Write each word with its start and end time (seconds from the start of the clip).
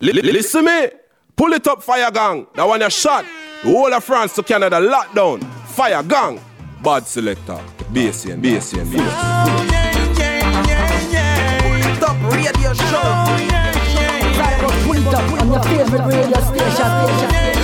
Listen 0.00 0.64
me. 0.64 0.88
Pull 1.34 1.52
it 1.54 1.66
up, 1.66 1.82
fire 1.82 2.10
gang. 2.10 2.46
That 2.54 2.64
one 2.64 2.80
you 2.80 2.90
shot. 2.90 3.24
The 3.62 3.70
whole 3.70 3.92
of 3.92 4.04
France 4.04 4.34
to 4.34 4.42
Canada 4.42 4.76
lockdown. 4.76 5.42
Fire 5.68 6.02
gang. 6.02 6.40
Bad 6.82 7.06
selector. 7.06 7.58
BSN, 7.92 8.42
BSN, 8.42 8.86
BSN. 8.86 9.00
Oh, 9.00 9.66
yeah, 9.70 9.92
yeah, 10.18 10.66
yeah, 10.68 11.78
yeah. 11.78 11.98
Top 11.98 12.32
radio 12.32 12.72
show. 12.74 13.00
Oh, 13.02 13.36
yeah, 13.40 13.72
yeah, 13.94 14.36
yeah. 14.36 14.84
Pull 14.84 14.96
it 14.96 15.14
up 15.14 15.40
on 15.40 15.52
your 15.52 15.62
favorite 15.62 16.06
radio 16.06 16.40
station. 16.40 17.55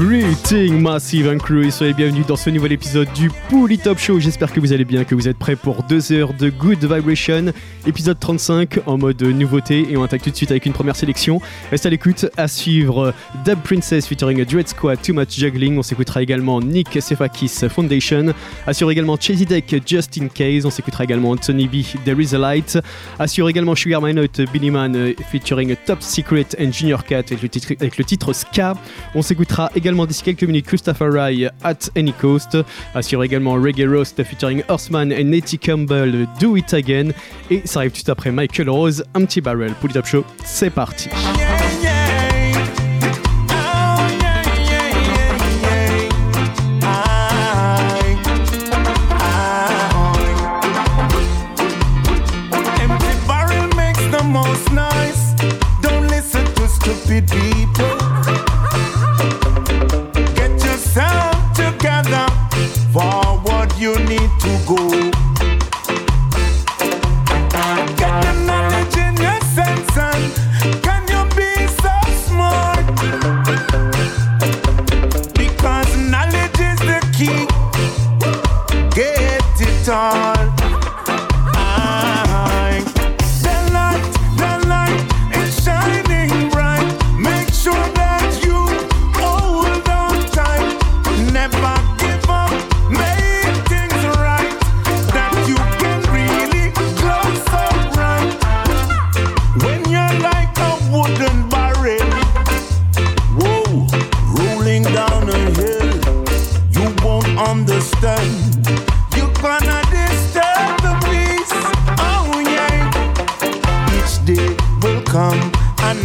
Greeting 0.00 0.80
Massive 0.80 1.28
and 1.28 1.36
Crew 1.36 1.70
soyez 1.70 1.92
bienvenus 1.92 2.26
dans 2.26 2.34
ce 2.34 2.48
nouvel 2.48 2.72
épisode 2.72 3.12
du 3.12 3.28
Pouli 3.50 3.76
Top 3.76 3.98
Show. 3.98 4.18
J'espère 4.18 4.50
que 4.50 4.58
vous 4.58 4.72
allez 4.72 4.86
bien, 4.86 5.04
que 5.04 5.14
vous 5.14 5.28
êtes 5.28 5.36
prêts 5.36 5.56
pour 5.56 5.82
deux 5.82 6.10
heures 6.10 6.32
de 6.32 6.48
Good 6.48 6.82
Vibration, 6.90 7.52
épisode 7.86 8.18
35 8.18 8.78
en 8.86 8.96
mode 8.96 9.22
nouveauté 9.22 9.88
et 9.90 9.98
on 9.98 10.02
attaque 10.02 10.22
tout 10.22 10.30
de 10.30 10.36
suite 10.36 10.52
avec 10.52 10.64
une 10.64 10.72
première 10.72 10.96
sélection. 10.96 11.42
Reste 11.70 11.84
à 11.84 11.90
l'écoute, 11.90 12.24
à 12.38 12.48
suivre 12.48 13.12
Dub 13.44 13.58
Princess 13.60 14.06
featuring 14.06 14.42
Dread 14.46 14.68
Squad, 14.68 15.02
Too 15.02 15.12
Much 15.12 15.38
Juggling. 15.38 15.76
On 15.76 15.82
s'écoutera 15.82 16.22
également 16.22 16.62
Nick 16.62 16.98
Sefakis 16.98 17.68
Foundation. 17.68 18.32
Assure 18.66 18.90
également 18.90 19.18
Chasey 19.20 19.44
Deck 19.44 19.82
Just 19.84 20.18
In 20.18 20.28
Case. 20.28 20.64
On 20.64 20.70
s'écoutera 20.70 21.04
également 21.04 21.36
Tony 21.36 21.68
B 21.68 21.84
There 22.06 22.18
Is 22.18 22.34
a 22.34 22.38
Light. 22.38 22.78
Assure 23.18 23.50
également 23.50 23.74
Sugar 23.74 24.00
My 24.00 24.14
Note 24.14 24.40
Billy 24.50 24.70
Man 24.70 25.12
featuring 25.30 25.76
Top 25.84 26.00
Secret 26.00 26.46
and 26.58 26.72
Junior 26.72 27.04
Cat 27.04 27.18
avec 27.18 27.42
le 27.42 27.50
titre, 27.50 27.74
avec 27.78 27.98
le 27.98 28.04
titre 28.04 28.32
Ska. 28.32 28.72
On 29.14 29.20
s'écoutera 29.20 29.70
également 29.76 29.89
d'ici 29.90 30.22
quelques 30.22 30.44
minutes 30.44 30.66
Christopher 30.66 31.12
Rye 31.12 31.48
at 31.62 31.90
Any 31.96 32.12
Coast. 32.12 32.56
Assure 32.94 33.24
également 33.24 33.54
Reggae 33.54 33.88
Roast 33.88 34.22
featuring 34.22 34.62
Horseman 34.68 35.12
et 35.12 35.24
Nettie 35.24 35.58
Campbell 35.58 36.26
Do 36.40 36.56
It 36.56 36.72
Again. 36.72 37.10
Et 37.50 37.62
ça 37.64 37.80
arrive 37.80 37.92
tout 37.92 38.10
après 38.10 38.30
Michael 38.30 38.70
Rose, 38.70 39.04
un 39.14 39.24
petit 39.24 39.40
barrel 39.40 39.72
pour 39.74 39.88
le 39.88 39.94
top 39.94 40.06
show. 40.06 40.24
C'est 40.44 40.70
parti. 40.70 41.08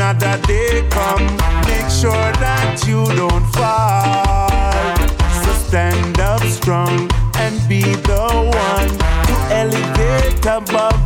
another 0.05 0.39
day 0.45 0.87
come. 0.89 1.25
Make 1.65 1.89
sure 1.89 2.29
that 2.43 2.83
you 2.87 3.05
don't 3.15 3.45
fall. 3.53 4.95
So 5.43 5.51
stand 5.67 6.19
up 6.19 6.43
strong 6.43 7.09
and 7.37 7.55
be 7.67 7.81
the 7.81 8.27
one 8.67 8.89
to 9.27 9.35
elevate 9.61 10.45
above 10.45 11.04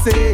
hacer. 0.00 0.29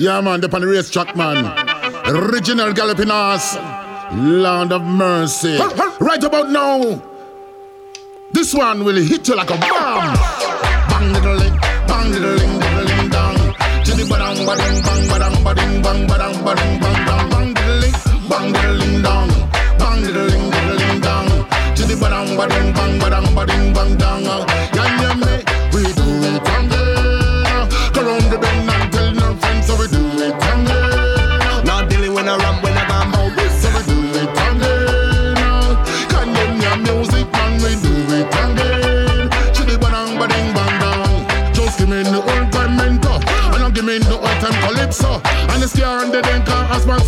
Man, 0.00 0.44
up 0.44 0.54
on 0.54 0.62
the 0.62 0.66
racetrack, 0.66 1.14
man. 1.16 1.44
Original 2.06 2.72
galloping 2.72 3.10
ass. 3.10 3.56
Land 4.14 4.72
of 4.72 4.82
mercy. 4.82 5.58
Right 6.00 6.22
about 6.24 6.50
now, 6.50 7.02
this 8.32 8.54
one 8.54 8.84
will 8.84 8.96
hit 8.96 9.28
you 9.28 9.36
like 9.36 9.50
a 9.50 9.56
bomb. 9.56 10.14
Bang, 10.88 11.12
diddling, 11.12 11.56
bang, 11.86 12.12
diddling, 12.12 12.60
diddling, 12.60 13.10
dong. 13.10 13.40
bang 15.80 15.82
bang 15.82 16.06
bang 16.06 16.06
bang 16.06 16.80
bang 16.80 17.26
bang 17.30 17.54
diddling 17.54 17.94
bang 18.30 18.52
diddling 18.52 19.02
bang 19.78 20.02
diddling 20.02 20.50
diddling 20.50 21.00
dong 21.00 21.28
to 21.76 21.82
the 21.84 21.96
bang 22.00 22.36
bang 22.36 22.72
bang 22.72 22.98
bang 23.00 23.34
bang 23.34 23.72
bang 23.74 23.96
dong 23.98 24.59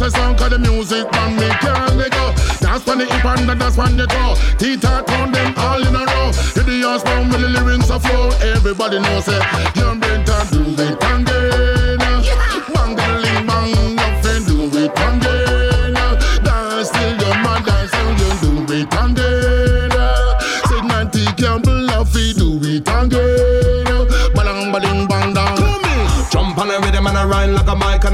says 0.02 0.14
song 0.14 0.36
cause 0.36 0.50
the 0.50 0.58
music 0.58 1.10
man 1.12 1.36
me 1.36 1.48
can't 1.62 1.96
let 1.96 2.10
go. 2.10 2.34
Dance 2.60 2.88
on 2.88 2.98
the 2.98 3.06
hip 3.06 3.24
and 3.24 3.48
the 3.48 3.54
dance 3.54 3.78
on 3.78 3.96
the 3.96 4.06
toe 4.06 4.34
Tita 4.58 5.04
turn 5.06 5.30
them 5.30 5.54
all 5.56 5.80
in 5.80 5.94
a 5.94 6.04
row. 6.04 6.32
Hit 6.54 6.66
the 6.66 6.82
ass 6.86 7.02
down 7.02 7.28
with 7.28 7.40
the 7.40 7.48
lyrics 7.48 7.90
of 7.90 8.02
flow. 8.02 8.30
Everybody 8.54 8.98
knows 8.98 9.28
it. 9.28 9.42
You're 9.76 9.94
better 9.94 10.42
do 10.50 10.82
it 10.82 10.98
again 11.02 12.01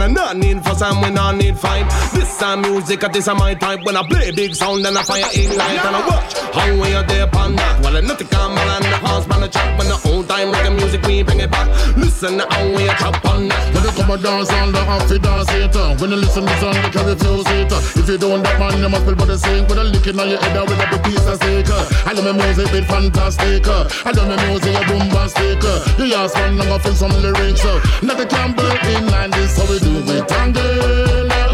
and 0.01 0.19
I 0.19 0.23
not 0.23 0.37
need 0.37 0.63
for 0.65 0.75
some 0.75 1.01
we 1.03 1.11
not 1.11 1.37
need 1.37 1.59
fight. 1.59 1.89
This 2.13 2.39
time 2.39 2.63
music, 2.63 3.01
this 3.13 3.27
is 3.27 3.35
my 3.35 3.55
type. 3.55 3.85
When 3.85 3.97
I 3.97 4.07
play 4.07 4.31
big 4.31 4.55
sound 4.55 4.87
and 4.87 4.97
I 4.97 5.03
fire 5.03 5.25
in 5.35 5.57
light 5.57 5.85
and 5.85 5.97
I 5.97 6.07
watch 6.07 6.39
how 6.55 6.73
we 6.81 6.95
are 6.95 7.03
there 7.05 7.25
upon 7.25 7.57
that. 7.57 7.83
Well, 7.83 7.97
I 7.97 8.01
nothing 8.01 8.29
come 8.29 8.57
and 8.57 8.85
the 8.85 8.97
house 8.97 9.27
man 9.29 9.43
a 9.43 9.49
chop 9.49 9.79
when 9.79 9.89
the 9.89 10.01
old 10.11 10.29
time 10.29 10.51
like 10.51 10.73
music 10.73 11.03
we 11.03 11.23
bring 11.23 11.41
it 11.41 11.51
back. 11.51 11.69
Listen 11.97 12.39
to 12.39 12.47
how 12.49 12.77
we 12.77 12.89
a 12.89 12.95
chop 12.95 13.25
on 13.25 13.49
that. 13.49 13.68
Come 13.99 14.15
and 14.15 14.23
dance 14.23 14.53
on 14.55 14.71
the 14.71 14.79
half 14.87 15.11
dance 15.11 15.51
it. 15.51 15.75
When 16.01 16.11
you 16.11 16.23
listen 16.23 16.47
to 16.47 16.55
song 16.63 16.79
you 16.79 16.91
can 16.95 17.03
refuse 17.03 17.51
it. 17.51 17.73
If 17.99 18.07
you 18.07 18.17
don't 18.17 18.47
that 18.47 18.55
man 18.63 18.79
you 18.79 18.89
must 18.89 19.03
feel 19.03 19.17
but 19.19 19.27
the 19.27 19.37
same 19.37 19.67
With 19.67 19.79
a 19.79 19.83
lick 19.83 20.07
in 20.07 20.15
your 20.15 20.39
head 20.39 20.57
uh, 20.57 20.63
with 20.63 20.79
a 20.79 20.87
big 20.87 21.03
piece 21.03 21.27
of 21.27 21.35
steak. 21.43 21.67
I 22.07 22.15
love 22.15 22.23
my 22.23 22.31
music 22.31 22.71
bit 22.71 22.87
fantastic. 22.87 23.67
I 23.67 24.15
love 24.15 24.31
my 24.31 24.39
music 24.47 24.71
a 24.71 24.83
bombastic. 24.87 25.67
You 25.99 26.15
ask 26.15 26.31
one 26.39 26.63
I'm 26.63 26.71
gonna 26.71 26.79
feel 26.79 26.95
some 26.95 27.11
lyrics 27.19 27.65
uh. 27.67 27.83
Not 28.07 28.23
the 28.23 28.27
Campbell 28.31 28.71
in 28.87 29.11
line 29.11 29.35
this 29.35 29.59
how 29.59 29.67
we 29.67 29.83
do 29.83 29.99
it 30.15 30.29
tangle 30.31 30.63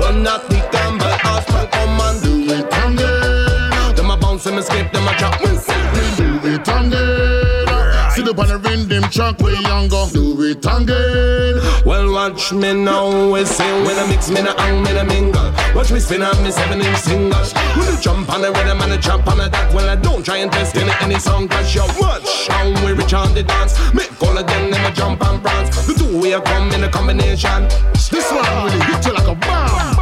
When 0.05 0.23
not 0.23 0.45
the 0.53 0.61
Campbell 0.69 1.17
house 1.25 1.49
man 1.49 1.67
come 1.73 1.97
and 1.97 2.17
do 2.21 2.53
it 2.53 2.69
tangle 2.69 3.97
Them 3.97 4.11
a 4.13 4.17
bounce 4.21 4.45
and 4.45 4.57
me 4.57 4.63
skip, 4.63 4.93
them 4.93 5.09
a 5.09 5.17
chop 5.17 5.41
me. 5.41 5.57
Do 6.21 6.45
it 6.45 6.61
tangle 6.61 7.34
Up 8.25 8.39
on 8.39 8.49
the 8.49 8.57
rhythm 8.57 9.05
track 9.11 9.39
we 9.41 9.53
younger 9.69 10.07
Do 10.11 10.41
it 10.45 10.63
tangle 10.63 11.61
Well, 11.85 12.11
watch 12.11 12.55
me 12.55 12.73
now, 12.73 13.31
we 13.31 13.45
sing 13.45 13.85
when 13.85 13.99
I 13.99 14.07
mix, 14.09 14.31
me 14.31 14.41
na 14.41 14.57
hang, 14.57 14.83
me 14.83 14.95
na 14.95 15.05
mingle. 15.05 15.53
Watch 15.75 15.93
me 15.93 16.01
spin 16.01 16.23
on 16.23 16.43
me 16.43 16.51
seven 16.51 16.81
inch 16.81 16.97
singles. 16.97 17.53
When 17.77 17.85
you 17.85 18.01
jump 18.01 18.33
on 18.33 18.41
the 18.41 18.51
rhythm 18.51 18.81
and 18.81 18.95
I 18.95 18.97
jump 18.97 19.29
on 19.29 19.37
the 19.37 19.51
that, 19.51 19.75
well, 19.75 19.91
I 19.91 19.97
don't 19.97 20.25
try 20.25 20.39
and 20.39 20.51
test 20.51 20.75
any, 20.77 20.91
any 21.03 21.19
song, 21.21 21.49
cause 21.49 21.75
you 21.75 21.85
watch 22.01 22.49
how 22.49 22.65
we 22.87 22.93
reach 22.93 23.13
on 23.13 23.35
the 23.35 23.43
dance. 23.43 23.77
Make 23.93 24.11
all 24.23 24.39
of 24.39 24.47
them, 24.47 24.71
them 24.71 24.85
a 24.87 24.91
jump 24.95 25.21
and 25.21 25.43
prance. 25.43 25.87
The 25.87 25.93
two 25.93 26.21
way 26.23 26.33
come 26.41 26.73
in 26.73 26.83
a 26.83 26.89
combination. 26.89 27.69
This 27.93 28.33
one 28.33 28.49
really 28.65 28.81
hit 28.89 29.05
you 29.05 29.13
like 29.13 29.29
a 29.29 29.35
bomb. 29.37 29.97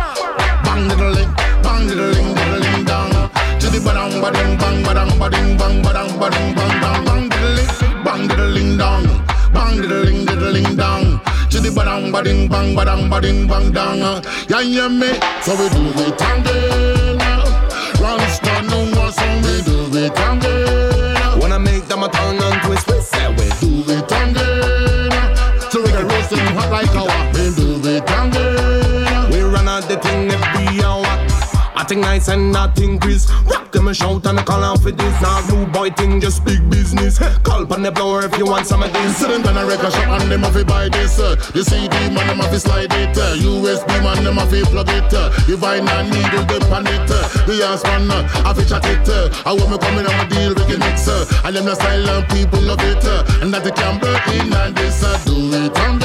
Bang 0.63 0.87
diddling, 0.87 1.35
bang 1.67 1.89
diddling, 1.89 2.35
diddling 2.39 2.85
down. 2.85 3.11
To 3.59 3.67
the 3.67 3.83
badang, 3.83 4.23
badang, 4.23 4.59
bang, 4.63 4.85
badang, 4.87 5.11
bading, 5.19 5.59
bang, 5.59 5.83
badang, 5.83 6.21
bang, 6.21 6.82
Bang 9.73 9.81
diddling, 9.81 10.27
diddling 10.27 10.77
down. 10.77 11.21
To 11.49 11.59
the 11.59 11.71
badang, 11.71 12.13
bading, 12.13 12.51
bang, 12.51 12.77
badang, 12.77 13.09
bading, 13.09 13.49
bang, 13.49 13.73
down. 13.73 14.23
Yeah, 14.49 14.61
yeah, 14.61 14.89
me. 14.89 15.09
So 15.41 15.53
we 15.57 15.69
do 15.71 15.81
it 16.03 16.21
again. 16.21 17.12
I 31.83 31.85
think 31.85 32.03
nice 32.03 32.29
and 32.29 32.53
not 32.53 32.79
increase. 32.79 33.29
Rock 33.43 33.73
them 33.73 33.89
a 33.89 33.93
shout 33.95 34.25
and 34.27 34.39
a 34.39 34.45
call 34.45 34.63
out 34.63 34.81
for 34.81 34.93
this. 34.93 35.21
Now 35.21 35.43
new 35.51 35.67
boy 35.67 35.91
thing, 35.91 36.21
just 36.21 36.45
big 36.45 36.63
business. 36.71 37.19
Call 37.43 37.67
on 37.75 37.83
the 37.83 37.91
blower 37.91 38.25
if 38.25 38.39
you 38.39 38.47
want 38.47 38.69
some 38.69 38.85
of 38.85 38.93
this. 38.93 39.17
Sit 39.17 39.33
in 39.33 39.43
a 39.45 39.67
record 39.67 39.91
shop 39.91 40.21
and 40.21 40.31
them 40.31 40.43
have 40.43 40.55
to 40.55 40.65
buy 40.65 40.89
this. 40.89 41.19
Uh. 41.19 41.35
The 41.35 41.65
CD 41.65 41.91
man 42.15 42.29
them 42.29 42.39
have 42.39 42.53
to 42.53 42.61
slide 42.61 42.93
it. 42.93 43.19
Uh. 43.19 43.35
USB 43.35 43.89
man 43.99 44.23
them 44.23 44.37
have 44.37 44.51
to 44.51 44.65
plug 44.67 44.91
it. 44.91 45.13
Uh. 45.13 45.31
The 45.51 45.59
vinyl 45.59 46.07
needle 46.07 46.47
dip 46.47 46.71
on 46.71 46.87
it. 46.87 47.11
Uh. 47.11 47.27
The 47.51 47.67
ass 47.67 47.83
man 47.83 48.09
uh, 48.09 48.29
have 48.47 48.63
chat 48.63 48.87
it. 48.87 49.09
Uh. 49.09 49.35
I 49.45 49.51
want 49.51 49.73
me 49.73 49.79
coming 49.79 50.07
on 50.07 50.15
a 50.23 50.29
deal 50.31 50.55
with 50.55 50.69
can 50.71 50.79
mix. 50.79 51.09
Uh. 51.09 51.27
And 51.43 51.57
them 51.57 51.65
the 51.65 51.75
style 51.75 52.09
and 52.11 52.29
people 52.31 52.63
love 52.63 52.79
it. 52.79 53.05
Uh. 53.05 53.43
And 53.43 53.53
that 53.53 53.65
they 53.65 53.73
can 53.73 53.99
break 53.99 54.23
in 54.39 54.55
and 54.55 54.77
this 54.77 55.03
uh. 55.03 55.19
do 55.27 55.35
it 55.51 55.77
on 55.83 55.99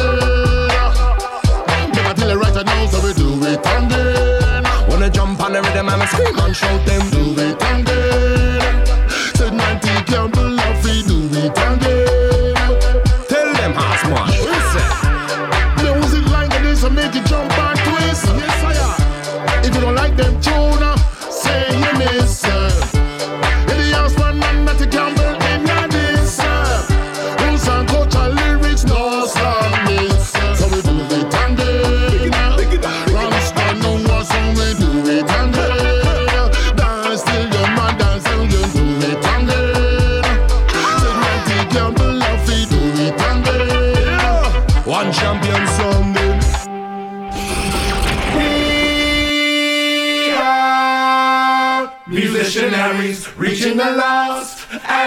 Make 1.94 2.06
I 2.10 2.14
tell 2.18 2.32
you 2.34 2.42
right 2.42 2.66
now 2.66 2.86
so 2.88 2.98
we 3.06 3.14
do 3.14 3.46
it 3.46 3.62
on 3.68 3.88
jump 3.90 4.27
on 5.48 5.54
the 5.54 5.62
rhythm 5.62 5.88
and 5.88 6.04
I 6.04 6.06
scream 6.08 6.38
and 6.40 6.56
shout 6.56 6.86
them. 6.86 7.10
Do 7.10 7.42
it 7.42 7.97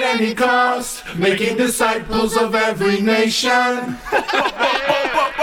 at 0.03 0.21
any 0.21 0.35
cost, 0.35 1.05
making 1.17 1.57
disciples 1.57 2.37
of 2.37 2.55
every 2.55 3.01
nation. 3.01 3.99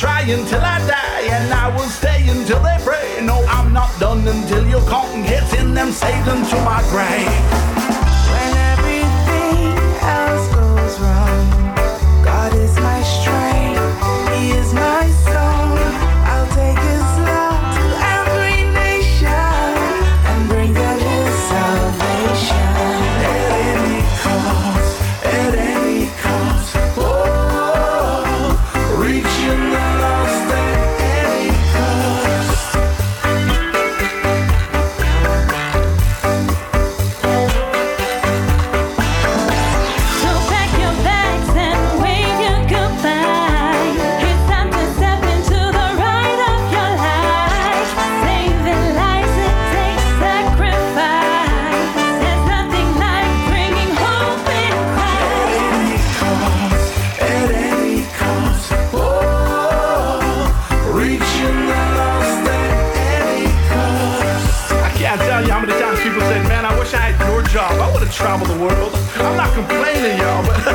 try 0.00 0.22
until 0.22 0.62
I 0.62 0.78
die, 0.86 1.28
and 1.28 1.52
I 1.52 1.68
will 1.76 1.90
stay 1.90 2.26
until 2.26 2.62
they 2.62 2.78
pray. 2.82 3.20
No, 3.22 3.44
I'm 3.48 3.70
not 3.70 3.90
done 4.00 4.26
until 4.26 4.66
your 4.66 4.80
cotton 4.88 5.22
gets 5.24 5.52
in 5.52 5.74
them 5.74 5.92
Satan 5.92 6.42
to 6.42 6.56
my 6.64 6.80
grave. 6.88 7.99
Traveled 68.20 68.50
the 68.50 68.60
world. 68.62 68.92
I'm 69.16 69.36
not 69.36 69.52
complaining, 69.54 70.18
y'all, 70.20 70.44
but 70.44 70.60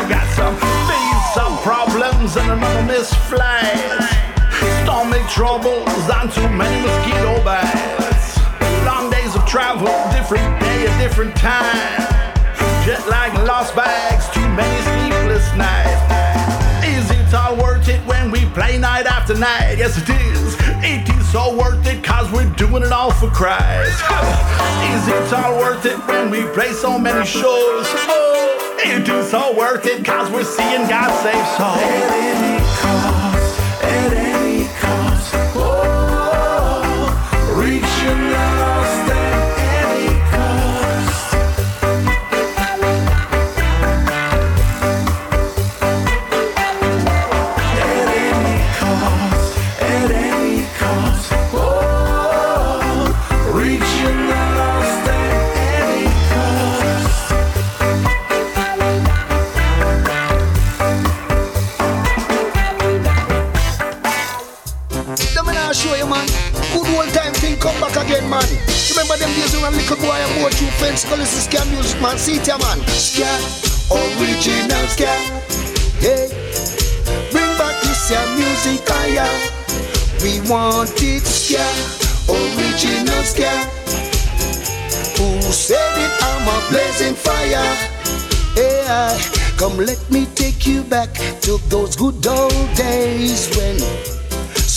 I 0.00 0.08
got 0.08 0.24
some 0.32 0.56
things, 0.88 1.20
some 1.36 1.54
problems, 1.60 2.36
and 2.36 2.50
another 2.50 2.84
missed 2.88 3.14
flight. 3.28 3.76
Stomach 4.82 5.28
troubles 5.28 5.84
and 6.16 6.32
too 6.32 6.48
many 6.48 6.80
mosquito 6.80 7.44
bites. 7.44 8.40
Long 8.88 9.10
days 9.10 9.36
of 9.36 9.44
travel, 9.44 9.92
different 10.16 10.48
day, 10.60 10.86
a 10.88 10.92
different 10.98 11.36
time. 11.36 12.08
Jet 12.84 13.06
lag, 13.06 13.36
lost 13.46 13.76
bags, 13.76 14.24
too 14.30 14.48
many 14.56 14.78
sleepless 14.88 15.46
nights. 15.60 16.00
Is 16.88 17.10
it 17.10 17.34
all 17.34 17.54
worth 17.56 17.86
it 17.88 18.00
when 18.06 18.30
we 18.30 18.46
play 18.56 18.78
night 18.78 19.04
after 19.04 19.36
night? 19.36 19.76
Yes, 19.76 19.98
it 20.00 20.08
is. 20.08 20.56
It 20.80 21.04
is 21.16 21.17
so 21.30 21.54
worth 21.54 21.86
it 21.86 22.02
cause 22.02 22.30
we're 22.32 22.48
doing 22.54 22.82
it 22.82 22.90
all 22.92 23.10
for 23.10 23.28
Christ. 23.28 24.00
is 24.94 25.08
it 25.08 25.32
all 25.34 25.58
worth 25.58 25.84
it 25.84 25.98
when 26.08 26.30
we 26.30 26.42
play 26.54 26.72
so 26.72 26.98
many 26.98 27.26
shows? 27.26 27.84
Oh, 27.86 28.78
it 28.82 29.06
is 29.06 29.34
all 29.34 29.54
worth 29.54 29.84
it 29.84 30.04
cause 30.04 30.30
we're 30.30 30.44
seeing 30.44 30.88
God 30.88 31.12
save 31.22 31.46
souls. 31.58 31.98
Man. 72.28 72.44
Yeah, 72.44 72.58
man. 72.58 72.78
Ska, 72.88 73.26
original 73.90 74.88
ska. 74.88 75.06
Hey, 76.00 76.28
bring 77.32 77.58
back 77.58 77.82
this 77.82 78.10
yeah, 78.10 78.36
music, 78.36 78.86
ah. 78.90 79.58
We 80.22 80.40
want 80.48 81.02
it, 81.02 81.24
ska, 81.24 81.64
original 82.28 83.24
ska. 83.24 83.50
Who 85.16 85.40
said 85.52 85.98
it? 85.98 86.12
I'm 86.22 86.48
a 86.48 86.68
blazing 86.70 87.14
fire. 87.14 87.76
Yeah, 88.56 89.18
come 89.56 89.78
let 89.78 90.10
me 90.10 90.26
take 90.34 90.66
you 90.66 90.82
back 90.82 91.12
to 91.42 91.58
those 91.68 91.96
good 91.96 92.26
old 92.26 92.76
days 92.76 93.48
when 93.56 93.78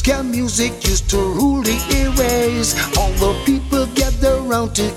Ska 0.01 0.24
music 0.24 0.88
used 0.88 1.10
to 1.10 1.17
rule 1.17 1.62
the 1.62 1.77
airways. 1.93 2.75
All 2.98 3.12
the 3.22 3.39
people 3.46 3.86
gather 3.93 4.41
round 4.41 4.74
to 4.75 4.89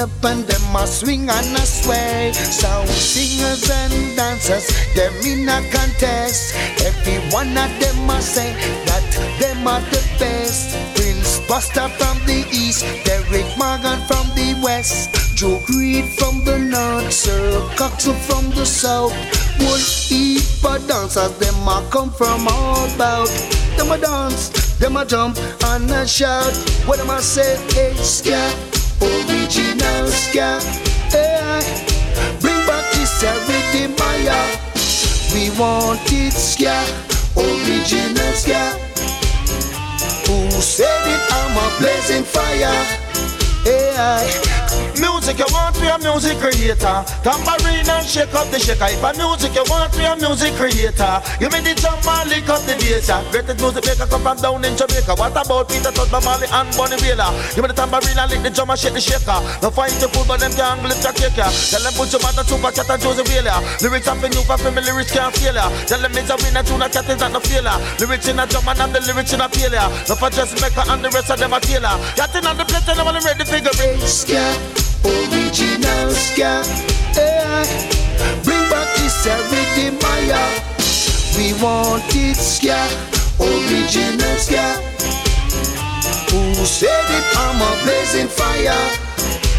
up 0.00 0.24
and 0.24 0.44
them 0.44 0.76
a 0.76 0.86
swing 0.86 1.28
and 1.28 1.56
a 1.56 1.66
sway. 1.66 2.32
Sound 2.32 2.88
singers 2.88 3.68
and 3.70 4.16
dancers, 4.16 4.66
them 4.94 5.12
in 5.22 5.48
a 5.48 5.60
contest. 5.70 6.54
Every 6.84 7.18
one 7.30 7.56
of 7.56 7.70
them 7.80 8.08
a 8.08 8.20
say 8.22 8.52
that 8.86 9.04
them 9.38 9.66
are 9.66 9.80
the 9.92 10.02
best. 10.18 10.74
Prince 10.96 11.40
Buster 11.46 11.88
from 11.98 12.16
the 12.26 12.46
east, 12.50 12.84
Derrick 13.04 13.46
Morgan 13.58 14.00
from 14.08 14.26
the 14.34 14.58
west. 14.64 15.10
Duke 15.36 15.68
Reid 15.68 16.06
from 16.18 16.44
the 16.44 16.58
north, 16.58 17.12
Sir 17.12 17.60
Coxsone 17.76 18.20
from 18.28 18.50
the 18.50 18.64
south. 18.64 19.12
One 19.60 19.80
heap 19.80 20.42
dancers, 20.88 21.32
them 21.38 21.68
a 21.68 21.86
come 21.90 22.10
from 22.10 22.48
all 22.48 22.86
about. 22.94 23.28
Them 23.76 23.90
a 23.92 23.98
dance, 23.98 24.48
them 24.78 24.96
a 24.96 25.04
jump 25.04 25.36
and 25.66 25.90
a 25.90 26.06
shout. 26.06 26.54
What 26.86 27.00
am 27.00 27.10
I 27.10 27.20
say? 27.20 27.56
Hey, 27.74 27.94
ska, 27.94 28.52
original 29.00 30.08
ska. 30.08 30.60
Hey, 31.10 31.58
eh, 31.58 31.62
bring 32.40 32.66
back 32.66 32.84
this 32.92 33.22
rhythm, 33.22 33.94
Maya. 33.98 34.40
We 35.32 35.50
want 35.58 36.12
it 36.12 36.32
ska, 36.32 36.84
original 37.36 38.32
ska. 38.34 38.72
Who 40.26 40.50
said 40.60 41.06
it? 41.06 41.20
I'm 41.32 41.56
a 41.56 41.66
blazing 41.78 42.24
fire. 42.24 42.74
Eh, 43.66 43.94
hey, 43.96 44.50
Music 45.00 45.19
you 45.26 45.48
want 45.52 45.74
be 45.76 45.88
a 45.88 45.96
music 45.98 46.38
creator. 46.38 47.04
Tambourine 47.20 47.88
and 47.88 48.06
shake 48.06 48.32
up 48.32 48.48
the 48.48 48.58
shaker. 48.58 48.88
If 48.88 49.02
a 49.04 49.10
music 49.18 49.52
you 49.52 49.64
want 49.68 49.92
be 49.92 50.04
a 50.04 50.16
music 50.16 50.54
creator. 50.56 51.20
Give 51.36 51.52
me 51.52 51.60
the 51.60 51.74
drum 51.76 52.00
and 52.00 52.30
lick 52.30 52.48
up 52.48 52.62
the 52.64 52.74
bass. 52.80 53.10
Greatest 53.30 53.60
music 53.60 53.84
maker 53.84 54.06
come 54.08 54.22
from 54.22 54.38
down 54.40 54.64
in 54.64 54.76
Jamaica. 54.76 55.12
What 55.18 55.36
about 55.36 55.68
Peter 55.68 55.92
Tosh, 55.92 56.10
Marley 56.12 56.48
and 56.48 56.68
Bunny 56.76 56.96
Wailer 57.04 57.30
Give 57.52 57.62
me 57.64 57.68
the 57.68 57.76
tambourine 57.76 58.18
and 58.18 58.30
lick 58.30 58.42
the 58.42 58.50
drum 58.50 58.70
and 58.70 58.78
shake 58.80 58.94
the 58.96 59.02
shaker. 59.02 59.38
No 59.60 59.68
fight 59.68 59.92
the 60.00 60.08
fool 60.08 60.24
but 60.24 60.40
them 60.40 60.52
can't 60.56 60.80
lift 60.86 61.04
your 61.04 61.12
cake. 61.12 61.36
Tell 61.36 61.82
them 61.84 61.92
put 61.94 62.08
your 62.08 62.22
on 62.24 62.44
super 62.48 62.72
cat 62.72 62.88
and 62.88 63.00
Josey 63.02 63.24
Wales 63.28 63.82
Lyrics 63.84 64.08
up 64.08 64.22
in 64.24 64.32
you 64.32 64.42
for 64.46 64.56
me 64.70 64.80
lyrics 64.80 65.12
can't 65.12 65.34
fail 65.36 65.54
ya 65.54 65.68
Tell 65.84 66.00
them 66.00 66.16
it's 66.16 66.30
a 66.30 66.36
winner 66.40 66.64
tune 66.64 66.82
a 66.82 66.88
cat 66.88 67.08
is 67.08 67.20
not 67.20 67.32
no 67.32 67.40
failure. 67.40 67.76
Lyrics 68.00 68.28
in 68.28 68.38
a 68.40 68.44
drum 68.46 68.68
and 68.68 68.80
I'm 68.80 68.90
the 68.92 69.00
lyrics 69.04 69.32
in 69.32 69.40
a 69.40 69.48
failure. 69.48 69.88
No 70.08 70.14
for 70.16 70.30
just 70.30 70.56
maker 70.62 70.84
and 70.88 71.04
the 71.04 71.10
rest 71.10 71.30
of 71.30 71.38
them 71.38 71.52
a 71.52 71.60
tailor 71.60 71.96
Got 72.16 72.34
in 72.34 72.46
on 72.46 72.56
the 72.56 72.64
plate 72.64 72.88
and 72.88 73.00
I'm 73.00 73.24
ready 73.24 73.44
figure 73.44 73.74
it 73.74 74.00
ska, 74.06 74.54
original 75.04 76.10
ska. 76.10 76.62
Hey, 77.14 77.64
bring 78.44 78.64
back 78.70 78.88
this 78.96 79.26
uh, 79.26 79.36
Maya. 80.02 80.42
We 81.36 81.52
want 81.62 82.04
it 82.14 82.36
ska, 82.36 82.78
original 83.40 84.36
ska. 84.38 84.76
Who 86.30 86.64
said 86.64 87.10
it? 87.16 87.24
I'm 87.36 87.60
a 87.60 87.70
blazing 87.84 88.28
fire. 88.28 89.10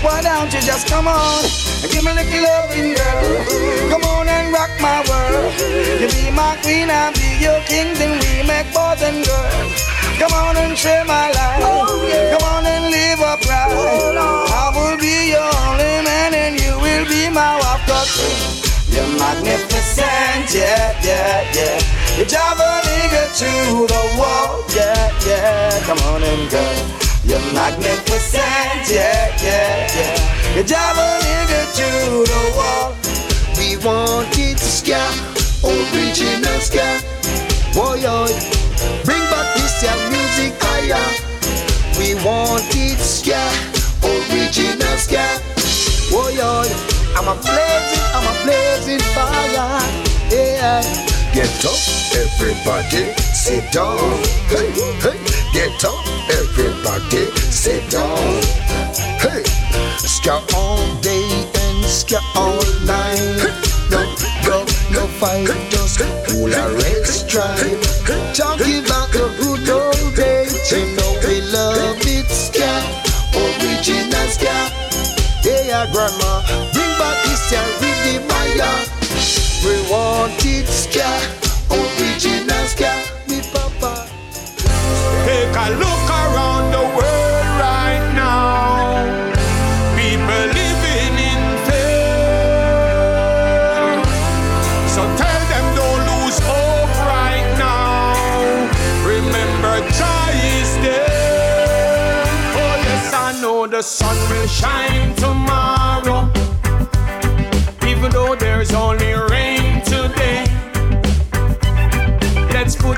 Why 0.01 0.21
don't 0.21 0.51
you 0.53 0.61
just 0.61 0.87
come 0.87 1.07
on 1.07 1.45
and 1.83 1.91
give 1.91 2.03
me 2.03 2.11
a 2.11 2.15
little 2.15 2.41
loving, 2.41 2.93
girl? 2.95 3.89
Come 3.89 4.03
on 4.03 4.27
and 4.27 4.51
rock 4.51 4.71
my 4.81 5.03
world. 5.09 5.53
You 6.01 6.07
be 6.09 6.31
my 6.31 6.57
queen, 6.63 6.89
I'll 6.89 7.13
be 7.13 7.37
your 7.39 7.59
king, 7.69 7.93
then 7.99 8.17
we 8.17 8.47
make 8.47 8.73
boys 8.73 9.01
and 9.03 9.23
girls. 9.25 9.91
Come 10.17 10.33
on 10.33 10.57
and 10.57 10.77
share 10.77 11.05
my 11.05 11.31
life. 11.31 11.90
Magnificent, 19.31 20.53
yeah, 20.53 20.91
yeah, 21.03 21.55
yeah. 21.55 22.17
You 22.17 22.25
drive 22.25 22.59
a 22.59 22.71
nigga 22.83 23.23
to 23.39 23.87
the 23.87 24.03
wall, 24.19 24.63
yeah, 24.75 25.11
yeah. 25.25 25.83
Come 25.87 25.99
on 26.11 26.21
and 26.23 26.49
girl. 26.51 26.79
You're 27.23 27.39
magnificent, 27.53 28.91
yeah, 28.91 29.31
yeah, 29.39 29.87
yeah. 29.95 30.55
You 30.55 30.63
drive 30.63 30.97
a 30.97 31.09
nigga 31.23 31.61
to 31.79 31.87
the 32.31 32.41
wall. 32.57 32.95
We 33.57 33.77
want 33.85 34.37
it 34.37 34.59
ska, 34.59 34.99
original 35.63 36.59
ska. 36.59 36.87
Boy, 37.73 38.03
oh, 38.03 38.27
bring 39.05 39.23
back 39.31 39.47
this 39.55 39.81
your 39.83 39.99
music 40.11 40.53
higher. 40.59 41.07
We 41.97 42.15
want 42.25 42.67
it 42.75 42.99
ska, 42.99 43.39
original 44.03 44.97
ska. 44.97 45.23
Boy, 46.11 46.35
oh, 46.41 46.90
I'm 47.15 47.27
a 47.27 47.35
blazing, 47.35 48.05
I'm 48.13 48.25
a 48.25 48.33
blazing 48.43 49.03
fire. 49.13 49.81
Yeah. 50.29 50.81
Get 51.33 51.63
up, 51.63 51.79
everybody, 52.11 53.13
sit 53.33 53.71
down. 53.71 53.97
Hey, 54.51 54.71
hey, 54.99 55.19
get 55.53 55.83
up, 55.85 56.03
everybody, 56.27 57.25
sit 57.49 57.89
down. 57.89 58.17
Hey, 59.23 59.43
ska 59.97 60.43
all 60.55 60.83
day 60.99 61.47
and 61.55 61.85
ska 61.85 62.19
all 62.35 62.59
night. 62.83 63.39
No, 63.89 64.03
no, 64.43 64.65
no 64.91 65.07
fight, 65.19 65.47
just 65.69 65.99
pull 66.27 66.51
a 66.53 66.75
rest 66.75 67.29
drive. 67.29 67.79
Talking 68.35 68.83
about 68.83 69.09
the 69.11 69.31
good 69.39 69.69
old 69.69 70.15
days, 70.15 70.71
you 70.71 70.83
know 70.97 71.11
we 71.25 71.39
love 71.47 71.95
it, 72.01 72.27
ska, 72.27 72.71
original 73.39 74.27
ska. 74.27 74.51
Yeah, 75.43 75.87
grandma, 75.93 76.43
this 77.23 77.51
your 77.51 77.65
rhythm, 77.81 78.27
Maya. 78.27 78.71
We 79.63 79.73
want 79.91 80.43
it, 80.45 80.67
ska, 80.67 81.07
original 81.69 82.65
ska, 82.67 82.91
me 83.27 83.41
papa. 83.53 84.07
Take 85.25 85.55
a 85.55 85.67
look 85.79 86.00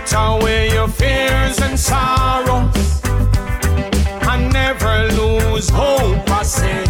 put 0.05 0.13
away 0.15 0.69
your 0.72 0.88
fears 0.88 1.60
and 1.60 1.79
sorrows 1.79 3.01
and 3.05 4.51
never 4.51 5.07
lose 5.13 5.69
hope. 5.69 6.29
I 6.29 6.43
say, 6.43 6.83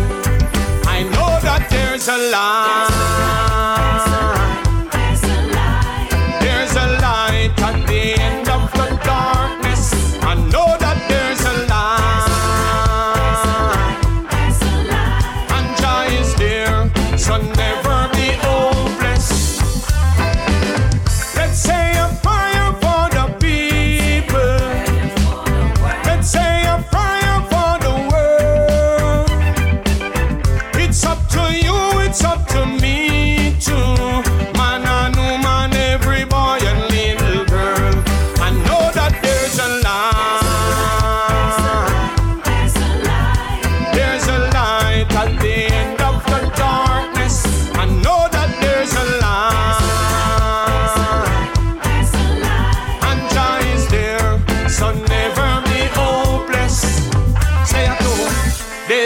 I 0.86 1.04
know 1.04 1.40
that 1.42 1.68
there's 1.70 2.08
a 2.08 2.18
light. 2.32 4.13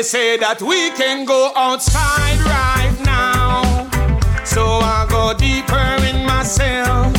Say 0.08 0.38
that 0.38 0.62
we 0.62 0.90
can 0.92 1.26
go 1.26 1.52
outside 1.54 2.40
right 2.48 2.96
now. 3.04 3.62
So 4.46 4.64
I 4.64 5.06
go 5.10 5.34
deeper 5.38 5.88
in 6.08 6.26
myself. 6.26 7.12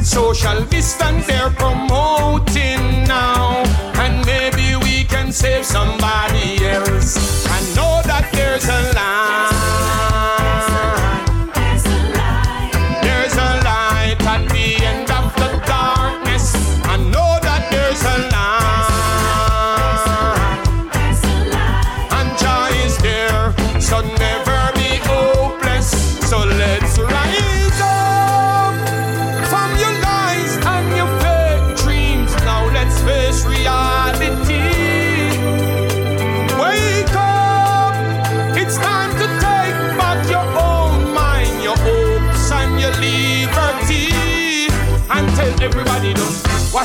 Social 0.00 0.62
distance 0.66 1.26
they're 1.26 1.50
promoting 1.50 3.02
now. 3.08 3.64
And 3.96 4.24
maybe 4.24 4.76
we 4.84 5.02
can 5.02 5.32
save 5.32 5.64
somebody 5.66 6.64
else. 6.64 7.16
I 7.48 7.58
know 7.74 8.02
that 8.06 8.30
there's 8.32 8.68
a 8.68 8.92
light. 8.94 9.49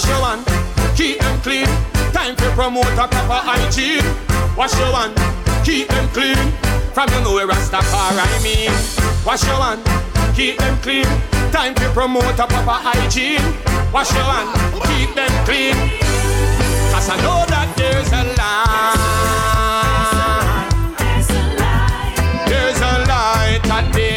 Wash 0.05 0.17
your 0.17 0.25
hand, 0.25 0.45
keep 0.95 1.19
them 1.19 1.41
clean. 1.41 1.67
Time 2.13 2.35
to 2.35 2.49
promote 2.51 2.85
a 2.85 3.07
proper 3.07 3.41
hygiene. 3.41 4.03
Wash 4.55 4.77
your 4.77 4.93
hand, 4.93 5.15
keep 5.65 5.87
them 5.87 6.07
clean. 6.09 6.37
From 6.93 7.09
you 7.09 7.21
know 7.21 7.33
where 7.33 7.47
Rastafari 7.47 8.43
mean. 8.43 8.71
Wash 9.25 9.43
your 9.45 9.55
hand, 9.55 9.81
keep 10.35 10.57
them 10.57 10.77
clean. 10.81 11.05
Time 11.51 11.73
to 11.75 11.89
promote 11.89 12.39
a 12.39 12.45
proper 12.47 12.77
hygiene. 12.85 13.41
Wash 13.91 14.13
your 14.13 14.23
hand, 14.23 14.49
keep 14.85 15.15
them 15.15 15.31
clean. 15.45 15.75
Cause 16.91 17.09
I 17.09 17.17
know 17.21 17.45
that 17.47 17.73
there's 17.75 18.11
a 18.11 18.23
light. 18.37 19.15
There's 22.47 22.79
a 22.79 23.05
light 23.07 23.65
at 23.65 23.93
the 23.93 24.01
end 24.01 24.09
of 24.09 24.14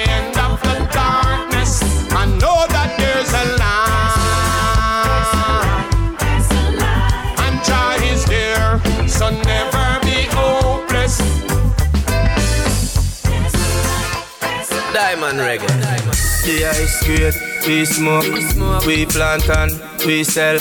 Diamond 15.28 15.46
reggae. 15.46 16.44
The 16.44 16.64
ice 16.64 17.04
grade, 17.04 17.34
we 17.66 17.84
smoke, 17.84 18.86
we 18.86 19.04
plant 19.04 19.46
and 19.50 19.72
we 20.06 20.24
sell. 20.24 20.56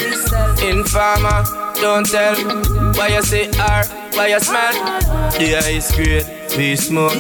Informer, 0.62 1.44
don't 1.76 2.06
tell. 2.06 2.36
Why 2.94 3.08
you 3.08 3.22
say 3.24 3.50
R, 3.58 3.86
why 4.14 4.28
you 4.28 4.40
smell? 4.42 4.74
The 5.40 5.58
ice 5.64 5.96
grade, 5.96 6.26
we 6.58 6.76
smoke, 6.76 7.16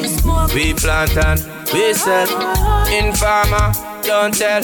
we 0.53 0.73
plant 0.73 1.15
and 1.15 1.39
we 1.73 1.93
sell. 1.93 2.27
Informer, 2.91 3.71
don't 4.03 4.33
tell. 4.33 4.63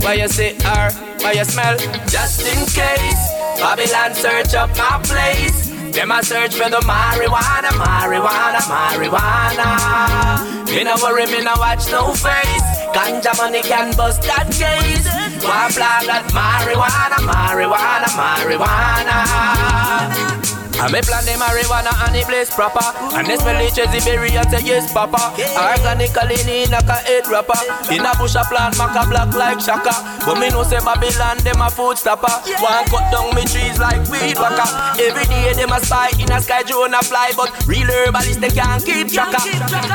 Why 0.00 0.14
you 0.14 0.28
say 0.28 0.56
R, 0.64 0.90
why 1.20 1.32
you 1.32 1.44
smell? 1.44 1.78
Just 2.08 2.40
in 2.40 2.66
case, 2.66 3.30
Babylon 3.60 4.14
search 4.14 4.54
up 4.54 4.70
my 4.76 5.00
place. 5.04 5.65
Them 5.96 6.12
a 6.12 6.22
search 6.22 6.54
for 6.54 6.68
the 6.68 6.76
marijuana, 6.80 7.70
marijuana, 7.72 8.60
marijuana. 8.68 10.66
Me 10.66 10.84
no 10.84 10.94
worry, 11.02 11.24
me 11.24 11.40
no 11.42 11.54
watch 11.56 11.90
no 11.90 12.12
face. 12.12 12.62
Ganja 12.92 13.34
money 13.38 13.62
can 13.62 13.96
bust 13.96 14.20
that 14.24 14.44
case. 14.52 15.06
One 15.42 15.72
flag 15.72 16.04
that 16.04 16.28
marijuana, 16.36 17.16
marijuana, 17.24 18.12
marijuana. 18.12 20.45
I 20.76 20.92
me 20.92 21.00
plant 21.00 21.24
the 21.24 21.32
marijuana 21.40 21.88
and 22.04 22.12
the 22.12 22.20
blaze 22.28 22.50
proper. 22.50 22.84
And 23.16 23.26
this 23.26 23.40
smell 23.40 23.56
Chesy 23.72 24.04
berry 24.04 24.36
and 24.36 24.44
say 24.52 24.60
yes, 24.60 24.92
papa. 24.92 25.32
I 25.56 25.72
Organically 25.72 26.36
in 26.44 26.70
like 26.70 26.84
a 26.84 27.00
head 27.00 27.26
rapper. 27.32 27.56
In 27.88 28.04
a 28.04 28.12
bush 28.20 28.36
a 28.36 28.44
plant, 28.44 28.76
maca 28.76 29.08
black 29.08 29.32
like 29.32 29.60
shaka. 29.60 29.96
But 30.28 30.36
me 30.36 30.52
know 30.52 30.68
say 30.68 30.80
Babylon, 30.84 31.40
them 31.40 31.64
a 31.64 31.70
food 31.72 31.96
stopper. 31.96 32.28
One 32.60 32.84
cut 32.92 33.08
down 33.08 33.32
me 33.32 33.48
trees 33.48 33.80
like 33.80 34.04
weed 34.12 34.36
whacker. 34.36 34.68
Every 35.00 35.24
day 35.32 35.56
them 35.56 35.72
a 35.72 35.80
spy 35.80 36.12
in 36.20 36.28
a 36.28 36.40
sky 36.44 36.62
drone 36.62 36.92
a 36.92 37.00
fly, 37.00 37.32
but 37.36 37.48
real 37.66 37.88
herbalists 37.88 38.36
they 38.36 38.52
can't 38.52 38.84
keep 38.84 39.08
track. 39.08 39.32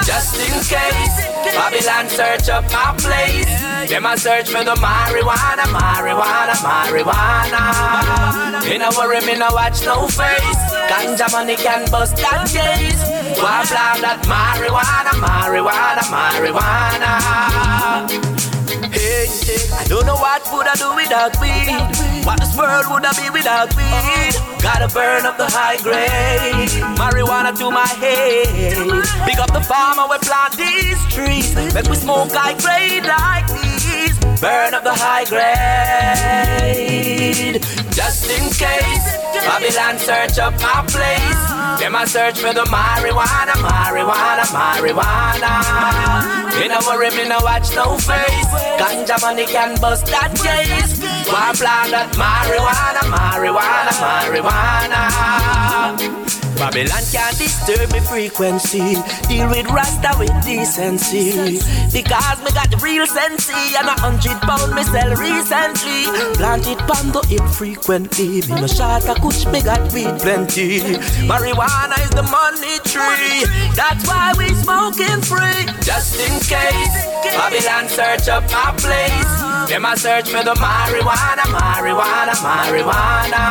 Just 0.02 0.41
in 0.41 0.56
case, 0.65 1.15
Babylon 1.46 2.10
search 2.10 2.50
up 2.50 2.65
my 2.74 2.98
place. 2.98 3.46
Them 3.86 4.06
a 4.06 4.17
search 4.17 4.50
for 4.50 4.63
the 4.63 4.74
marijuana, 4.82 5.70
marijuana, 5.70 6.58
marijuana. 6.65 7.62
Me 8.65 8.78
no 8.78 8.89
worry, 8.98 9.22
me 9.26 9.38
no 9.38 9.50
watch 9.54 9.86
no 9.86 10.08
face. 10.08 10.71
Ganja 10.89 11.32
money 11.32 11.56
can 11.56 11.89
bust 11.91 12.15
case. 12.17 13.02
Why 13.41 13.63
plan 13.65 14.02
that 14.02 14.22
marijuana, 14.26 15.13
marijuana, 15.22 16.04
marijuana? 16.13 17.12
Hey, 18.91 19.28
I 19.74 19.84
don't 19.88 20.06
know 20.06 20.15
what 20.15 20.41
would 20.52 20.67
I 20.67 20.76
do 20.76 20.94
without 20.96 21.34
weed. 21.41 22.26
What 22.26 22.39
this 22.39 22.56
world 22.56 22.86
would 22.91 23.06
I 23.06 23.13
be 23.13 23.30
without 23.30 23.74
weed? 23.76 24.34
Gotta 24.62 24.88
burn 24.94 25.26
up 25.26 25.38
the 25.38 25.50
high 25.50 25.78
grade, 25.82 26.70
marijuana 27.00 27.52
to 27.58 27.72
my 27.72 27.88
head. 27.88 28.78
Pick 29.26 29.39
up 29.39 29.52
the 29.54 29.62
farmer 29.62 30.06
we 30.10 30.17
plant 30.20 30.54
these 30.58 31.02
trees. 31.10 31.56
Make 31.74 31.89
we 31.89 31.96
smoke 31.96 32.32
high 32.32 32.54
grade 32.62 33.06
like 33.06 33.48
these. 33.48 33.81
Burn 34.42 34.74
up 34.74 34.84
the 34.84 34.94
high 34.94 35.24
grade, 36.52 37.62
just 37.92 38.30
in 38.30 38.44
case. 38.50 39.18
Babylon 39.46 39.98
search 40.00 40.38
up 40.40 40.54
my 40.62 40.84
place. 40.88 41.42
Them 41.80 41.96
a 41.96 42.06
search 42.08 42.40
for 42.40 42.54
the 42.54 42.64
marijuana, 42.66 43.54
marijuana, 43.58 44.46
marijuana. 44.54 45.52
Me 46.60 46.68
no 46.68 46.80
worry, 46.88 47.10
me 47.12 47.28
no 47.28 47.40
watch 47.42 47.74
no 47.76 47.98
face. 47.98 48.46
Ganja 48.80 49.20
money 49.22 49.46
can 49.46 49.80
bust 49.82 50.06
that 50.08 50.34
case. 50.36 51.00
One 51.28 51.56
plant 51.56 51.92
that 51.92 52.14
marijuana, 52.14 53.02
marijuana, 53.14 53.92
marijuana. 54.04 55.02
Babylon 56.62 57.02
can't 57.12 57.36
disturb 57.39 57.91
me 57.91 58.00
frequency. 58.02 58.93
Deal 59.28 59.50
with 59.50 59.65
Rasta 59.71 60.13
with 60.19 60.30
decency. 60.45 61.58
Because 61.89 62.38
me 62.45 62.52
got 62.54 62.69
the 62.69 62.78
real 62.84 63.08
sensei 63.08 63.74
and 63.74 63.89
a 63.89 63.97
hundred 63.97 64.38
pound 64.45 64.76
me 64.76 64.84
sell 64.84 65.10
recently. 65.17 66.06
Planted 66.38 66.78
pando 66.86 67.21
infrequently. 67.34 68.45
Me 68.45 68.62
no 68.62 68.67
shot 68.67 69.02
a 69.10 69.17
kuch, 69.17 69.52
me 69.52 69.63
got 69.63 69.82
weed 69.91 70.13
plenty. 70.21 70.82
Marijuana 71.26 71.97
is 72.06 72.13
the 72.13 72.30
money 72.30 72.78
tree. 72.86 73.41
That's 73.74 74.06
why 74.06 74.32
we 74.38 74.54
smoking 74.62 75.26
free. 75.26 75.65
Just 75.82 76.21
in 76.21 76.38
case 76.45 76.93
Babylon 77.26 77.89
search 77.89 78.30
up 78.30 78.45
my 78.54 78.69
place. 78.78 79.34
Them 79.67 79.86
a 79.86 79.97
search 79.97 80.30
for 80.30 80.43
the 80.43 80.54
marijuana, 80.54 81.41
marijuana, 81.50 82.36
marijuana. 82.38 83.41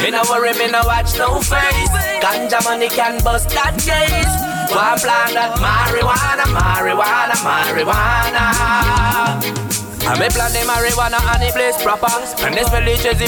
Me 0.00 0.10
no 0.10 0.22
worry, 0.30 0.52
me 0.52 0.70
no 0.70 0.82
watch 0.84 1.18
no 1.18 1.40
face. 1.40 2.03
Ganja 2.20 2.62
money 2.64 2.88
can 2.88 3.22
bust 3.22 3.48
that 3.50 3.74
case. 3.78 4.34
One 4.72 4.98
plan 4.98 5.34
that 5.34 5.54
marijuana, 5.60 6.46
marijuana, 6.56 7.36
marijuana. 7.44 9.14
I 10.04 10.20
me 10.20 10.28
plant 10.28 10.52
the 10.52 10.60
marijuana 10.68 11.16
and 11.16 11.40
the 11.40 11.48
place 11.56 11.80
proper. 11.80 12.12
And 12.44 12.52
this 12.52 12.68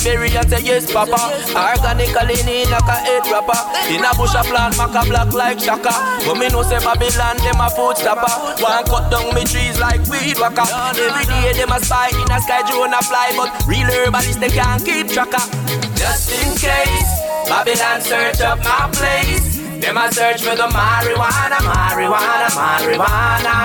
berry 0.05 0.29
and 0.37 0.45
say 0.45 0.61
yes 0.61 0.93
papa. 0.93 1.17
Organically 1.57 2.37
in 2.45 2.69
like 2.69 2.85
a 2.85 2.97
head 3.01 3.25
rapper 3.33 3.57
In 3.89 4.05
a 4.05 4.13
bush 4.13 4.37
a 4.37 4.45
plant 4.45 4.77
maca 4.77 5.09
black 5.09 5.33
like 5.33 5.59
shaka. 5.59 5.89
But 6.29 6.37
me 6.37 6.49
know 6.53 6.61
say 6.63 6.77
Babylon 6.77 7.41
them 7.41 7.65
a 7.65 7.73
food 7.73 7.97
stopper. 7.97 8.29
One 8.61 8.85
cut 8.85 9.09
down 9.09 9.33
me 9.33 9.49
trees 9.49 9.81
like 9.81 10.05
weed 10.13 10.37
whacker. 10.37 10.69
Every 11.01 11.25
day 11.25 11.57
them 11.57 11.73
a 11.73 11.81
spy 11.81 12.13
in 12.13 12.29
a 12.29 12.39
sky 12.45 12.61
drone 12.69 12.93
a 12.93 13.01
fly 13.01 13.33
But 13.33 13.57
real 13.65 13.89
herbalists 13.89 14.37
they 14.37 14.53
can't 14.53 14.85
keep 14.85 15.09
track 15.09 15.33
of 15.33 15.49
Just 15.97 16.29
in 16.29 16.53
case 16.61 17.26
Babylon 17.49 18.01
search 18.01 18.41
up 18.41 18.59
my 18.59 18.89
place 18.93 19.57
them 19.81 19.99
a 19.99 20.11
search 20.11 20.43
for 20.43 20.57
the 20.57 20.67
marijuana, 20.69 21.59
marijuana, 21.61 22.49
marijuana. 22.59 23.57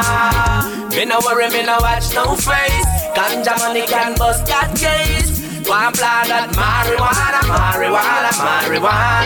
Me 0.92 1.06
no 1.06 1.20
worry, 1.26 1.50
me 1.50 1.64
no 1.64 1.78
watch 1.80 2.14
no 2.14 2.36
face. 2.36 2.86
Ganja 3.16 3.58
money 3.60 3.88
can 3.88 4.16
bust 4.18 4.46
that 4.46 4.76
case. 4.78 5.40
One 5.68 5.94
plan 5.94 6.28
that 6.28 6.50
marijuana, 6.52 7.42
marijuana, 7.48 8.32
marijuana. 8.44 9.21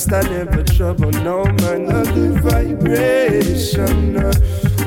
Rasta 0.00 0.26
never 0.30 0.62
trouble 0.62 1.10
no 1.10 1.44
man. 1.44 1.84
Love 1.86 2.14
the 2.14 2.30
vibration. 2.40 4.14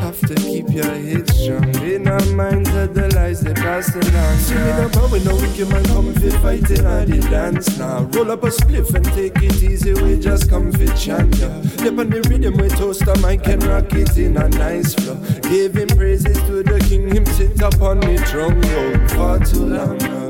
Have 0.01 0.19
to 0.21 0.33
keep 0.33 0.67
your 0.69 0.85
head 0.85 1.29
strong. 1.29 1.69
In 1.83 2.07
our 2.07 2.25
minds 2.33 2.71
are 2.71 2.87
the 2.87 3.13
lies 3.13 3.41
they 3.41 3.53
pass 3.53 3.93
along. 3.93 4.37
See 4.37 4.55
me 4.55 4.71
the 4.71 4.89
power, 4.91 5.19
no 5.19 5.35
wicked 5.35 5.69
man 5.69 5.85
come 5.85 6.15
fit 6.15 6.33
fighting 6.41 6.83
at 6.87 7.09
the 7.09 7.19
dance 7.29 7.77
now. 7.77 8.05
Roll 8.05 8.31
up 8.31 8.41
a 8.41 8.47
spliff 8.47 8.91
and 8.95 9.05
take 9.05 9.37
it 9.37 9.61
easy. 9.61 9.93
We 9.93 10.17
just 10.19 10.49
come 10.49 10.71
fit 10.71 10.97
chant. 10.97 11.37
Yeah. 11.37 11.61
Lip 11.83 11.99
on 11.99 12.09
the 12.09 12.25
rhythm, 12.27 12.57
we 12.57 12.69
toast 12.69 13.05
the 13.05 13.15
mic 13.19 13.45
and 13.45 13.63
rock 13.65 13.93
it 13.93 14.17
in 14.17 14.35
a 14.37 14.49
nice 14.49 14.95
flow. 14.95 15.17
Giving 15.43 15.89
praises 15.89 16.41
to 16.47 16.63
the 16.63 16.83
king, 16.89 17.13
him 17.13 17.27
sit 17.27 17.61
upon 17.61 17.99
the 17.99 18.17
throne. 18.29 18.59
Oh, 18.65 19.07
for 19.09 19.45
too 19.45 19.63
long. 19.63 20.01
uh, 20.01 20.22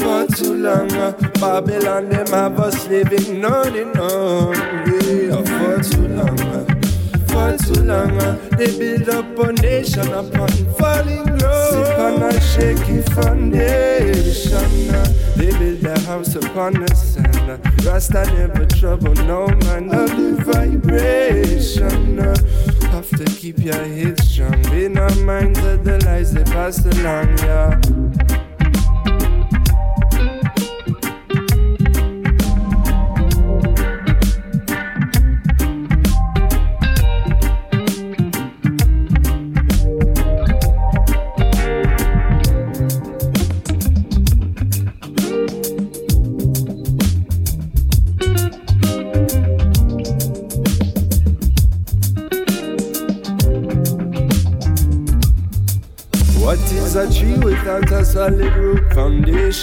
For 0.00 0.26
too 0.26 0.54
long, 0.54 0.90
uh, 0.92 1.12
Babylon 1.40 2.08
them 2.08 2.26
have 2.28 2.58
us 2.58 2.88
living 2.88 3.44
on 3.44 3.76
and 3.76 3.98
on. 3.98 4.54
Yeah, 4.86 5.42
for 5.44 5.82
too 5.82 6.08
long, 6.08 6.40
uh, 6.40 6.64
for 7.28 7.56
too 7.58 7.82
long, 7.82 8.18
uh, 8.18 8.38
they 8.56 8.78
build 8.78 9.10
up 9.10 9.38
a 9.38 9.52
nation 9.52 10.08
upon 10.08 10.48
falling 10.78 11.24
ground. 11.36 11.70
Sip 11.70 11.98
on 11.98 12.22
a 12.22 12.40
shaky 12.40 13.02
foundation, 13.12 14.70
they 15.36 15.50
build 15.58 15.84
a 15.84 16.00
house 16.00 16.34
upon 16.34 16.72
the 16.80 16.94
sand. 16.94 17.60
Rasta 17.84 18.24
never 18.32 18.64
trouble 18.64 19.14
no 19.26 19.48
man. 19.48 19.88
Love 19.88 20.16
the 20.16 20.32
vibration. 20.44 22.18
Have 22.90 23.10
to 23.10 23.24
keep 23.36 23.58
your 23.58 23.84
head 23.84 24.18
strong. 24.18 24.62
Be 24.70 24.88
not 24.88 25.16
minds 25.18 25.58
are 25.60 25.76
the 25.76 26.02
lies 26.06 26.32
they 26.32 26.44
pass 26.44 26.84
along, 26.86 27.36
yeah. 27.38 28.29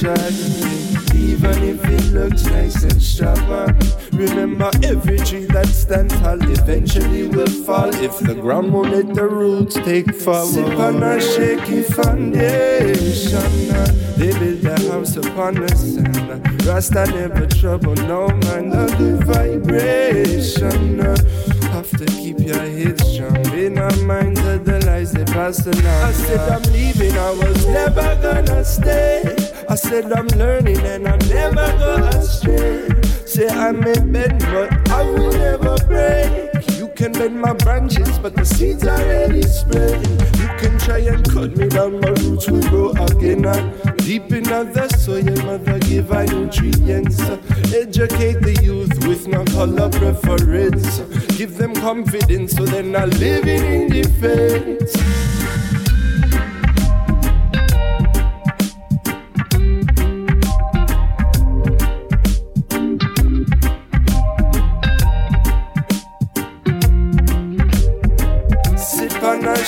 Foundation? 0.01 0.97
Even 1.15 1.63
if 1.63 1.83
it 1.85 2.13
looks 2.13 2.45
nice 2.45 2.83
and 2.83 3.01
strong. 3.01 3.37
Remember, 4.13 4.69
every 4.83 5.17
tree 5.19 5.45
that 5.45 5.67
stands 5.67 6.13
tall 6.19 6.41
eventually 6.41 7.27
will 7.27 7.47
fall 7.47 7.93
if 7.95 8.17
the 8.19 8.35
ground 8.35 8.73
won't 8.73 8.91
let 8.91 9.13
the 9.13 9.27
roots 9.27 9.75
take 9.75 10.13
forward. 10.15 10.53
Sip 10.53 10.79
on 10.79 11.03
a 11.03 11.19
shaky 11.19 11.83
foundation. 11.83 13.41
They 14.17 14.31
build 14.39 14.61
their 14.61 14.91
house 14.91 15.15
upon 15.17 15.55
the 15.55 15.69
sand. 15.75 16.65
Rasta 16.65 17.05
never 17.07 17.45
trouble 17.47 17.95
no 17.95 18.27
man. 18.27 18.69
The 18.69 19.19
vibration. 19.25 20.99
Have 21.71 21.89
to 21.97 22.05
keep 22.05 22.39
your 22.39 22.57
head 22.57 22.99
strong. 23.01 23.45
In 23.53 23.77
our 23.77 23.95
minds 23.97 24.39
are 24.41 24.57
the 24.57 24.83
lies 24.85 25.11
they 25.11 25.25
pass 25.25 25.65
along. 25.65 25.85
I 25.85 26.11
said 26.11 26.39
I'm 26.49 26.63
leaving, 26.73 27.15
I 27.17 27.31
was 27.31 27.65
never 27.67 28.15
gonna 28.21 28.63
stay. 28.65 29.56
I 29.69 29.75
said 29.75 30.13
I'm 30.13 30.27
learning 30.39 30.79
and 30.79 31.07
I 31.07 31.17
never 31.27 31.67
go 31.77 31.95
astray. 32.17 32.87
Say 33.25 33.49
I 33.49 33.71
may 33.71 33.99
bend, 33.99 34.39
but 34.39 34.89
I 34.89 35.03
will 35.03 35.31
never 35.33 35.75
break. 35.85 36.77
You 36.77 36.87
can 36.95 37.11
bend 37.11 37.41
my 37.41 37.51
branches, 37.53 38.17
but 38.19 38.33
the 38.35 38.45
seeds 38.45 38.85
are 38.87 38.97
already 38.97 39.41
spread. 39.41 40.01
You 40.39 40.47
can 40.57 40.79
try 40.79 40.99
and 40.99 41.29
cut 41.29 41.57
me 41.57 41.67
down, 41.67 41.99
my 41.99 42.09
roots 42.09 42.49
will 42.49 42.61
grow 42.69 42.91
again. 42.91 43.45
And 43.45 43.97
deep 43.97 44.31
in 44.31 44.43
the 44.43 44.87
soil, 44.97 45.23
mother 45.45 45.79
give 45.79 46.13
I 46.13 46.25
nutrients. 46.25 47.19
Uh, 47.19 47.37
Educate 47.75 48.41
the 48.41 48.57
youth 48.63 49.05
with 49.05 49.27
no 49.27 49.43
color 49.45 49.89
preference. 49.89 50.99
Give 51.37 51.57
them 51.57 51.73
confidence 51.75 52.55
so 52.55 52.65
they're 52.65 52.83
not 52.83 53.09
living 53.19 53.65
in 53.65 53.89
defense. 53.89 54.95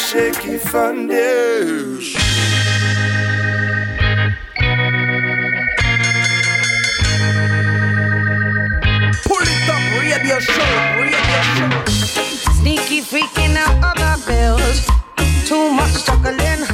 Shaky 0.10 0.58
foundation. 0.58 2.20
Pull 9.28 9.46
it 9.46 9.70
up, 9.70 9.84
radio 9.94 10.40
show, 10.40 10.74
radio 10.98 11.42
show. 11.54 11.70
Sneaky 12.58 13.02
freaking 13.02 13.56
out 13.56 13.78
other 13.84 14.18
bills. 14.26 14.82
Too 15.48 15.70
much 15.70 15.92
struggling. 15.92 16.66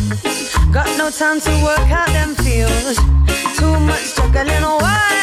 Got 0.71 0.87
no 0.97 1.09
time 1.09 1.41
to 1.41 1.51
work 1.61 1.91
out 1.91 2.07
them 2.15 2.35
feels. 2.35 2.95
Too 3.59 3.77
much 3.81 4.05
struggling. 4.13 4.63
Why, 4.63 4.77
why, 4.79 5.14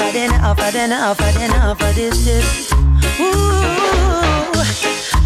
enough, 0.00 0.14
enough, 0.14 0.44
I've 0.44 0.58
had 0.58 0.74
enough, 0.74 1.18
had 1.18 1.50
enough 1.50 1.82
of 1.82 1.94
this, 1.94 2.24
this. 2.24 2.72
Ooh, 3.20 4.52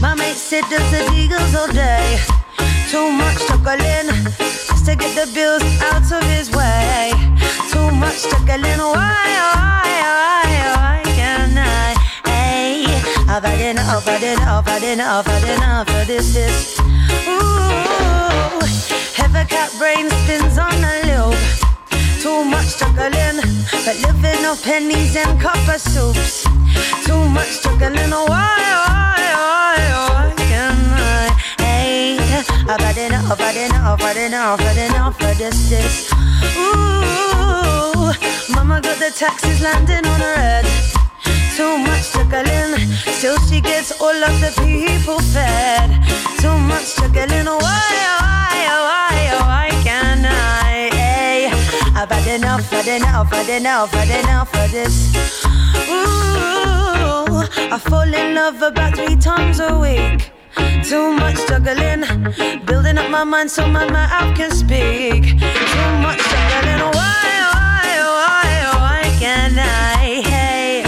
my 0.01 0.15
mate 0.15 0.35
said 0.35 0.65
there's 0.71 0.91
the 0.91 1.13
eagles 1.15 1.55
all 1.55 1.69
day. 1.69 2.19
Too 2.91 3.11
much 3.13 3.37
struggling 3.37 4.09
just 4.27 4.87
to 4.87 4.97
get 4.97 5.15
the 5.15 5.31
bills 5.33 5.63
out 5.83 6.11
of 6.11 6.23
his 6.31 6.51
way. 6.51 7.13
Too 7.71 7.91
much 7.93 8.17
struggling. 8.17 8.63
Why, 8.63 8.95
why, 8.97 9.83
why, 10.03 10.51
why 10.75 11.03
can 11.05 11.59
I? 11.59 11.95
Hey, 12.25 12.87
I've 13.29 13.45
had 13.45 13.61
enough, 13.61 14.09
I've 14.09 14.21
had 14.21 14.23
enough, 14.23 14.67
I've 14.67 14.83
had 14.83 14.83
enough, 14.83 15.27
had 15.27 15.57
enough 15.57 15.89
of 15.89 16.07
this, 16.07 16.35
this. 16.35 16.79
Ooh, 17.29 18.61
ever 19.23 19.45
cat 19.47 19.71
brain 19.79 20.11
spins 20.11 20.59
on 20.59 20.75
a 20.83 21.31
loop. 21.31 21.66
Too 22.27 22.43
much 22.45 22.67
struggling, 22.67 23.39
but 23.87 23.97
living 24.03 24.45
off 24.45 24.61
pennies 24.65 25.15
and 25.15 25.41
copper 25.41 25.79
soups. 25.79 26.43
Too 27.07 27.29
much 27.29 27.47
struggling. 27.47 28.13
Oh, 28.13 28.27
why, 28.27 28.51
why, 28.83 29.15
why, 29.39 29.79
why 30.11 30.35
can 30.37 30.75
I? 30.91 31.31
Hey, 31.63 32.19
I've 32.67 32.81
had 32.81 32.99
enough, 32.99 33.31
I've 33.31 33.39
had 33.39 33.57
enough, 33.57 34.03
I've 34.03 34.17
had 34.17 34.17
enough, 34.17 34.61
I've 34.61 34.67
had 34.67 34.91
enough 34.91 35.23
of 35.23 35.39
this, 35.39 35.71
this. 35.71 36.13
Ooh, 36.59 38.11
mama 38.53 38.81
got 38.81 38.99
the 38.99 39.13
taxes 39.15 39.61
landing 39.61 40.05
on 40.05 40.19
her 40.19 40.35
head. 40.35 40.67
Too 41.57 41.79
much 41.79 42.03
struggling, 42.11 42.75
still 43.15 43.39
she 43.47 43.61
gets 43.61 43.93
all 44.01 44.25
of 44.31 44.41
the 44.41 44.51
people 44.65 45.21
fed. 45.31 45.91
Too 46.41 46.59
much 46.59 46.87
struggling, 46.87 47.47
oh, 47.47 47.59
why, 47.63 47.87
why, 48.19 48.67
why, 48.83 49.71
why 49.71 49.71
can 49.85 50.27
I? 50.27 50.66
I've 52.09 52.25
had 52.25 52.41
enough, 52.41 52.71
had 52.71 52.87
enough, 52.87 53.31
had 53.33 53.49
enough, 53.49 53.91
had 53.91 54.25
enough 54.25 54.55
of 54.55 54.71
this. 54.71 55.13
Ooh, 55.89 57.43
I 57.75 57.79
fall 57.81 58.03
in 58.03 58.35
love 58.35 58.63
about 58.63 58.95
three 58.95 59.17
times 59.17 59.59
a 59.59 59.77
week. 59.77 60.31
Too 60.85 61.13
much 61.13 61.37
struggling, 61.37 62.05
building 62.65 62.99
up 62.99 63.11
my 63.11 63.25
mind 63.25 63.51
so 63.51 63.67
my 63.67 63.91
mouth 63.91 64.37
can 64.37 64.53
speak. 64.53 65.25
Too 65.25 65.91
much 65.99 66.21
struggling, 66.21 66.81
why, 66.95 67.27
why, 67.55 67.87
why, 68.15 68.47
why 68.79 69.03
can't 69.19 69.59
I? 69.59 70.23
Hey, 70.25 70.85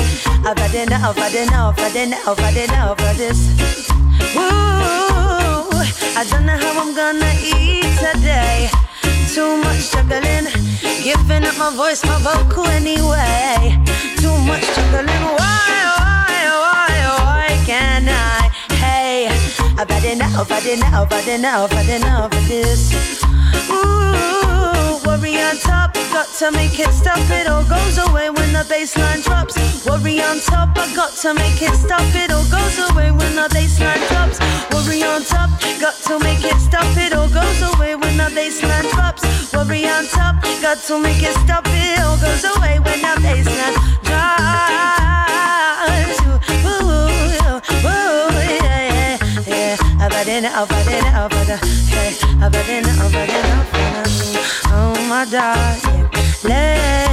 I've 0.47 0.57
had 0.57 0.75
enough, 0.75 1.17
had 1.17 1.35
enough, 1.35 1.79
had 1.79 1.97
enough, 1.97 2.39
had 2.39 2.57
enough 2.57 3.01
of 3.01 3.17
this. 3.19 3.41
Ooh, 4.37 5.75
I 6.17 6.25
don't 6.31 6.47
know 6.47 6.57
how 6.57 6.81
I'm 6.81 6.95
gonna 6.95 7.33
eat 7.43 7.91
today. 7.99 8.71
Too 9.35 9.57
much 9.63 9.81
struggling, 9.81 10.49
giving 11.05 11.45
up 11.45 11.57
my 11.59 11.71
voice, 11.77 12.03
my 12.05 12.19
vocal 12.19 12.67
anyway. 12.67 13.77
Too 14.17 14.37
much 14.49 14.65
struggling, 14.65 15.07
why, 15.07 15.69
why, 15.99 16.33
why, 16.65 16.95
why 17.19 17.65
can't 17.65 18.09
I? 18.09 18.51
Hey, 18.75 19.29
I've 19.79 19.89
had 19.89 20.05
enough, 20.05 20.49
had 20.49 20.67
enough, 20.67 21.13
had 21.13 21.29
enough, 21.29 21.71
had 21.71 22.01
enough 22.01 22.33
of 22.33 22.49
this. 22.49 22.93
Ooh, 23.71 24.99
worry 25.07 25.37
on 25.39 25.57
top, 25.59 25.95
got 26.11 26.27
to 26.39 26.51
make 26.51 26.79
it 26.81 26.91
stop. 26.93 27.21
It 27.31 27.47
all 27.47 27.65
goes 27.65 27.99
away 27.99 28.31
when 28.31 28.53
the 28.53 28.65
baseline 28.65 29.23
drops. 29.23 29.55
Worry 29.87 30.21
on 30.21 30.41
top, 30.41 30.77
I 30.77 30.93
got 30.97 31.13
to 31.23 31.35
make 31.35 31.63
it 31.63 31.75
stop. 31.75 32.03
It 32.15 32.33
all 32.33 32.49
goes 32.51 32.79
away 32.91 33.13
when 33.13 33.37
the 33.37 33.47
baseline 33.55 34.03
drops. 34.09 34.41
Worry 34.73 35.03
on 35.05 35.23
top, 35.23 35.51
got 35.81 35.95
to 36.09 36.19
make 36.19 36.43
it 36.43 36.59
stop. 36.61 36.87
It 36.97 37.13
all 37.13 37.29
goes 37.29 37.63
away 37.75 37.95
when 37.95 38.17
the 38.17 38.31
baseline 38.35 38.91
drops. 38.91 39.18
Worry 39.53 39.89
on 39.89 40.07
top, 40.07 40.43
got 40.63 40.79
to 40.87 40.99
make 41.01 41.23
it 41.23 41.35
stop. 41.45 41.67
It 41.69 42.01
all 42.01 42.17
goes 42.19 42.45
away 42.45 42.79
when 42.79 43.01
the 43.01 43.15
baseline 43.23 43.75
drops. 44.05 44.49
Ooh, 46.65 46.69
ooh, 46.69 47.11
yeah, 48.63 48.89
yeah, 48.93 49.17
yeah. 49.47 49.77
I've 50.01 50.13
had 50.13 50.29
enough, 50.29 50.71
I've 50.71 50.87
had 50.87 51.07
enough, 51.07 51.33
I've 51.33 52.55
had 52.55 52.69
enough, 52.69 53.01
I've 53.01 53.13
had 53.13 53.31
enough. 53.31 53.71
Oh 54.67 54.95
my 55.09 55.25
darling, 55.31 56.09
lay 56.45 57.08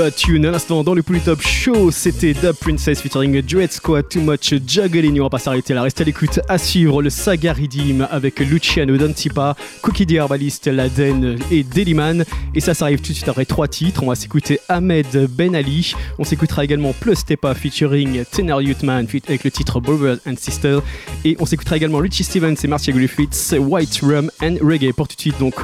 Bad 0.00 0.14
Tune 0.16 0.46
à 0.46 0.50
l'instant 0.50 0.82
dans 0.82 0.94
le 0.94 1.02
Pouli 1.02 1.20
Top 1.20 1.42
Show. 1.42 1.90
C'était 1.90 2.32
The 2.32 2.52
Princess 2.52 3.02
featuring 3.02 3.42
Duet 3.42 3.68
Squad, 3.70 4.08
Too 4.08 4.22
Much 4.22 4.54
Juggling. 4.66 5.20
On 5.20 5.24
va 5.24 5.28
pas 5.28 5.38
s'arrêter 5.38 5.74
là. 5.74 5.82
Restez 5.82 6.04
à 6.04 6.06
l'écoute. 6.06 6.40
À 6.48 6.56
suivre 6.56 7.02
le 7.02 7.10
Saga 7.10 7.52
Redeem 7.52 8.08
avec 8.10 8.40
Luciano 8.40 8.96
Dantipa, 8.96 9.54
Cookie 9.82 10.06
the 10.06 10.12
Herbalist, 10.12 10.68
Laden 10.68 11.36
et 11.50 11.64
Deliman. 11.64 12.24
Et 12.54 12.60
ça, 12.60 12.72
ça 12.72 12.86
arrive 12.86 13.02
tout 13.02 13.10
de 13.10 13.12
suite 13.12 13.28
après 13.28 13.44
trois 13.44 13.68
titres. 13.68 14.02
On 14.02 14.06
va 14.06 14.14
s'écouter 14.14 14.58
Ahmed 14.70 15.28
Ben 15.36 15.54
Ali. 15.54 15.94
On 16.18 16.24
s'écoutera 16.24 16.64
également 16.64 16.94
Plus 16.94 17.22
Tepa 17.26 17.54
featuring 17.54 18.24
Tenor 18.32 18.62
Youthman 18.62 19.06
avec 19.28 19.44
le 19.44 19.50
titre 19.50 19.80
Brothers 19.80 20.16
and 20.26 20.36
Sisters. 20.38 20.80
Et 21.26 21.36
on 21.40 21.44
s'écoutera 21.44 21.76
également 21.76 21.98
Richie 21.98 22.24
Stevens 22.24 22.56
et 22.64 22.68
Marcia 22.68 22.94
Griffiths, 22.94 23.54
White 23.58 24.00
Rum 24.02 24.30
and 24.42 24.56
Reggae. 24.62 24.94
Pour 24.94 25.08
tout 25.08 25.16
de 25.16 25.20
suite, 25.20 25.38
donc, 25.38 25.56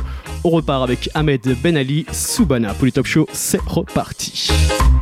on 0.44 0.50
repart 0.50 0.82
avec 0.82 1.08
Ahmed 1.14 1.40
Ben 1.62 1.78
Ali, 1.78 2.04
Subana. 2.12 2.74
Pouli 2.74 2.92
Top 2.92 3.06
Show, 3.06 3.26
c'est 3.32 3.62
reparti. 3.62 4.25
Paper. 4.30 4.95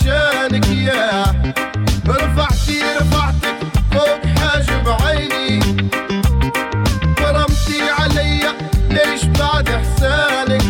عشانك 0.00 0.68
ياه 0.68 1.34
رفعتي 2.08 2.80
رفعتك 3.00 3.56
فوق 3.92 4.26
حاجب 4.38 4.88
عيني. 4.88 5.60
كرمتي 7.18 7.80
علي 7.98 8.40
ليش 8.90 9.24
بعد 9.24 9.68
إحسانك؟ 9.68 10.62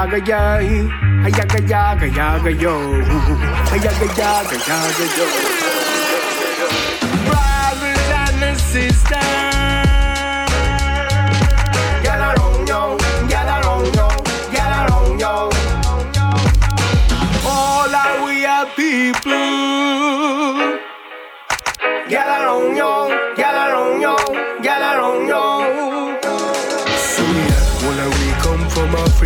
Yaga 0.00 0.18
yay. 0.30 0.88
Ayaga 1.26 1.58
yaga 1.68 2.06
yaga 2.18 2.50
yo. 2.62 2.74
Ayaga 3.74 4.06
yaga 4.20 4.56
yaga 4.68 5.06
yo. 5.16 5.26
Brothers 7.26 8.10
and 8.22 8.58
sisters. 8.58 9.49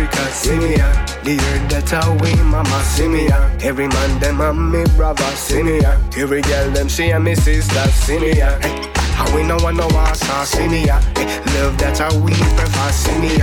Africa. 0.05 0.31
See 0.33 0.57
me, 0.57 0.75
the 1.23 1.41
earth 1.41 1.69
that 1.69 2.05
away, 2.05 2.35
mama. 2.43 2.83
See 2.83 3.07
me, 3.07 3.27
every 3.61 3.87
man 3.87 4.19
them 4.19 4.41
and 4.41 4.71
me 4.71 4.83
brother. 4.95 5.23
See 5.35 5.63
me, 5.63 5.79
every 6.17 6.41
girl 6.41 6.71
them 6.71 6.87
she 6.87 7.11
and 7.11 7.23
me 7.23 7.35
sister. 7.35 7.87
See 7.89 8.19
me, 8.19 8.35
hey. 8.35 8.59
Eh, 8.61 8.93
and 9.17 9.33
we 9.33 9.43
no 9.43 9.57
want 9.63 9.77
no 9.77 9.87
war, 9.87 10.13
see 10.13 10.67
me, 10.67 10.87
hey. 10.87 11.01
Eh, 11.15 11.41
love 11.55 11.77
that 11.79 11.97
how 11.97 12.13
we 12.19 12.33
prefer. 12.33 12.91
See 12.91 13.17
me, 13.19 13.37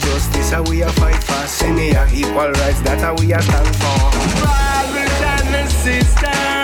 justice 0.00 0.50
how 0.50 0.62
we 0.62 0.82
a 0.82 0.88
fight 0.92 1.22
for. 1.22 1.46
See 1.46 1.72
me, 1.72 1.90
equal 2.12 2.52
rights 2.52 2.80
that 2.82 3.00
how 3.00 3.14
we 3.16 3.32
a 3.32 3.42
stand 3.42 3.76
for. 3.76 4.10
Brothers 4.40 5.46
and 5.54 5.70
sisters. 5.70 6.57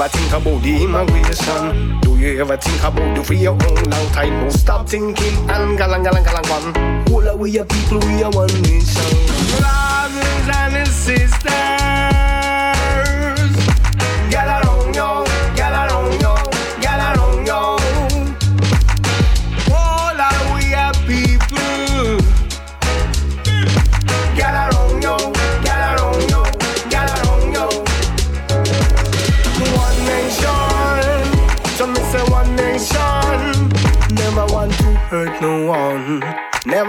Ever 0.00 0.08
think 0.08 0.32
about 0.32 0.62
the 0.62 0.82
immigration? 0.82 2.00
Do 2.00 2.16
you 2.16 2.40
ever 2.40 2.56
think 2.56 2.82
about 2.82 3.14
the 3.14 3.22
free 3.22 3.38
your 3.38 3.52
own 3.52 3.84
long 3.84 4.08
time? 4.12 4.30
Don't 4.40 4.50
stop 4.50 4.88
thinking 4.88 5.36
and 5.50 5.78
galang 5.78 6.04
galang 6.04 6.24
galang 6.24 6.48
one. 6.48 7.12
All 7.12 7.28
our 7.28 7.36
we 7.36 7.58
are 7.58 7.66
people, 7.66 7.98
we 8.08 8.22
are 8.22 8.30
one 8.30 8.48
nation. 8.62 9.04
Brothers 9.60 10.48
and 10.56 10.88
sisters, 10.88 12.29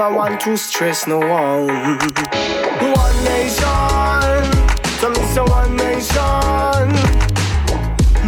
never 0.02 0.16
want 0.16 0.42
to 0.42 0.58
stress 0.58 1.06
no 1.06 1.20
one. 1.20 1.68
One 1.68 3.18
nation, 3.24 4.42
so 4.98 5.10
me 5.12 5.22
say 5.34 5.42
one 5.42 5.76
nation. 5.76 6.88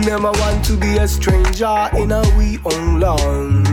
Never 0.05 0.31
want 0.41 0.63
to 0.65 0.77
be 0.77 0.97
a 0.97 1.07
stranger 1.07 1.89
in 1.97 2.11
a 2.11 2.21
we 2.37 2.59
own 2.65 2.99
land. 2.99 3.67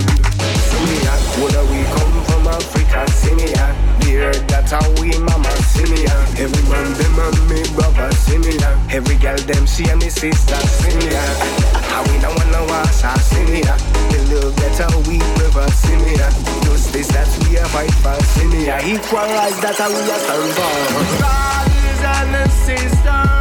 See 0.66 0.82
me 0.88 0.98
at 1.12 1.22
where 1.40 1.64
we 1.72 1.84
come 1.96 2.24
from 2.24 2.46
Africa, 2.48 3.10
see 3.10 3.34
me 3.34 3.52
at 3.52 4.04
here 4.04 4.32
that 4.48 4.70
how 4.70 4.88
we 5.00 5.10
mama 5.18 5.50
see 5.72 5.84
me 5.92 6.06
at 6.06 6.19
every 6.40 6.62
man 6.70 6.92
them 6.94 7.18
and 7.20 7.40
me 7.50 7.60
brother 7.76 8.10
see 8.16 8.40
at 8.64 8.94
every 8.94 9.16
girl 9.16 9.36
them 9.44 9.66
she 9.66 9.84
and 9.90 10.00
me 10.00 10.08
sister 10.08 10.56
see 10.56 10.96
me 10.96 11.12
how 11.92 12.02
we 12.08 12.16
don't 12.18 12.34
wanna 12.38 12.64
wash 12.72 13.04
our 13.04 13.18
see 13.18 13.60
at 13.60 13.78
the 14.10 14.40
that 14.56 14.78
how 14.80 14.98
we 15.04 15.18
prefer 15.36 15.68
see 15.68 16.14
at 16.16 16.32
justice 16.64 17.08
that 17.08 17.28
we 17.44 17.58
are 17.58 17.68
fight 17.68 17.92
for 18.02 18.16
see 18.32 18.70
at 18.70 18.84
equal 18.84 19.18
rights 19.18 19.60
that 19.60 19.76
we 19.76 20.00
are 20.14 20.22
stand 20.24 20.50
for 20.56 20.74
brothers 21.20 22.00
and 22.08 22.50
sisters 22.64 23.39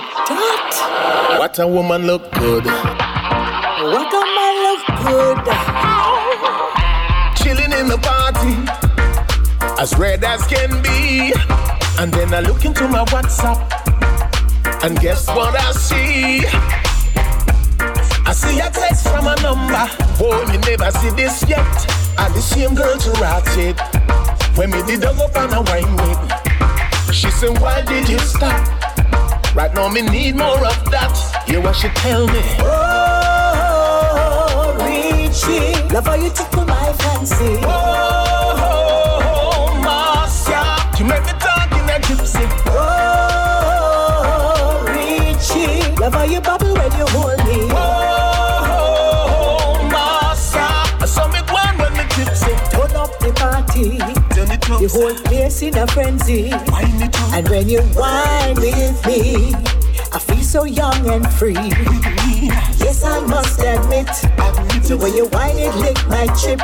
that? 0.00 1.36
What 1.38 1.58
a 1.58 1.66
woman 1.66 2.06
look 2.06 2.30
good. 2.32 2.64
What 2.64 4.12
a 4.12 4.22
man 4.36 4.54
look 4.66 4.84
good. 5.04 5.38
Chilling 7.36 7.72
in 7.78 7.88
the 7.88 7.98
party, 7.98 8.54
as 9.80 9.96
red 9.96 10.24
as 10.24 10.46
can 10.46 10.82
be. 10.82 11.32
And 11.98 12.12
then 12.12 12.32
I 12.32 12.40
look 12.40 12.64
into 12.64 12.88
my 12.88 13.04
WhatsApp, 13.06 13.60
and 14.84 14.98
guess 15.00 15.26
what 15.28 15.54
I 15.58 15.72
see? 15.72 16.46
I 18.26 18.32
see 18.32 18.60
a 18.60 18.70
text 18.70 19.08
from 19.08 19.26
a 19.26 19.34
number. 19.42 19.86
Oh, 20.22 20.44
me 20.48 20.58
never 20.58 20.90
see 20.98 21.10
this 21.10 21.44
yet. 21.48 21.66
And 22.18 22.34
the 22.34 22.40
same 22.40 22.74
girl 22.74 22.96
to 22.96 23.10
write 23.20 23.58
it. 23.58 23.80
When 24.56 24.70
me 24.70 24.82
did 24.82 25.02
go 25.02 25.10
up 25.10 25.36
on 25.36 25.52
a 25.52 25.62
wine 25.62 25.96
with. 25.96 27.14
She 27.14 27.30
said, 27.30 27.58
Why 27.60 27.82
did 27.82 28.08
you 28.08 28.18
stop? 28.18 28.79
Right 29.54 29.74
now, 29.74 29.88
me 29.88 30.02
need 30.02 30.36
more 30.36 30.64
of 30.64 30.90
that. 30.92 31.10
Hear 31.46 31.60
what 31.60 31.74
she 31.74 31.88
tell 31.88 32.26
me. 32.28 32.40
Oh, 32.60 33.96
Richie, 34.78 35.74
love 35.92 36.06
how 36.06 36.14
you 36.14 36.30
tickle 36.30 36.64
my 36.64 36.92
fancy. 36.92 37.58
Oh, 37.64 38.54
oh, 38.62 39.20
oh 39.26 39.74
Marcia, 39.82 40.62
you 40.98 41.04
make 41.04 41.24
me 41.26 41.32
the 54.80 54.88
whole 54.88 55.14
place 55.28 55.60
in 55.60 55.76
a 55.76 55.86
frenzy. 55.88 56.50
And 57.36 57.46
when 57.50 57.68
you 57.68 57.82
whine 57.92 58.54
with 58.56 59.06
me, 59.06 59.52
I 60.10 60.18
feel 60.18 60.42
so 60.42 60.64
young 60.64 61.06
and 61.06 61.30
free. 61.34 61.52
Yes, 62.80 63.04
I 63.04 63.20
must 63.26 63.60
admit, 63.60 64.06
the 64.88 64.96
way 64.96 65.10
you 65.10 65.26
whine 65.26 65.58
it 65.58 65.74
lick 65.76 65.98
my 66.08 66.26
chip. 66.34 66.60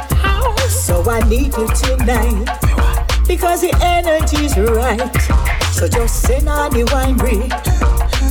So 0.71 1.05
I 1.11 1.21
need 1.29 1.53
you 1.59 1.69
tonight 1.69 2.49
because 3.29 3.61
the 3.61 3.77
energy's 3.83 4.57
right. 4.57 5.13
So 5.73 5.87
just 5.87 6.23
send 6.23 6.49
on 6.49 6.71
the 6.73 6.85
winery, 6.85 7.53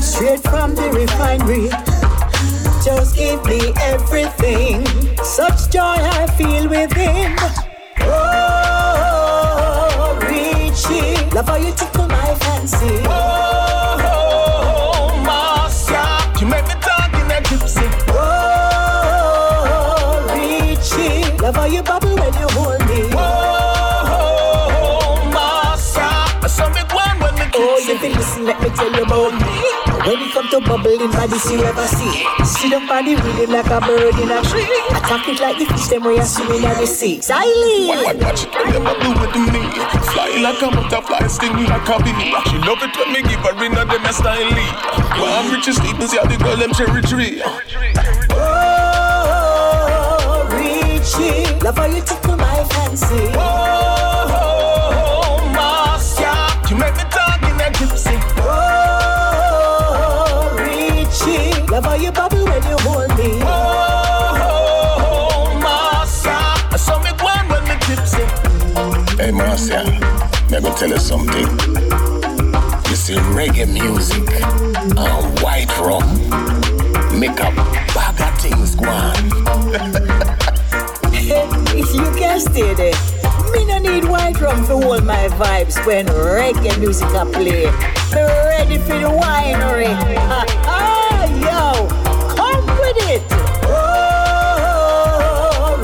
straight 0.01 0.41
from 0.41 0.73
the 0.73 0.89
refinery. 0.89 1.69
just 2.83 3.15
give 3.15 3.45
me 3.45 3.71
everything. 3.81 4.83
Such 5.23 5.69
joy 5.69 5.97
I 6.01 6.25
feel 6.35 6.67
within. 6.67 7.64
Love 10.89 11.47
how 11.47 11.55
you 11.55 11.73
tickle 11.73 12.07
my 12.07 12.35
fancy. 12.35 12.85
Oh, 13.05 13.97
oh, 14.05 15.09
oh 15.09 15.23
Marcia, 15.25 16.05
you 16.39 16.45
make 16.47 16.67
me 16.67 16.75
talk 16.79 17.11
in 17.13 17.31
a 17.31 17.41
gypsy. 17.41 17.87
Oh, 18.09 18.21
Richie. 20.29 21.25
Love 21.41 21.55
how 21.55 21.65
you 21.65 21.81
bubble 21.81 22.15
when 22.15 22.33
you 22.33 22.47
hold 22.49 22.79
me. 22.87 23.09
Oh, 23.13 23.17
oh, 24.13 24.69
oh 24.77 25.31
Marcia, 25.33 26.07
I 26.43 26.47
saw 26.47 26.69
me 26.69 26.81
one 26.93 27.19
when 27.19 27.33
me 27.35 27.45
Oh, 27.55 27.79
you 27.79 27.97
feel 27.97 28.11
listen, 28.11 28.45
let 28.45 28.61
me 28.61 28.69
tell 28.69 28.91
you 28.93 29.03
about 29.03 29.33
me. 29.41 29.64
When 30.05 30.21
it 30.21 30.31
come 30.33 30.47
to 30.49 30.59
bubbling 30.61 31.09
bodies, 31.09 31.49
you 31.49 31.63
ever 31.63 31.87
see? 31.87 32.25
See 32.45 32.69
the 32.69 32.77
body 32.87 33.15
rhythm 33.15 33.49
like 33.49 33.65
a 33.65 33.81
bird 33.81 34.13
in 34.21 34.29
a 34.29 34.39
tree. 34.45 34.69
Attack 34.93 35.27
it 35.29 35.39
like 35.41 35.57
the 35.57 35.65
fish, 35.65 35.87
them 35.87 36.03
way 36.03 36.15
you 36.17 36.23
swimming 36.23 36.63
at 36.63 36.77
the 36.77 36.85
sea. 36.85 37.21
Silent. 37.21 38.21
Watch, 38.21 38.43
it, 38.45 38.51
tell 38.53 38.69
them 38.69 38.85
do 38.85 39.17
it 39.25 39.33
to 39.33 39.39
me. 39.49 39.65
Fly 40.13 40.37
like 40.45 40.61
a 40.61 40.69
butterfly, 40.69 41.25
sting 41.25 41.57
like 41.65 41.89
a 41.89 41.97
bee. 42.05 42.13
She 42.45 42.57
love 42.61 42.83
it 42.85 42.93
when 42.95 43.13
me 43.13 43.21
give 43.25 43.41
her 43.41 43.57
in 43.65 43.73
a 43.73 43.83
them 43.83 44.05
a 44.05 44.13
style. 44.13 44.53
When 45.17 45.31
I'm 45.33 45.49
rich 45.51 45.65
and 45.65 45.75
sleep, 45.75 45.97
see 46.05 46.17
how 46.17 46.25
the 46.29 46.37
girl 46.37 46.55
them 46.55 46.71
cherry 46.73 47.01
tree. 47.01 47.41
Oh, 48.29 48.85
Richie. 50.53 51.49
Love 51.65 51.77
how 51.77 51.85
you 51.87 52.01
tickle 52.05 52.37
my 52.37 52.63
fancy. 52.65 53.33
Oh, 53.33 53.41
oh, 53.41 54.29
oh, 54.29 55.41
oh 55.41 55.49
Marcia, 55.49 56.69
you 56.69 56.77
make 56.77 56.93
me 56.95 57.04
Marcia, 69.55 69.83
let 70.49 70.63
me 70.63 70.69
tell 70.71 70.89
you 70.89 70.97
something. 70.97 71.47
You 72.89 72.95
see 72.97 73.15
reggae 73.31 73.65
music 73.71 74.27
and 74.43 75.39
white 75.39 75.71
rum 75.79 76.03
make 77.17 77.39
a 77.39 77.51
bag 77.95 78.19
of 78.19 78.37
things 78.41 78.75
go 78.75 78.89
on. 78.89 79.15
if 81.73 81.95
you 81.95 82.03
can 82.19 82.41
stay 82.41 82.73
there, 82.73 82.93
me 83.53 83.63
no 83.63 83.77
need 83.77 84.03
white 84.03 84.41
rum 84.41 84.65
to 84.65 84.75
hold 84.75 85.05
my 85.05 85.29
vibes 85.39 85.77
when 85.85 86.05
reggae 86.07 86.77
music 86.77 87.07
a 87.13 87.25
play. 87.25 87.71
Me 88.13 88.21
ready 88.51 88.77
for 88.79 88.99
the 88.99 89.07
winery. 89.07 89.95
Ha, 90.27 91.27
yo, 91.39 91.87
come 92.35 92.65
with 92.65 92.97
it. 93.09 93.23
Oh, 93.69 94.99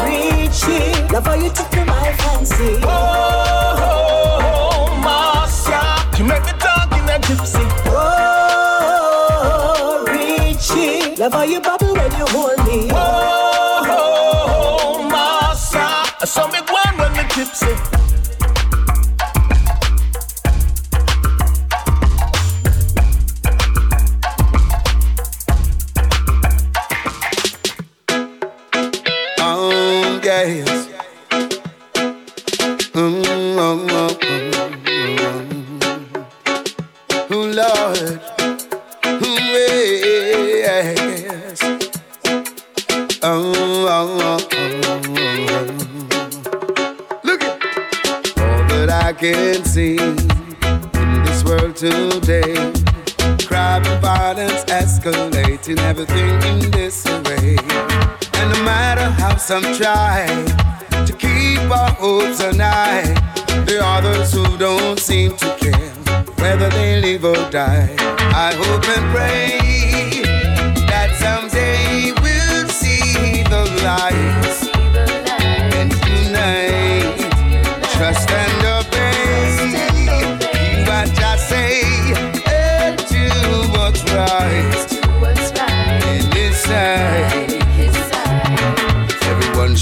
Richie. 0.04 0.92
Love 1.14 1.26
how 1.26 1.36
you 1.36 1.50
tickle 1.52 1.86
my 1.86 2.12
fancy. 2.18 2.78
Oh, 2.84 3.11
how 11.32 11.44
you 11.44 11.62
bubble 11.62 11.81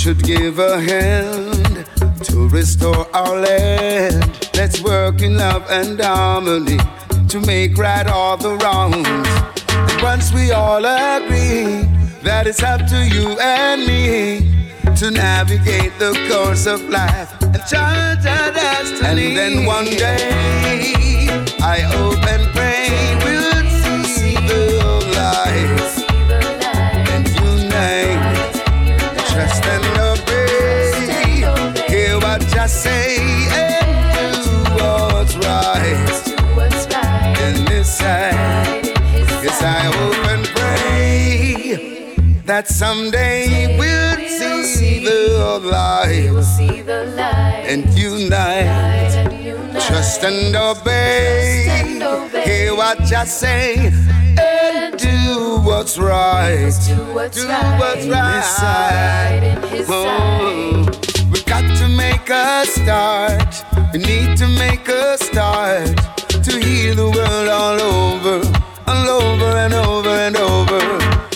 should 0.10 0.24
give 0.24 0.58
a 0.58 0.82
hand 0.82 1.86
to 2.24 2.50
restore 2.50 3.06
our 3.16 3.42
land. 3.42 4.50
Let's 4.56 4.82
work 4.82 5.22
in 5.22 5.38
love 5.38 5.64
and 5.70 6.02
harmony 6.02 6.80
to 7.28 7.40
make 7.42 7.78
right 7.78 8.08
all 8.08 8.36
the 8.36 8.56
wrongs. 8.58 9.08
And 9.68 10.02
once 10.02 10.34
we 10.34 10.52
all 10.52 10.84
agree 10.84 11.86
that 12.24 12.48
it's 12.48 12.64
up 12.64 12.88
to 12.88 12.98
you 13.06 13.38
and 13.40 13.86
me 13.86 14.96
to 14.96 15.12
navigate 15.12 15.94
the 16.00 16.14
course 16.28 16.66
of 16.66 16.82
life 16.90 17.32
and 17.44 17.62
chart 17.68 18.26
our 18.26 18.52
destiny. 18.52 19.28
And 19.28 19.38
then 19.38 19.66
one 19.68 19.86
day, 19.86 20.32
I 21.62 21.82
hope 21.82 22.26
and 22.26 22.48
pray 22.56 23.29
say 32.70 33.18
and 33.52 34.36
do 34.46 34.84
what's 34.84 35.36
right 35.38 36.10
in 37.42 37.66
this 37.66 37.98
side. 37.98 38.86
Yes, 39.44 39.62
I 39.64 39.82
hope 39.90 40.26
and 40.28 40.46
pray 40.56 42.42
that 42.46 42.68
someday 42.68 43.78
we'll 43.78 44.18
see 44.64 45.04
the 45.04 45.60
light 45.64 46.30
and 47.68 47.86
unite, 47.98 49.14
trust 49.88 50.24
and 50.24 50.56
obey. 50.56 51.66
Hear 52.46 52.76
what 52.76 53.00
I 53.12 53.26
say 53.26 53.92
and 54.40 54.98
do 54.98 55.60
what's 55.64 55.98
right. 55.98 56.72
Do 56.86 56.96
what's 57.14 57.44
right. 57.46 57.80
Oh, 59.92 60.86
we 60.86 60.99
got 61.62 61.78
to 61.78 61.88
make 61.88 62.30
a 62.30 62.66
start. 62.66 63.64
We 63.94 64.00
need 64.00 64.38
to 64.38 64.48
make 64.48 64.88
a 64.88 65.18
start 65.18 65.96
to 66.44 66.52
heal 66.60 66.96
the 66.96 67.10
world 67.16 67.50
all 67.50 67.80
over, 67.82 68.38
all 68.88 69.10
over 69.22 69.58
and 69.58 69.74
over 69.74 70.10
and 70.10 70.38
over. 70.38 70.80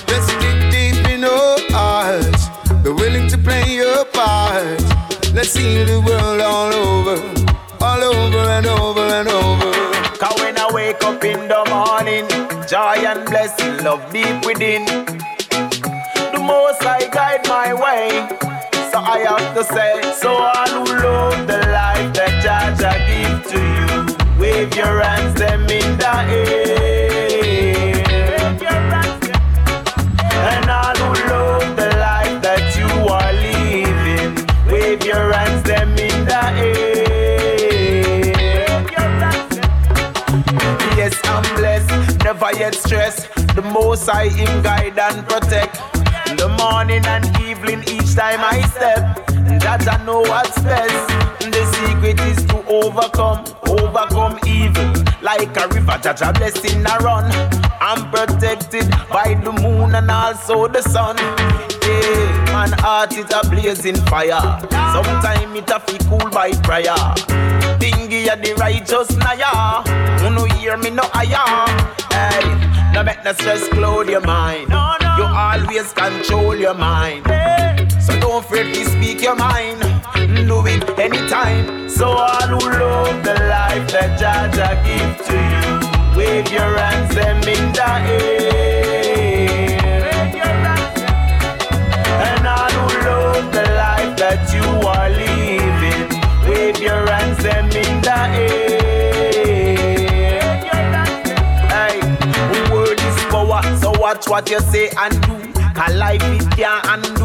Let's 0.07 0.27
dig 0.41 0.59
deep 0.71 1.07
in 1.09 1.23
our 1.23 1.57
hearts. 1.71 2.49
Be 2.83 2.89
willing 2.89 3.27
to 3.29 3.37
play 3.37 3.75
your 3.75 4.05
part. 4.05 4.81
Let's 5.33 5.55
heal 5.55 5.85
the 5.85 5.99
world 5.99 6.41
all 6.41 6.73
over, 6.73 7.17
all 7.81 8.03
over 8.03 8.43
and 8.57 8.65
over 8.65 9.01
and 9.01 9.27
over. 9.27 9.71
Cause 10.17 10.39
when 10.39 10.57
I 10.57 10.69
wake 10.71 11.03
up 11.03 11.23
in 11.23 11.47
the 11.47 11.63
morning, 11.69 12.27
joy 12.67 12.97
and 13.09 13.25
blessing, 13.25 13.83
love 13.83 14.03
deep 14.13 14.45
within. 14.45 14.85
The 14.85 16.39
most 16.39 16.83
I 16.85 17.09
guide 17.11 17.47
my 17.47 17.73
way, 17.73 18.29
so 18.93 18.99
I 18.99 19.19
have 19.21 19.55
to 19.55 19.63
say, 19.63 20.01
so 20.13 20.29
all 20.29 20.67
who 20.67 20.85
love 21.01 21.47
the 21.47 21.57
life 21.73 22.13
that 22.13 22.33
Jah 22.43 22.75
Jah 22.77 22.97
give 23.09 23.41
to 23.51 23.59
you, 23.75 23.89
wave 24.39 24.75
your 24.75 25.01
hands 25.01 25.33
them 25.39 25.63
in 25.63 25.97
the 25.97 26.15
air. 26.29 27.33
And 30.51 30.69
all 30.69 30.95
who 30.95 31.09
love 31.27 31.75
the 31.75 31.89
life 31.97 32.37
that 32.43 32.75
you 32.77 32.89
are 33.17 33.33
living, 33.33 34.31
wave 34.71 35.03
your 35.03 35.33
hands 35.33 35.63
them 35.63 35.89
in 35.97 36.25
the 36.25 36.43
air. 36.61 37.23
Yes, 40.95 41.19
I'm 41.25 41.43
blessed, 41.55 42.23
never 42.23 42.51
yet 42.53 42.75
stressed. 42.75 43.27
The 43.55 43.63
most 43.63 44.07
I 44.07 44.29
him 44.29 44.61
guide 44.61 44.99
and 44.99 45.27
protect. 45.27 45.81
The 46.37 46.49
morning 46.59 47.05
and 47.07 47.25
evening, 47.41 47.81
each 48.13 48.19
time 48.19 48.41
I 48.41 48.61
step, 48.67 49.25
that 49.61 49.87
I 49.87 50.03
know 50.05 50.21
what's 50.21 50.59
best. 50.61 51.09
The 51.39 51.63
secret 51.73 52.19
is 52.21 52.45
to 52.45 52.63
overcome, 52.67 53.43
overcome 53.67 54.39
evil. 54.45 55.03
Like 55.21 55.55
a 55.57 55.67
river, 55.69 55.97
judge 56.01 56.21
a 56.21 56.31
blessing 56.33 56.85
I 56.85 56.97
run. 56.97 57.25
I'm 57.81 58.09
protected 58.11 58.89
by 59.09 59.39
the 59.43 59.51
moon 59.51 59.95
and 59.95 60.11
also 60.11 60.67
the 60.67 60.81
sun. 60.81 61.17
Yeah, 61.17 62.53
man, 62.53 62.71
heart 62.79 63.13
is 63.17 63.31
a 63.33 63.41
blazing 63.49 63.95
fire. 64.07 64.59
Sometimes 64.93 65.57
it 65.57 65.69
a 65.69 65.79
fi 65.79 65.97
cool 66.09 66.29
by 66.29 66.51
prayer. 66.61 66.95
Thingy 67.79 68.31
of 68.31 68.41
the 68.41 68.53
righteous 68.59 69.09
naya. 69.17 69.83
You 70.21 70.29
no 70.29 70.45
hear 70.45 70.77
me 70.77 70.91
no 70.91 71.03
higher. 71.13 71.65
Hey, 72.11 72.93
no 72.93 73.03
make 73.03 73.23
no 73.23 73.33
stress 73.33 73.67
cloud 73.69 74.07
your 74.07 74.21
mind. 74.21 74.69
You 74.69 75.25
always 75.25 75.91
control 75.93 76.55
your 76.55 76.73
mind. 76.73 77.25
So 77.25 77.92
don't 78.33 78.43
afraid 78.43 78.73
to 78.73 78.85
speak 78.85 79.21
your 79.21 79.35
mind. 79.35 79.79
Do 80.47 80.65
it 80.65 80.97
anytime. 80.97 81.87
So 81.89 82.07
all 82.07 82.47
who 82.47 82.57
love 82.57 83.23
the 83.23 83.33
life 83.33 83.91
that 83.91 84.17
Jah 84.19 84.49
Jah 84.55 84.75
give 84.83 85.17
to 85.27 85.37
you, 85.53 86.17
wave 86.17 86.51
your 86.51 86.77
hands 86.77 87.13
them 87.13 87.37
in 87.37 87.71
the 87.77 87.89
air. 88.09 88.39
And 92.27 92.47
all 92.47 92.71
who 92.71 92.87
love 93.07 93.51
the 93.53 93.65
life 93.83 94.17
that 94.17 94.51
you 94.55 94.65
are 94.87 95.09
living, 95.09 96.09
wave 96.49 96.79
your 96.79 97.05
hands 97.07 97.43
them 97.43 97.65
in 97.65 98.01
the 98.01 98.19
air. 98.41 98.81
Hey, 101.69 101.99
word 102.73 102.99
is 102.99 103.17
power, 103.25 103.61
so 103.77 103.91
watch 103.99 104.27
what 104.27 104.49
you 104.49 104.59
say 104.59 104.89
and 104.97 105.21
do. 105.21 105.33
Cause 105.75 105.95
life 105.95 106.23
it 106.23 106.49
can't 106.57 106.85
undo. 106.87 107.22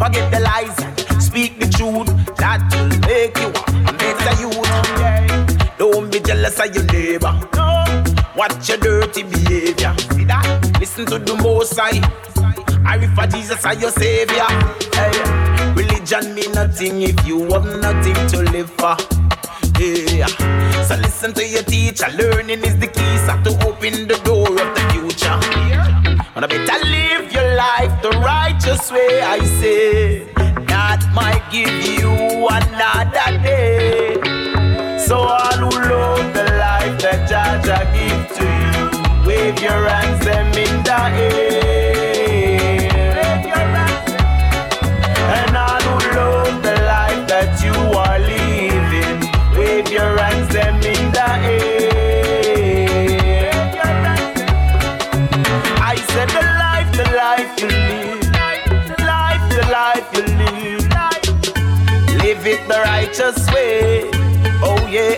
Forget 0.00 0.32
the 0.32 0.40
lies, 0.40 0.74
speak 1.22 1.60
the 1.60 1.68
truth. 1.68 2.08
That 2.36 2.64
will 2.72 2.88
make 3.04 3.36
you 3.36 3.52
a 3.84 3.92
better 3.92 4.34
youth. 4.40 5.76
Don't 5.76 6.10
be 6.10 6.20
jealous 6.20 6.58
of 6.58 6.74
your 6.74 6.84
neighbor. 6.84 7.36
Watch 8.34 8.70
your 8.70 8.78
dirty 8.78 9.24
behavior. 9.24 9.94
Listen 10.80 11.04
to 11.04 11.18
the 11.18 11.36
most 11.42 11.78
high. 11.78 12.00
I 12.86 12.96
refer 12.96 13.26
Jesus 13.26 13.62
as 13.66 13.78
your 13.78 13.90
savior. 13.90 14.48
Religion 15.76 16.34
mean 16.34 16.52
nothing 16.52 17.02
if 17.02 17.26
you 17.26 17.44
have 17.52 17.66
nothing 17.66 18.16
to 18.28 18.38
live 18.50 18.70
for. 18.80 18.96
Yeah. 19.78 20.32
So 20.84 20.96
listen 20.96 21.34
to 21.34 21.46
your 21.46 21.62
teacher. 21.62 22.06
Learning 22.16 22.64
is 22.64 22.78
the 22.78 22.86
key 22.86 23.16
so 23.28 23.36
to 23.44 23.68
open 23.68 24.08
the 24.08 24.18
door 24.24 24.48
of 24.48 24.68
the 24.74 24.82
future. 24.96 25.36
And 26.34 26.44
I 26.44 26.48
better 26.48 26.86
live 26.86 27.29
life 27.60 27.94
the 28.00 28.12
righteous 28.20 28.90
way. 28.90 29.20
I 29.20 29.38
say 29.60 30.26
Not 30.74 31.00
my 31.12 31.34
give 31.52 31.79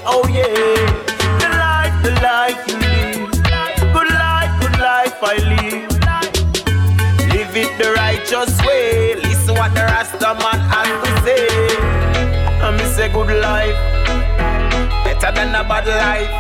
oh 0.05 0.27
yeah. 0.29 0.47
The 1.41 1.49
life, 1.59 1.97
the 2.03 2.13
life 2.23 2.61
you 2.69 2.77
live, 2.79 3.31
good 3.93 4.11
life, 4.11 4.53
good 4.61 4.79
life 4.81 5.19
I 5.23 5.37
live. 5.53 5.91
Live 7.33 7.57
it 7.57 7.73
the 7.79 7.93
righteous 7.93 8.59
way. 8.67 9.17
Listen 9.17 9.55
what 9.55 9.75
the 9.75 9.83
Rasta 9.83 10.35
man 10.41 10.61
has 10.73 10.91
to 11.05 11.11
say. 11.25 11.47
I 12.63 12.71
me 12.77 12.85
say 12.85 13.09
good 13.13 13.33
life, 13.43 13.77
better 15.05 15.33
than 15.35 15.55
a 15.55 15.63
bad 15.65 15.87
life. 15.87 16.33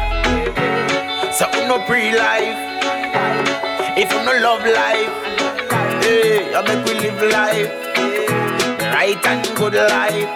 So 1.35 1.47
you 1.53 1.69
no 1.69 1.79
pre-life. 1.87 2.59
If 3.97 4.11
you 4.11 4.25
no 4.25 4.33
love 4.41 4.65
life, 4.65 5.13
hey, 6.03 6.55
I 6.55 6.61
make 6.63 6.85
we 6.87 6.95
live 7.01 7.23
life. 7.31 7.71
Right 8.95 9.27
and 9.27 9.57
good 9.57 9.75
life. 9.75 10.31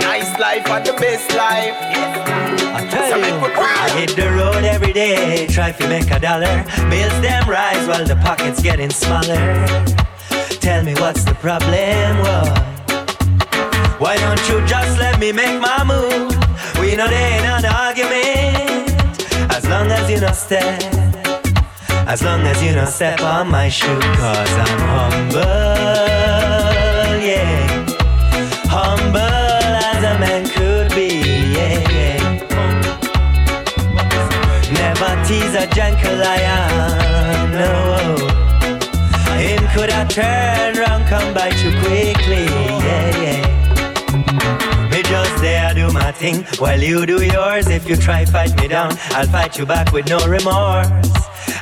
Nice 0.00 0.38
life 0.38 0.66
and 0.68 0.84
the 0.86 0.92
best 0.94 1.34
life. 1.34 2.25
I 2.76 2.84
tell 2.90 3.18
you, 3.18 3.34
I 3.56 3.88
hit 3.98 4.14
the 4.16 4.30
road 4.32 4.62
every 4.64 4.92
day, 4.92 5.46
try 5.46 5.72
to 5.72 5.88
make 5.88 6.10
a 6.10 6.20
dollar. 6.20 6.62
Bills 6.90 7.20
them 7.22 7.48
rise 7.48 7.88
while 7.88 8.04
the 8.04 8.16
pockets 8.16 8.60
getting 8.60 8.90
smaller. 8.90 9.66
Tell 10.60 10.84
me 10.84 10.92
what's 10.94 11.24
the 11.24 11.34
problem, 11.36 12.18
what? 12.20 12.58
Why 13.98 14.16
don't 14.18 14.46
you 14.50 14.60
just 14.66 14.98
let 14.98 15.18
me 15.18 15.32
make 15.32 15.58
my 15.58 15.84
move? 15.84 16.36
We 16.78 16.94
know 16.96 17.08
there 17.08 17.32
ain't 17.32 17.62
no 17.62 17.70
argument. 17.70 18.90
As 19.56 19.64
long 19.66 19.90
as 19.90 20.10
you 20.10 20.20
know 20.20 20.32
step, 20.32 20.82
as 22.06 22.22
long 22.22 22.42
as 22.42 22.62
you 22.62 22.72
know 22.72 22.84
step 22.84 23.22
on 23.22 23.48
my 23.48 23.70
shoe, 23.70 24.00
cause 24.20 24.52
I'm 24.64 24.80
humble, 24.92 26.55
tease 35.26 35.54
a 35.54 35.66
gentle 35.66 36.16
lion, 36.16 37.50
no. 37.50 38.16
Him 39.36 39.62
could 39.74 39.90
have 39.90 40.08
turned 40.08 40.78
round, 40.78 41.04
come 41.08 41.34
bite 41.34 41.58
you 41.64 41.70
quickly, 41.80 42.44
yeah, 42.86 43.22
yeah. 43.24 44.90
Me 44.90 45.02
just 45.02 45.36
there 45.42 45.74
do 45.74 45.92
my 45.92 46.12
thing 46.12 46.44
while 46.58 46.80
you 46.80 47.04
do 47.06 47.22
yours. 47.24 47.68
If 47.68 47.88
you 47.88 47.96
try 47.96 48.24
fight 48.24 48.56
me 48.60 48.68
down, 48.68 48.92
I'll 49.10 49.26
fight 49.26 49.58
you 49.58 49.66
back 49.66 49.92
with 49.92 50.08
no 50.08 50.18
remorse. 50.28 51.10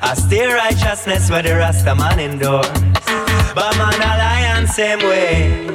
I 0.02 0.14
steer 0.14 0.54
righteousness 0.54 1.30
where 1.30 1.42
the 1.42 1.54
Rasta 1.56 1.94
man 1.94 2.20
endures. 2.20 2.68
But 3.54 3.76
man, 3.78 3.94
a 3.94 4.12
lion 4.22 4.66
same 4.66 4.98
way. 4.98 5.74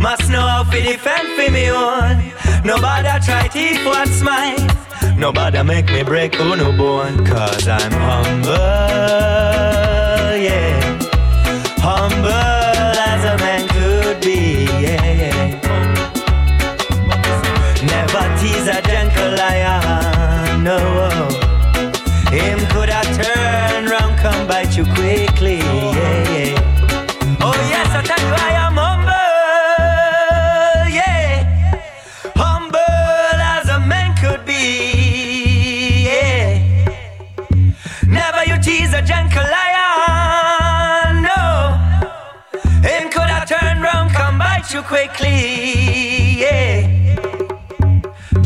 Must 0.00 0.28
know 0.28 0.40
how 0.40 0.64
to 0.64 0.82
defend 0.82 1.28
for 1.36 1.50
me 1.52 1.70
own. 1.70 2.32
Nobody 2.64 3.24
try 3.24 3.46
to 3.46 3.58
eat 3.58 3.84
what's 3.86 4.20
mine. 4.22 4.68
Nobody 5.22 5.62
make 5.62 5.86
me 5.86 6.02
break 6.02 6.40
on 6.40 6.58
no 6.58 6.76
bone. 6.76 7.24
Cause 7.24 7.68
I'm 7.68 7.92
humble, 7.92 8.52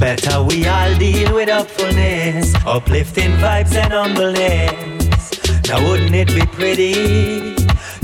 Better 0.06 0.40
we 0.44 0.64
all 0.68 0.94
deal 0.98 1.34
with 1.34 1.48
upfulness, 1.48 2.54
uplifting 2.64 3.32
vibes 3.42 3.74
and 3.74 3.92
humbleness. 3.92 5.68
Now 5.68 5.82
wouldn't 5.82 6.14
it 6.14 6.28
be 6.28 6.46
pretty? 6.46 7.56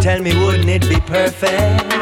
Tell 0.02 0.20
me, 0.20 0.34
wouldn't 0.44 0.68
it 0.68 0.88
be 0.88 0.98
perfect? 1.02 1.94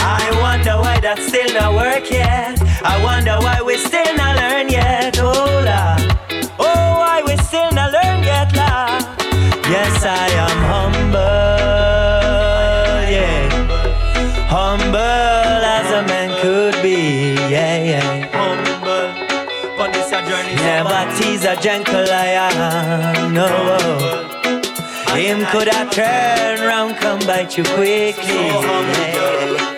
I 0.00 0.26
wonder 0.42 0.74
why 0.82 0.98
that 0.98 1.20
still 1.20 1.54
not 1.54 1.74
work 1.74 2.10
yet. 2.10 2.60
I 2.82 3.00
wonder 3.04 3.38
why 3.38 3.62
we 3.62 3.76
still 3.76 4.16
not 4.16 4.34
learn 4.34 4.68
yet. 4.68 5.16
Oh 5.20 5.30
Lord, 5.30 6.02
oh 6.58 6.98
why 6.98 7.22
we 7.24 7.36
still 7.36 7.70
not 7.70 7.92
learn 7.92 8.24
yet, 8.24 8.50
Lord. 8.50 9.02
Yes, 9.70 10.02
I 10.04 10.26
am 10.42 10.55
a 21.56 21.62
gentle 21.62 22.04
lion, 22.04 23.34
no. 23.34 23.46
him 25.14 25.44
could 25.46 25.68
have 25.68 25.90
turned 25.90 26.60
round, 26.60 26.96
come 26.96 27.20
bite 27.20 27.56
you 27.56 27.64
quickly. 27.64 29.75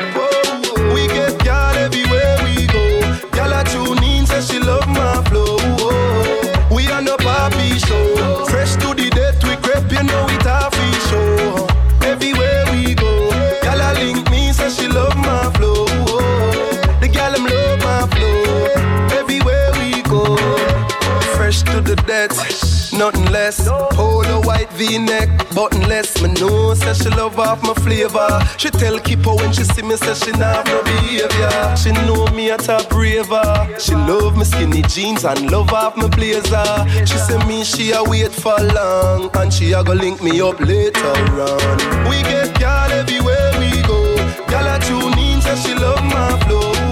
Death, 22.29 22.93
nothing 22.93 23.27
less. 23.27 23.69
Polo 23.93 24.41
white 24.43 24.71
V-neck, 24.73 25.29
buttonless. 25.51 26.23
Me 26.23 26.33
know 26.41 26.75
say 26.75 26.95
she 26.95 27.09
love 27.11 27.39
off 27.39 27.63
my 27.63 27.75
flavor. 27.75 28.41
She 28.57 28.71
tell 28.71 28.99
Kippo 28.99 29.37
when 29.37 29.53
she 29.53 29.65
see 29.65 29.83
me 29.83 29.97
say 29.97 30.15
she 30.15 30.33
not 30.33 30.57
have 30.57 30.67
no 30.67 30.83
behavior. 30.83 31.77
She 31.77 31.93
know 32.07 32.27
me 32.35 32.51
a 32.51 32.57
top 32.57 32.89
braver. 32.89 33.69
She 33.79 33.95
love 33.95 34.37
me 34.37 34.45
skinny 34.45 34.83
jeans 34.83 35.25
and 35.25 35.51
love 35.51 35.73
off 35.73 35.97
my 35.97 36.09
blazer. 36.09 36.65
She 37.07 37.19
say 37.19 37.39
me 37.47 37.65
she 37.65 37.93
a 37.93 38.03
wait 38.03 38.33
for 38.33 38.57
long 38.75 39.31
and 39.37 39.53
she 39.53 39.73
a 39.73 39.83
go 39.83 39.93
link 39.93 40.23
me 40.23 40.41
up 40.41 40.61
later 40.61 41.07
on. 41.07 42.09
We 42.09 42.23
get 42.23 42.59
girl 42.59 42.91
everywhere 42.93 43.53
we 43.59 43.83
go. 43.83 44.17
Girl 44.47 44.67
a 44.67 44.79
tune 44.81 45.19
in 45.19 45.41
say 45.41 45.57
she 45.57 45.75
love 45.75 46.03
my 46.05 46.39
flow. 46.47 46.88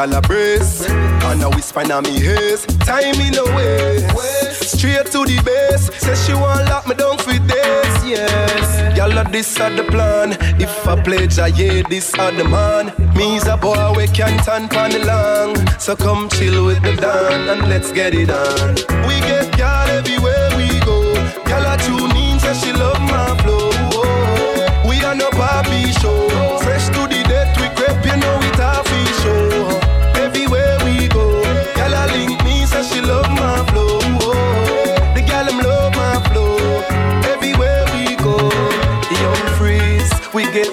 Girl 0.00 0.14
a 0.14 0.20
brace, 0.22 0.88
and 0.88 1.42
a 1.42 1.50
whisper 1.50 1.82
in 1.82 2.02
me 2.04 2.20
haze. 2.20 2.64
Time 2.88 3.20
in 3.20 3.34
the 3.34 3.44
waist, 3.54 4.78
straight 4.78 5.04
to 5.12 5.26
the 5.26 5.42
base. 5.44 5.90
Say 6.00 6.14
she 6.14 6.32
want 6.32 6.66
lock 6.70 6.86
me 6.86 6.94
down 6.94 7.18
for 7.18 7.32
days, 7.32 8.04
yes. 8.08 8.96
Girl, 8.96 9.18
a 9.18 9.24
this 9.30 9.60
are 9.60 9.68
the 9.68 9.84
plan. 9.84 10.38
If 10.58 10.88
I 10.88 10.98
pledge, 11.02 11.38
I 11.38 11.48
yeah, 11.48 11.82
this 11.86 12.14
are 12.14 12.32
the 12.32 12.44
man. 12.44 12.94
Me's 13.14 13.46
a 13.46 13.58
boy 13.58 13.92
we 13.94 14.06
can't 14.06 14.40
stand 14.40 14.70
pan 14.70 14.92
long. 15.06 15.54
So 15.78 15.94
come 15.96 16.30
chill 16.30 16.64
with 16.64 16.82
the 16.82 16.96
Dan 16.96 17.50
and 17.50 17.68
let's 17.68 17.92
get 17.92 18.14
it 18.14 18.30
on. 18.30 18.76
We 19.06 19.20
get 19.28 19.54
girl 19.58 19.86
everywhere 20.00 20.48
we 20.56 20.80
go. 20.80 21.12
Girl, 21.44 21.66
a 21.66 21.76
tune 21.76 22.09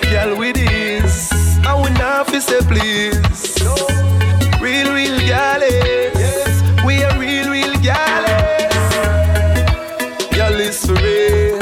girl 0.02 0.38
with 0.38 0.56
this. 0.56 1.32
And 1.66 1.84
we 1.84 1.90
not 2.00 2.28
fi 2.28 2.40
say 2.40 2.62
please. 2.62 3.18
Real, 4.62 4.94
real 4.94 5.20
gallus. 5.28 6.62
We 6.86 7.04
are 7.04 7.20
real, 7.20 7.50
real 7.52 7.74
gallus. 7.82 8.76
Girl 10.36 10.60
is 10.60 10.86
for 10.86 10.94
real. 10.94 11.60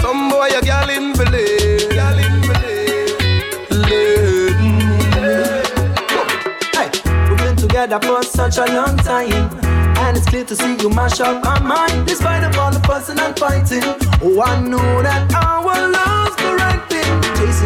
Some 0.00 0.30
boy 0.30 0.48
a 0.56 0.62
gal 0.62 0.90
in 0.90 1.12
Belay. 1.12 1.88
Gal 1.90 2.18
in 2.18 2.40
Hey, 6.74 6.90
we've 7.28 7.38
been 7.38 7.56
together 7.56 8.00
for 8.00 8.22
such 8.22 8.58
a 8.58 8.66
long 8.72 8.96
time. 8.98 9.50
And 9.98 10.16
it's 10.16 10.26
clear 10.26 10.44
to 10.44 10.56
see 10.56 10.76
you 10.76 10.90
mash 10.90 11.20
up 11.20 11.44
my 11.44 11.58
mind. 11.60 12.06
Despite 12.06 12.44
of 12.44 12.56
all 12.58 12.70
the 12.70 12.80
fussing 12.80 13.18
and 13.18 13.38
fighting. 13.38 13.82
Oh, 14.22 14.42
I 14.42 14.60
know 14.60 15.02
that 15.02 15.32
our 15.34 15.88
love's 15.88 16.09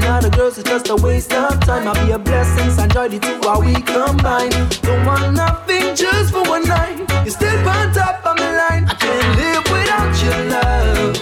other 0.06 0.30
girls 0.30 0.58
is 0.58 0.64
just 0.64 0.88
a 0.88 0.96
waste 0.96 1.32
of 1.32 1.60
time. 1.60 1.88
I'll 1.88 2.06
be 2.06 2.12
a 2.12 2.18
blessing, 2.18 2.70
and 2.82 2.92
joy 2.92 3.08
the 3.08 3.18
two 3.18 3.38
while 3.46 3.60
we 3.60 3.74
combine. 3.74 4.50
Don't 4.82 5.04
want 5.06 5.34
nothing 5.34 5.94
just 5.94 6.32
for 6.32 6.42
one 6.42 6.64
night. 6.64 6.98
You 7.24 7.30
still 7.30 7.68
on 7.68 7.92
top 7.92 8.24
of 8.26 8.36
my 8.36 8.50
line. 8.62 8.84
I 8.88 8.94
can't 8.94 9.30
live 9.40 9.64
without 9.74 10.14
your 10.24 10.40
love. 10.54 11.12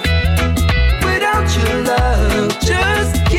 Without 1.05 1.49
your 1.57 1.74
love, 1.85 2.61
just 2.61 3.32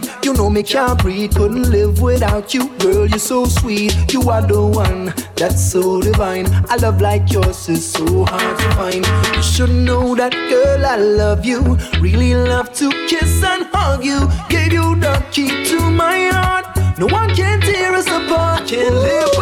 can't. 0.00 0.24
You 0.24 0.34
know 0.34 0.50
me 0.50 0.62
can't 0.62 0.98
breathe. 0.98 1.34
Couldn't 1.34 1.70
live 1.70 2.00
without 2.00 2.54
you, 2.54 2.68
girl. 2.78 3.06
You're 3.06 3.18
so 3.18 3.44
sweet. 3.44 3.94
You 4.12 4.28
are 4.30 4.42
the 4.42 4.64
one 4.64 5.12
that's 5.36 5.62
so 5.62 6.00
divine. 6.00 6.46
A 6.70 6.76
love 6.78 7.00
like 7.00 7.30
yours 7.32 7.68
is 7.68 7.84
so 7.92 8.24
hard 8.24 8.58
to 8.58 8.70
find. 8.76 9.06
You 9.36 9.42
should 9.42 9.70
know 9.70 10.14
that, 10.14 10.32
girl. 10.32 10.86
I 10.86 10.96
love 10.96 11.44
you. 11.44 11.76
Really 12.00 12.34
love 12.34 12.72
to 12.74 12.90
kiss 13.08 13.42
and 13.42 13.66
hug 13.72 14.04
you. 14.04 14.28
Gave 14.48 14.72
you 14.72 14.96
the 14.96 15.24
key 15.30 15.64
to 15.66 15.90
my 15.90 16.28
heart. 16.28 16.66
No 16.98 17.06
one 17.06 17.34
can 17.34 17.60
tear 17.60 17.94
us 17.94 18.06
apart. 18.06 18.68
Can't 18.68 18.94
live 18.94 19.33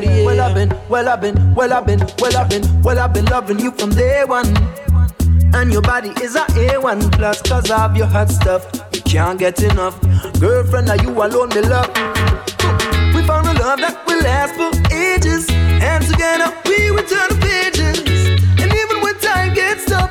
the 0.00 0.08
one. 0.08 0.24
Well, 0.24 0.40
I've 0.40 0.54
been, 0.54 0.88
well, 0.88 1.08
I've 1.08 1.20
been, 1.20 1.54
well, 1.54 1.72
I've 1.72 1.86
been, 1.86 2.00
well, 2.18 2.36
I've 2.36 2.48
been, 2.48 2.82
well, 2.82 2.98
I've 2.98 3.12
been, 3.12 3.24
been 3.24 3.32
loving 3.32 3.58
you 3.58 3.70
from 3.70 3.90
day 3.90 4.24
one. 4.24 4.46
And 5.54 5.72
your 5.72 5.82
body 5.82 6.10
is 6.22 6.34
a 6.34 6.40
A1 6.40 7.12
plus, 7.12 7.40
cause 7.42 7.70
of 7.70 7.96
your 7.96 8.06
hot 8.06 8.28
stuff. 8.28 8.66
You 8.92 9.00
can't 9.02 9.38
get 9.38 9.62
enough. 9.62 10.00
Girlfriend, 10.40 10.90
are 10.90 10.96
you 10.96 11.10
alone, 11.10 11.50
me 11.50 11.60
love? 11.60 11.88
We 13.14 13.22
found 13.24 13.46
a 13.46 13.54
love 13.54 13.78
that 13.78 14.02
will 14.06 14.20
last 14.22 14.54
for 14.56 14.70
ages. 14.92 15.48
And 15.50 16.04
together, 16.04 16.52
we 16.66 16.90
will 16.90 17.06
turn 17.06 17.28
the 17.30 17.38
pages. 17.40 17.98
And 18.60 18.72
even 18.72 19.00
when 19.00 19.18
time 19.20 19.54
gets 19.54 19.86
tough, 19.86 20.10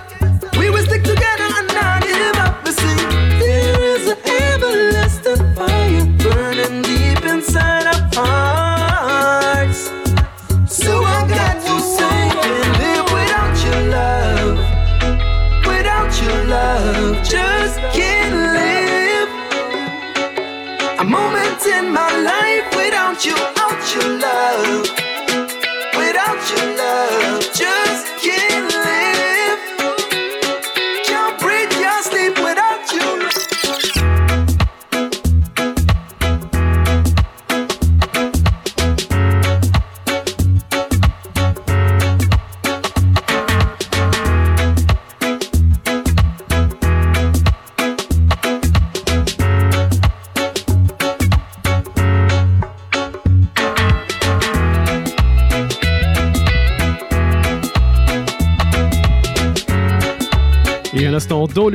you, 23.25 23.52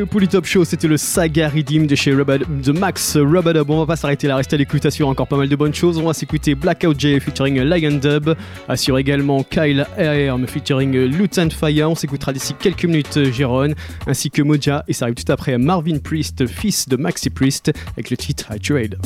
Polytop 0.09 0.47
Show, 0.47 0.65
c'était 0.65 0.89
le 0.89 0.97
Saga 0.97 1.49
Redeem 1.49 1.87
de 1.87 1.95
chez 1.95 2.13
Rubber- 2.13 2.39
de 2.49 2.73
Max 2.73 3.17
Rubadub. 3.17 3.69
On 3.71 3.81
va 3.81 3.87
pas 3.87 3.97
s'arrêter 3.97 4.27
là, 4.27 4.37
rester 4.37 4.55
à 4.57 4.59
l'écoute, 4.59 4.85
assure 4.87 5.09
encore 5.09 5.29
pas 5.29 5.37
mal 5.37 5.49
de 5.49 5.57
bonnes 5.57 5.75
choses. 5.75 5.99
On 5.99 6.07
va 6.07 6.15
s'écouter 6.15 6.55
Blackout 6.55 6.99
J 6.99 7.21
featuring 7.21 7.61
Lion 7.61 7.99
Dub, 7.99 8.35
assure 8.69 8.99
également 8.99 9.43
Kyle 9.43 9.87
Airm 9.97 10.47
featuring 10.47 10.93
Lieutenant 10.93 11.51
Fire. 11.51 11.91
On 11.91 11.95
s'écoutera 11.95 12.33
d'ici 12.33 12.55
quelques 12.59 12.85
minutes 12.85 13.33
Jérôme, 13.33 13.75
ainsi 14.07 14.31
que 14.31 14.43
Moja, 14.43 14.85
et 14.89 14.93
ça 14.93 15.05
arrive 15.05 15.17
tout 15.17 15.31
après 15.31 15.59
Marvin 15.59 15.99
Priest, 15.99 16.47
fils 16.47 16.89
de 16.89 16.97
Maxi 16.97 17.31
Priest, 17.31 17.73
avec 17.93 18.11
le 18.11 18.17
titre 18.17 18.47
High 18.53 18.63
Trade. 18.63 18.99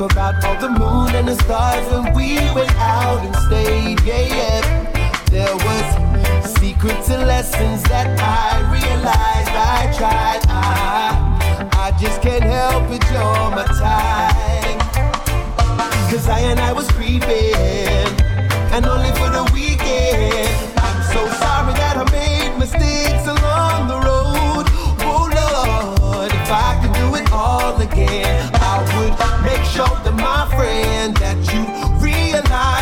About 0.00 0.42
all 0.44 0.56
the 0.58 0.68
moon 0.68 1.14
and 1.14 1.28
the 1.28 1.34
stars 1.44 1.86
when 1.92 2.14
we 2.14 2.34
went 2.54 2.74
out 2.76 3.20
and 3.20 3.36
stayed. 3.46 4.00
Yeah, 4.00 4.26
yeah. 4.38 5.22
There 5.30 5.54
was 5.54 6.54
secrets 6.58 7.10
and 7.10 7.26
lessons 7.26 7.82
that 7.84 8.08
I 8.18 8.60
realized 8.72 9.50
I 9.52 9.92
tried. 9.98 10.42
I, 10.48 11.68
I 11.72 11.98
just 12.00 12.22
can't 12.22 12.42
help 12.42 12.84
it, 12.90 13.04
you're 13.12 13.50
my 13.52 13.66
type. 13.78 14.80
Cause 16.10 16.28
I 16.28 16.40
and 16.40 16.58
I 16.58 16.72
was 16.72 16.90
creeping, 16.92 18.16
and 18.72 18.86
only 18.86 19.10
for 19.18 19.28
the 19.30 19.44
weekend. 19.52 20.48
I'm 20.78 21.02
so 21.02 21.20
sorry 21.42 21.74
that 21.74 21.96
I 21.98 22.04
made 22.12 22.56
mistakes 22.56 23.26
along 23.26 23.88
the 23.88 23.98
road. 23.98 24.64
Oh 25.10 25.26
Lord, 25.26 26.30
if 26.32 26.50
I 26.50 26.78
could 26.80 26.94
do 26.94 27.14
it 27.16 27.32
all 27.32 27.74
again, 27.80 28.50
I 28.54 28.78
would 28.94 29.14
make 29.44 29.64
sure 29.66 29.90
that 30.04 30.14
my 30.14 30.46
friend 30.54 31.16
that 31.16 31.38
you 31.52 31.62
realize 31.98 32.79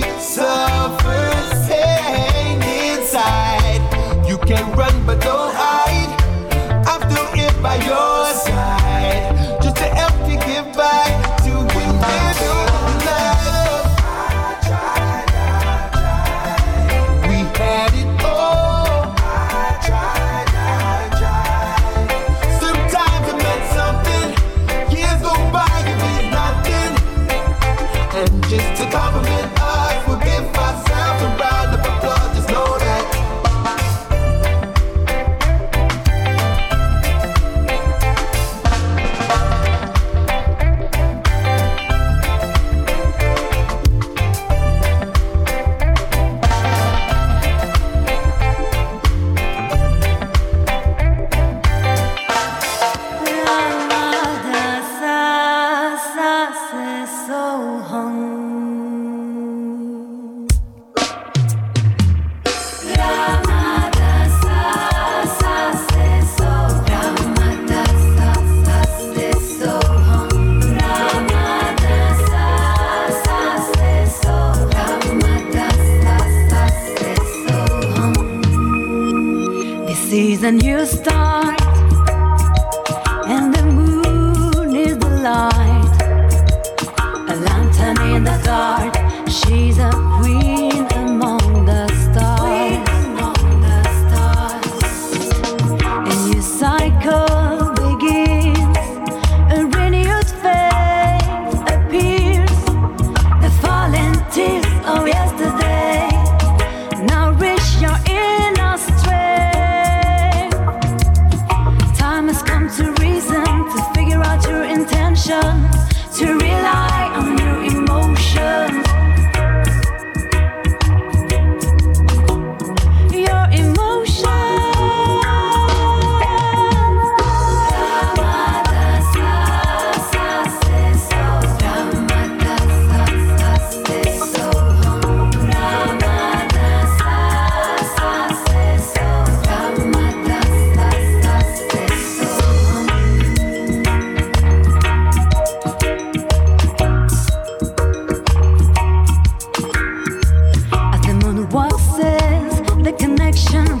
Lisa. 0.00 0.67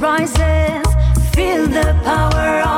Rises. 0.00 0.86
Feel 1.34 1.66
the 1.66 1.94
power 2.04 2.60
of 2.60 2.77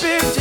Jamelia, 0.00 0.37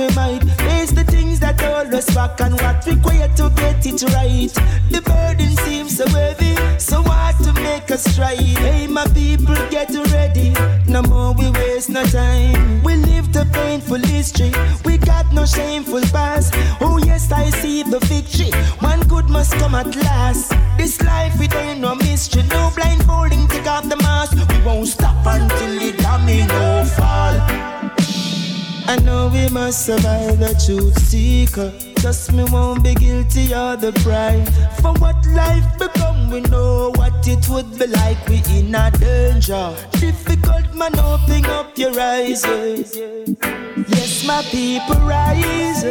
we 0.00 0.14
might. 0.14 0.42
Face 0.64 0.92
the 0.92 1.04
things 1.04 1.40
that 1.40 1.60
hold 1.60 1.92
us 1.92 2.08
back 2.14 2.40
and 2.40 2.54
what 2.60 2.86
required 2.86 3.36
to 3.36 3.50
get 3.56 3.84
it 3.84 4.02
right. 4.14 4.52
The 4.90 5.02
burden 5.02 5.52
seems 5.64 5.96
so 5.98 6.08
heavy, 6.08 6.54
so 6.78 7.02
hard 7.02 7.36
to 7.44 7.52
make 7.60 7.90
us 7.90 8.04
stride. 8.04 8.38
Hey, 8.38 8.86
my 8.86 9.06
people, 9.08 9.54
get 9.68 9.90
ready. 10.12 10.54
No 10.86 11.02
more 11.02 11.34
we 11.34 11.50
waste 11.50 11.90
no 11.90 12.02
time. 12.04 12.82
We 12.82 12.96
live 12.96 13.32
the 13.32 13.44
painful 13.52 14.02
history. 14.14 14.52
We 14.84 14.96
got 14.96 15.32
no 15.32 15.44
shameful 15.44 16.02
past. 16.12 16.54
Oh 16.80 16.98
yes, 17.04 17.30
I 17.30 17.50
see 17.50 17.82
the 17.82 18.00
victory. 18.00 18.50
One 18.80 19.00
good 19.06 19.28
must 19.28 19.52
come 19.54 19.74
at 19.74 19.94
last. 19.96 20.52
This 20.78 21.00
life 21.02 21.38
it 21.40 21.54
ain't 21.54 21.80
no 21.80 21.94
mystery. 21.94 22.42
No 22.44 22.72
blindfolding, 22.74 23.48
take 23.48 23.66
off 23.66 23.88
the 23.88 23.96
mask. 23.96 24.32
We 24.50 24.62
won't 24.64 24.88
stop 24.88 25.26
until 25.26 25.74
the 25.78 25.92
domino 26.02 26.84
fall. 26.96 27.79
I 28.86 28.96
know 29.04 29.30
we 29.32 29.48
must 29.48 29.86
survive 29.86 30.38
the 30.38 30.54
truth 30.64 30.98
seeker. 30.98 31.72
Just 32.00 32.32
me 32.32 32.44
won't 32.44 32.82
be 32.82 32.94
guilty 32.94 33.52
of 33.54 33.80
the 33.80 33.92
pride. 34.04 34.48
For 34.80 34.92
what 35.00 35.16
life 35.28 35.78
become, 35.78 36.30
we 36.30 36.40
know 36.40 36.92
what 36.96 37.26
it 37.26 37.48
would 37.48 37.78
be 37.78 37.86
like. 37.86 38.18
We 38.28 38.42
in 38.48 38.74
a 38.74 38.90
danger. 38.90 39.74
Difficult 39.92 40.74
man, 40.74 40.98
open 40.98 41.44
up 41.46 41.76
your 41.76 41.98
eyes. 42.00 42.44
Yes, 42.46 44.24
my 44.26 44.42
people 44.50 44.96
rise. 45.06 45.84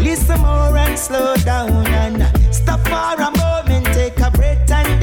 Listen 0.00 0.40
more 0.40 0.76
and 0.76 0.98
slow 0.98 1.34
down 1.36 1.86
and 1.86 2.54
stop 2.54 2.80
for 2.80 3.22
a 3.22 3.30
moment. 3.36 3.86
Take 3.94 4.18
a 4.20 4.30
breath 4.30 4.70
and 4.70 5.00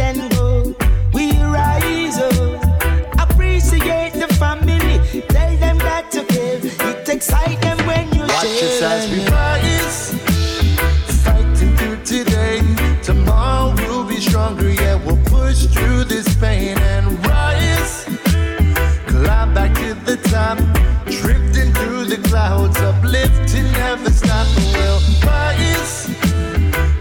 clouds, 22.41 22.77
uplifting, 22.81 23.71
never 23.73 24.09
stop, 24.09 24.47
we'll 24.73 24.99
rise. 25.23 26.09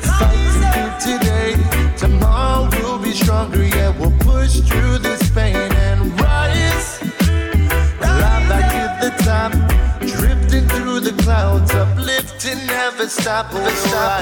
Fighting 0.04 0.52
through 0.72 0.92
today, 1.08 1.56
tomorrow 1.96 2.68
we'll 2.72 2.98
be 2.98 3.12
stronger, 3.12 3.64
yeah, 3.64 3.90
we'll 3.98 4.16
push 4.18 4.60
through 4.60 4.98
this 4.98 5.30
pain 5.30 5.56
and 5.56 6.20
rise. 6.20 6.98
Climb 8.00 8.44
back 8.50 8.66
to 8.76 8.84
the 9.04 9.12
top, 9.24 9.52
drifting 10.18 10.68
through 10.68 11.00
the 11.00 11.14
clouds, 11.22 11.70
uplifting, 11.72 12.58
never 12.66 13.08
stop, 13.08 13.52
never 13.54 13.70
stop. 13.70 14.20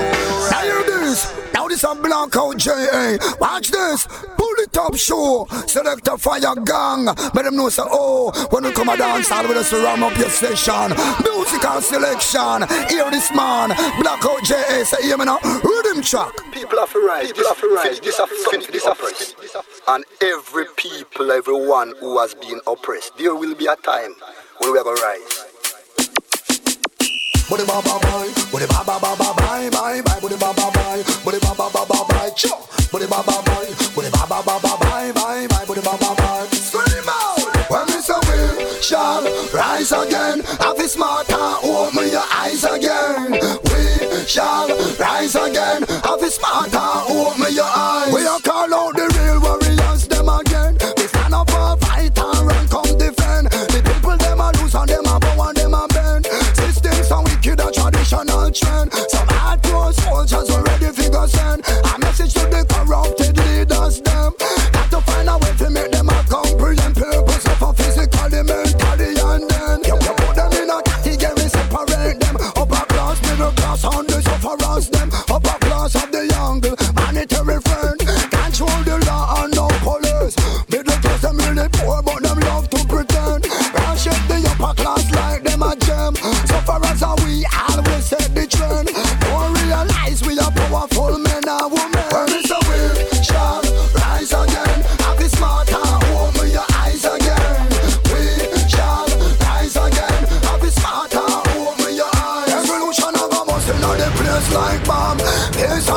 Now 0.53 0.63
hear 0.63 0.83
this. 0.85 1.48
This 1.69 1.85
a 1.85 1.95
Blackout 1.95 2.57
JA 2.57 3.19
Watch 3.41 3.71
this. 3.71 4.07
Pull 4.07 4.59
it 4.59 4.77
up 4.77 4.97
show. 4.97 5.47
Select 5.67 6.09
a 6.09 6.17
fire 6.17 6.55
gang. 6.65 7.05
Let 7.05 7.45
them 7.45 7.57
know 7.57 7.69
say 7.69 7.83
oh 7.85 8.33
when 8.51 8.65
we 8.65 8.73
come 8.73 8.89
a 8.89 8.97
dance 8.97 9.31
all 9.31 9.47
with 9.47 9.57
us 9.57 9.71
to 9.71 9.77
ram 9.77 10.03
up 10.03 10.17
your 10.17 10.31
session. 10.31 10.97
Musical 11.23 11.81
selection. 11.81 12.67
Hear 12.89 13.11
this 13.11 13.31
man. 13.35 13.71
Blackout 14.01 14.43
JA 14.45 14.83
say 14.85 15.03
hear 15.03 15.19
me 15.19 15.27
now. 15.27 15.39
Rhythm 15.43 16.03
track. 16.03 16.33
People 16.53 16.79
have 16.79 16.93
to 16.93 17.01
rise, 17.01 17.33
people 17.33 17.49
have 17.49 17.61
to 17.61 17.69
rise. 17.69 18.01
This 18.01 18.19
have 18.19 18.29
finish, 18.29 18.67
this 18.67 18.85
have. 18.85 18.99
And 19.89 20.05
every 20.23 20.67
people, 20.77 21.31
everyone 21.31 21.95
who 22.01 22.19
has 22.19 22.35
been 22.35 22.61
oppressed, 22.67 23.17
there 23.19 23.35
will 23.35 23.55
be 23.55 23.67
a 23.67 23.77
time 23.77 24.15
when 24.59 24.73
we 24.73 24.79
are 24.79 24.85
gonna 24.85 25.01
rise. 25.01 25.38
Body 27.49 27.65
ba 27.65 27.81
ba 27.81 27.97
bye, 28.05 28.29
body 28.53 28.67
ba 28.67 28.85
ba 28.85 28.99
ba 29.01 29.17
ba 29.17 29.33
bye 29.41 29.71
bye 29.71 30.03
bye, 30.03 30.21
body 30.21 30.37
ba 30.37 30.53
ba 30.53 30.69
bye, 30.71 31.03
body 31.25 31.39
ba 31.41 31.55
ba 31.57 31.71
ba 31.73 31.83
ba 31.89 32.05
bye, 32.09 32.31
cho, 32.37 32.53
body 32.93 33.07
ba 33.07 33.23
ba 33.25 33.41
bye, 33.47 33.73
body 33.97 34.11
ba 34.13 34.27
ba 34.29 34.43
ba 34.45 34.61
ba 34.61 34.73
bye 34.85 35.13
bye 35.17 35.47
bye, 35.49 35.65
body 35.65 35.81
ba 35.81 35.97
ba 35.97 36.13
bye. 36.15 36.47
Scream 36.53 37.09
out 37.09 37.41
when 37.71 37.87
we 37.89 37.99
say 38.05 38.21
we 38.29 38.83
shall 38.83 39.25
rise 39.55 39.93
again. 39.93 40.41
Have 40.61 40.79
a 40.79 40.89
smart 40.89 41.31
and 41.33 41.65
open 41.65 42.09
your 42.13 42.27
eyes 42.37 42.65
again. 42.65 43.33
We 43.33 44.27
shall 44.27 44.69
rise 45.01 45.35
again. 45.35 45.83
Have 46.05 46.21
a 46.23 46.31
smart 46.31 46.75
and 46.75 47.01
open 47.09 47.55
your 47.55 47.68
traditional 58.09 58.51
trend. 58.51 58.93
Some 58.93 59.29
hardcore 59.29 59.93
soldiers 59.93 60.51
already 60.51 60.91
figure 60.97 61.27
send. 61.29 61.63
A 61.69 61.99
message 61.99 62.33
to 62.35 62.41
the 62.49 62.65
corrupted 62.69 63.37
leaders 63.37 64.01
them. 64.01 64.33
Got 64.73 64.91
to 64.91 65.01
find 65.03 65.29
a 65.29 65.37
way 65.37 65.53
to 65.59 65.71
make 65.71 65.91
them 65.93 66.09
a 66.09 66.25
comprehend 66.25 66.97
purpose 66.97 67.47
of 67.47 67.63
a 67.63 67.73
physically, 67.75 68.43
mentally 68.43 69.13
and 69.13 69.45
then. 69.51 69.79
You 69.85 69.97
you 70.01 70.13
put 70.17 70.35
them 70.35 70.53
in 70.57 70.71
a 70.71 70.83
category, 70.83 71.49
separate 71.49 72.21
them. 72.21 72.37
Upper 72.57 72.85
class, 72.89 73.21
middle 73.29 73.53
class, 73.53 73.85
and 73.85 74.09
the 74.09 74.23
sufferers 74.23 74.89
them. 74.89 75.11
Upper 75.29 75.59
class 75.67 75.95
of 75.95 76.11
the 76.11 76.27
young, 76.33 76.65
monetary 76.95 77.61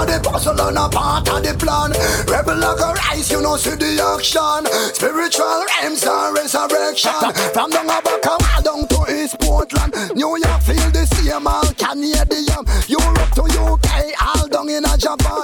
of 0.02 0.08
the 0.08 0.30
puzzle 0.30 0.60
and 0.62 0.78
a 0.78 0.90
part 0.90 1.30
of 1.30 1.44
the 1.44 1.54
plan. 1.54 1.92
Rebel 2.26 2.58
like 2.58 2.80
a 2.80 2.94
rise, 2.94 3.32
you 3.32 3.42
know, 3.42 3.58
see 3.58 3.76
the 3.76 4.02
action. 4.02 4.66
Spiritual 4.94 5.66
realms 5.78 6.04
and 6.04 6.34
resurrection. 6.34 7.22
From 7.54 7.70
down 7.70 7.90
a 7.90 8.02
back 8.02 8.26
a 8.26 8.64
down 8.64 8.88
to 8.88 9.00
East 9.14 9.40
Portland. 9.40 9.94
New 10.16 10.38
York 10.38 10.62
feel 10.62 10.90
the 10.92 11.06
same 11.06 11.48
all 11.48 11.70
Canadian. 11.78 12.50
Um, 12.58 12.66
Europe 12.88 13.32
to 13.38 13.44
UK, 13.46 14.14
all 14.22 14.48
down 14.48 14.70
in 14.70 14.86
a 14.86 14.98
Japan. 14.98 15.41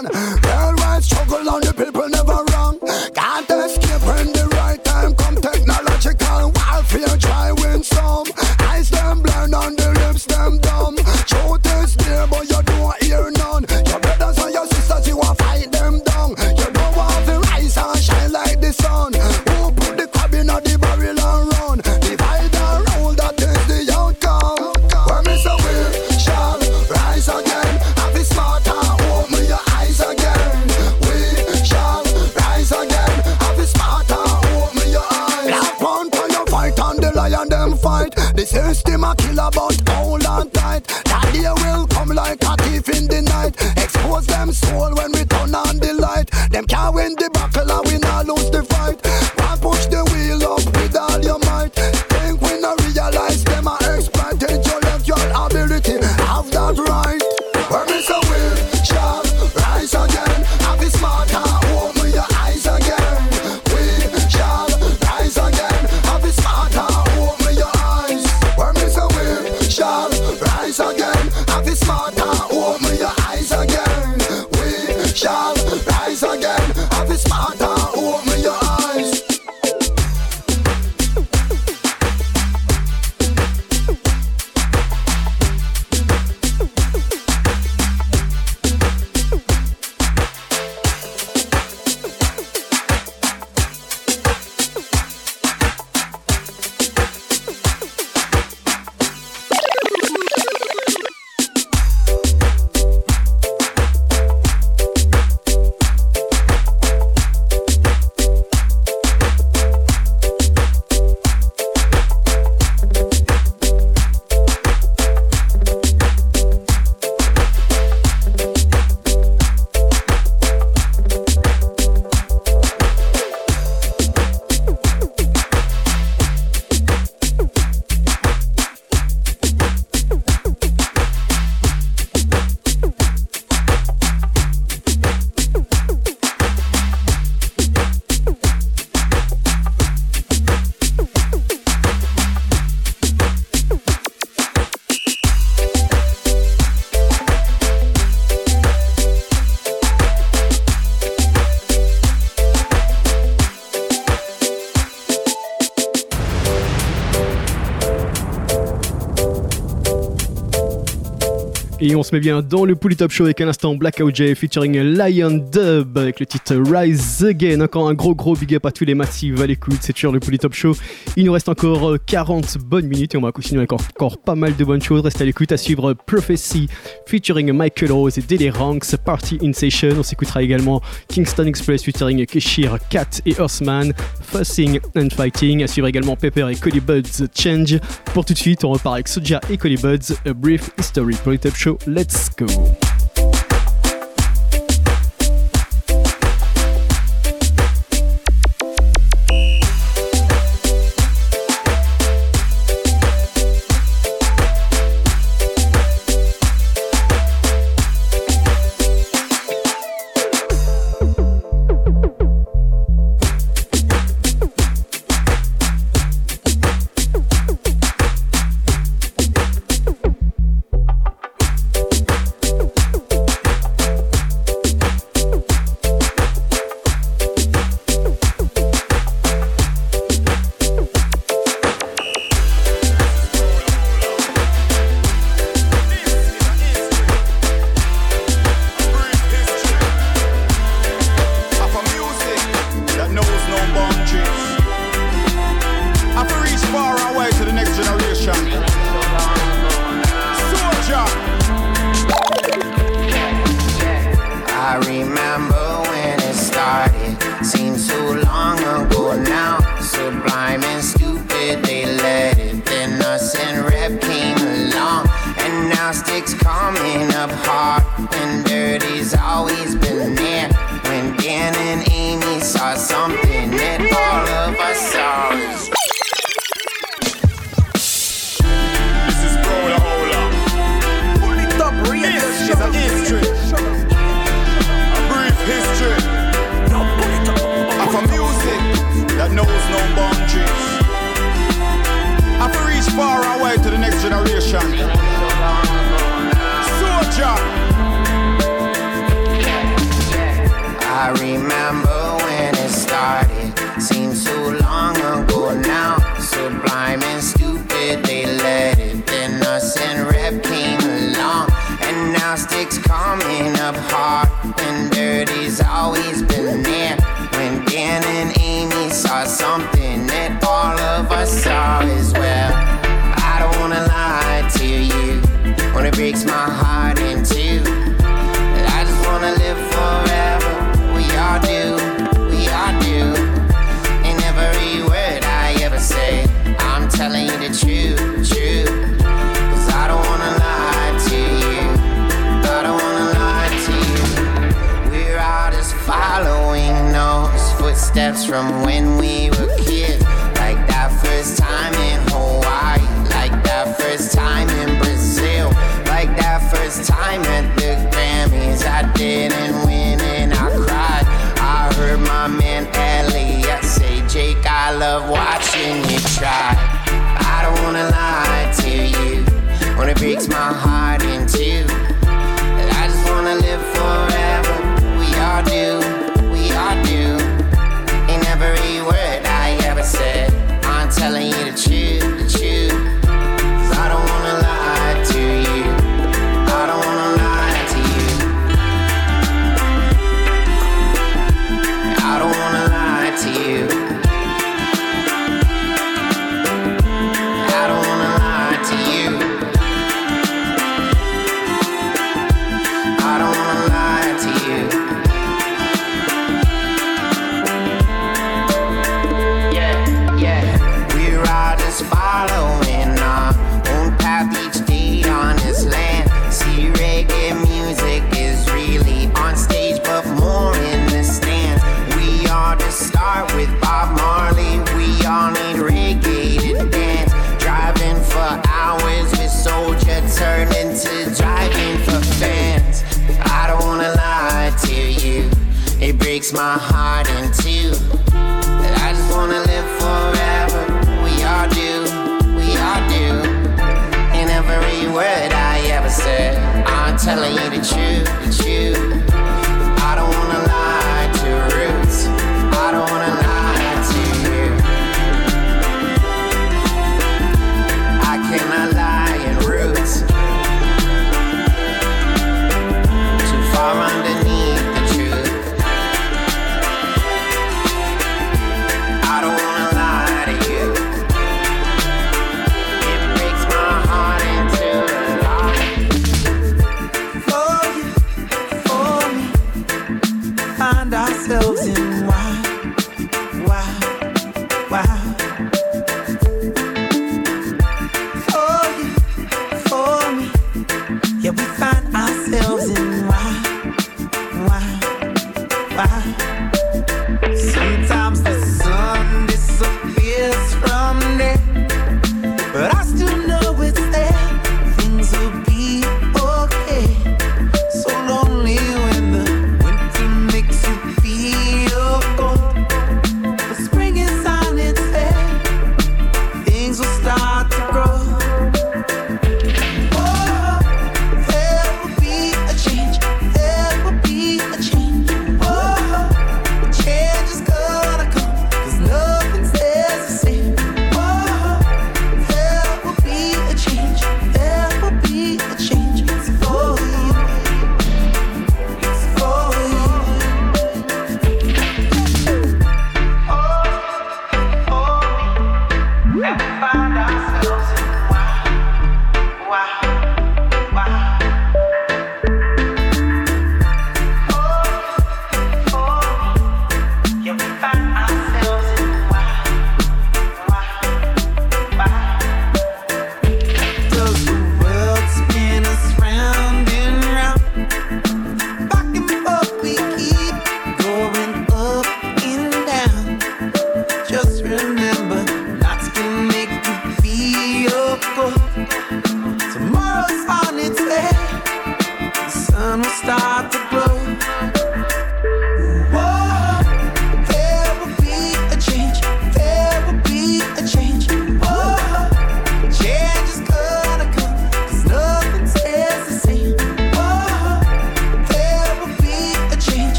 on 161.98 162.04
se 162.04 162.14
met 162.14 162.20
bien 162.20 162.44
dans 162.44 162.64
le 162.64 162.76
Pouli 162.76 162.96
Top 162.96 163.12
Show 163.12 163.24
avec 163.24 163.42
un 163.42 163.48
instant 163.48 163.74
Blackout 163.76 164.16
J 164.16 164.36
featuring 164.36 164.80
Lion 164.80 165.44
Dub 165.52 165.98
avec 165.98 166.20
le 166.20 166.26
titre 166.26 166.56
Rise 166.56 167.24
Again. 167.24 167.62
Encore 167.62 167.90
un 167.90 167.96
gros 167.96 168.14
gros 168.14 168.36
big 168.36 168.54
up 168.56 168.66
à 168.68 168.72
tous 168.72 168.86
les 168.86 168.94
massifs 168.94 169.40
à 169.42 169.48
l'écoute, 169.48 169.80
c'est 169.82 169.94
toujours 169.94 170.14
le 170.14 170.20
Pouli 170.20 170.38
Top 170.38 170.54
Show. 170.54 170.76
Il 171.20 171.26
nous 171.26 171.32
reste 171.32 171.50
encore 171.50 171.90
euh, 171.90 171.98
40 171.98 172.60
bonnes 172.60 172.86
minutes 172.86 173.16
et 173.16 173.18
on 173.18 173.22
va 173.22 173.32
continuer 173.32 173.62
avec 173.62 173.74
encore 173.74 174.20
pas 174.20 174.36
mal 174.36 174.56
de 174.56 174.64
bonnes 174.64 174.84
choses. 174.84 175.02
Restez 175.02 175.24
à 175.24 175.26
l'écoute 175.26 175.52
à 175.52 175.58
suivre 175.58 175.90
euh, 175.90 175.96
Prophecy 175.96 176.68
featuring 177.08 177.52
Michael 177.52 177.92
Rose 177.92 178.20
et 178.20 178.22
Daily 178.22 178.52
Ranks, 178.52 178.96
Party 179.04 179.40
in 179.42 179.52
Session. 179.52 179.96
On 179.98 180.04
s'écoutera 180.04 180.44
également 180.44 180.80
Kingston 181.08 181.46
Express 181.46 181.84
featuring 181.84 182.24
Keshir, 182.28 182.78
Cat 182.92 183.20
et 183.26 183.34
Earthman, 183.40 183.94
Fussing 184.22 184.80
and 184.96 185.10
Fighting. 185.10 185.64
À 185.64 185.68
suivre 185.68 185.88
également 185.88 186.16
Pepper 186.16 186.50
et 186.52 186.56
Cody 186.56 186.82
Buds 186.82 187.26
Change. 187.36 187.80
Pour 188.14 188.24
tout 188.24 188.34
de 188.34 188.38
suite, 188.38 188.64
on 188.64 188.70
repart 188.70 188.94
avec 188.94 189.08
Soja 189.08 189.42
et 189.50 189.58
Collie 189.58 189.78
Buds, 189.78 190.14
A 190.24 190.34
Brief 190.34 190.70
History 190.78 191.16
pour 191.24 191.34
Show. 191.56 191.80
Let's 191.88 192.30
go! 192.38 192.46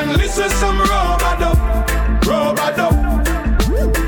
And 0.00 0.16
listen 0.16 0.48
some 0.50 0.78
robot 0.78 1.40
robot 2.26 2.76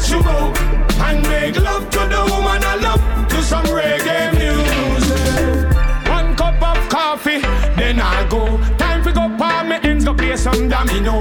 Chill 0.05 0.25
out 0.25 0.59
and 1.07 1.23
make 1.29 1.57
love 1.61 1.89
to 1.91 1.99
the 1.99 2.21
woman 2.31 2.63
I 2.65 2.77
love 2.77 3.29
to 3.29 3.43
some 3.43 3.65
reggae 3.67 4.33
music. 4.39 6.09
One 6.09 6.35
cup 6.37 6.63
of 6.63 6.89
coffee, 6.89 7.41
then 7.77 8.01
I 8.01 8.27
go. 8.29 8.59
Time 8.77 9.03
for 9.03 9.13
go 9.13 9.29
palm 9.37 9.69
me 9.69 9.77
ends 9.83 10.05
go 10.05 10.15
play 10.15 10.37
some 10.37 10.69
domino. 10.69 11.21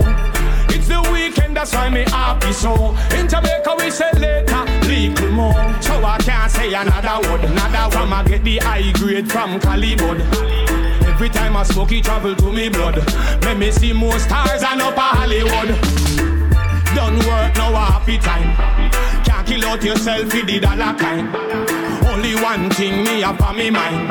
It's 0.70 0.88
the 0.88 1.02
weekend, 1.12 1.58
that's 1.58 1.74
why 1.74 1.90
me 1.90 2.04
happy 2.08 2.54
so. 2.54 2.96
In 3.18 3.28
Jamaica 3.28 3.76
we 3.78 3.90
say 3.92 4.12
later, 4.14 4.64
little 4.88 5.32
more. 5.32 5.82
So 5.82 5.94
I 6.04 6.18
can't 6.20 6.52
say 6.52 6.74
another 6.74 7.30
word, 7.30 7.44
another 7.44 7.98
one. 7.98 8.14
I 8.14 8.24
get 8.24 8.44
the 8.44 8.58
high 8.60 8.92
grade 8.94 9.30
from 9.32 9.60
Calibod. 9.60 10.61
Every 11.22 11.34
time 11.36 11.56
I 11.56 11.62
smoke, 11.62 11.92
it 11.92 12.04
travel 12.04 12.36
to 12.36 12.52
me 12.52 12.68
blood. 12.68 12.96
Make 13.44 13.60
me 13.60 13.70
see 13.70 13.94
more 13.94 14.18
stars 14.18 14.64
and 14.64 14.82
up 14.82 14.98
a 14.98 15.02
Hollywood. 15.02 15.70
Done 16.96 17.20
work, 17.20 17.56
now 17.58 17.76
happy 17.76 18.18
time. 18.18 18.56
Can't 19.24 19.46
kill 19.46 19.64
out 19.66 19.84
yourself, 19.84 20.34
you 20.34 20.44
did 20.44 20.66
all 20.66 20.82
a 20.82 20.96
kind. 20.96 21.30
Only 22.08 22.34
one 22.34 22.72
thing 22.72 23.04
me 23.04 23.22
have 23.22 23.40
on 23.40 23.56
me 23.56 23.70
mind. 23.70 24.10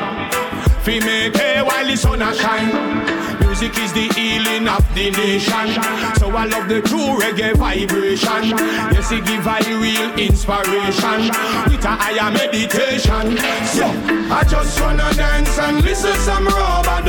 Fi 0.84 1.00
make 1.00 1.36
hay 1.36 1.60
while 1.62 1.84
the 1.84 1.96
sun 1.96 2.22
a 2.22 2.32
shine. 2.32 3.19
Music 3.60 3.82
is 3.82 3.92
the 3.92 4.08
healing 4.14 4.66
of 4.68 4.82
the 4.94 5.10
nation. 5.10 5.68
So 6.16 6.34
I 6.34 6.46
love 6.46 6.66
the 6.66 6.80
true 6.80 7.20
reggae 7.20 7.54
vibration. 7.54 8.56
Yes, 8.56 9.12
it 9.12 9.26
give 9.26 9.46
I 9.46 9.60
real 9.68 10.18
inspiration. 10.18 11.28
With 11.68 11.84
a 11.84 11.92
higher 11.92 12.32
meditation. 12.32 13.36
So 13.68 13.84
I 14.32 14.44
just 14.48 14.80
wanna 14.80 15.12
dance 15.12 15.58
and 15.58 15.84
listen 15.84 16.14
some 16.24 16.46
robot 16.46 17.04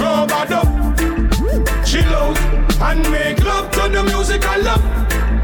robot 0.00 0.48
Chill 1.84 2.14
out 2.16 2.40
and 2.88 3.02
make 3.10 3.44
love 3.44 3.70
to 3.72 3.90
the 3.92 4.02
music 4.04 4.46
I 4.46 4.56
love. 4.56 4.80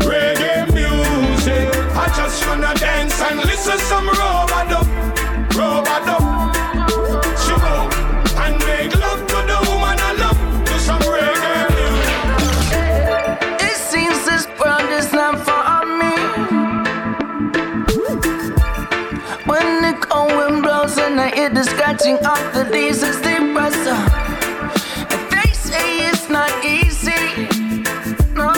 Reggae 0.08 0.72
music. 0.72 1.68
I 1.92 2.08
just 2.16 2.46
wanna 2.46 2.72
dance 2.76 3.20
and 3.20 3.40
listen 3.40 3.76
some 3.76 4.08
robot 4.08 4.72
robot 5.54 6.63
scratching 21.94 22.16
of 22.26 22.54
the 22.54 22.64
leaves, 22.70 23.02
it's 23.02 23.18
depressor. 23.18 23.98
And 25.10 25.32
they 25.32 25.52
say 25.52 26.08
it's 26.08 26.28
not 26.28 26.50
easy. 26.64 27.46
No. 28.34 28.52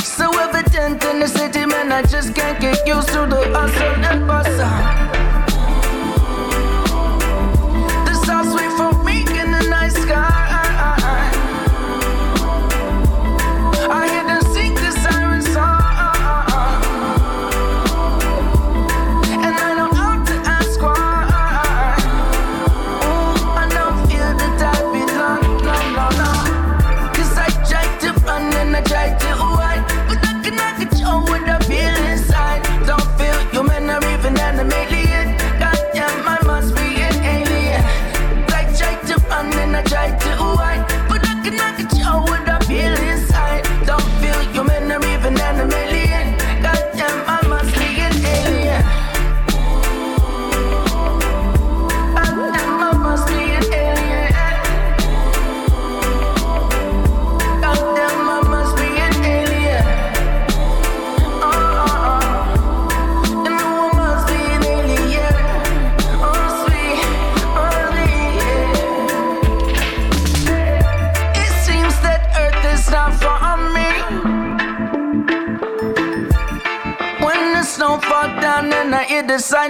So 0.00 0.38
evident 0.38 1.04
in 1.04 1.20
the 1.20 1.28
city, 1.28 1.66
man, 1.66 1.92
I 1.92 2.02
just 2.02 2.34
can't 2.34 2.60
get 2.60 2.86
used 2.86 3.08
to 3.08 3.26
the 3.26 3.42
hustle 3.52 4.15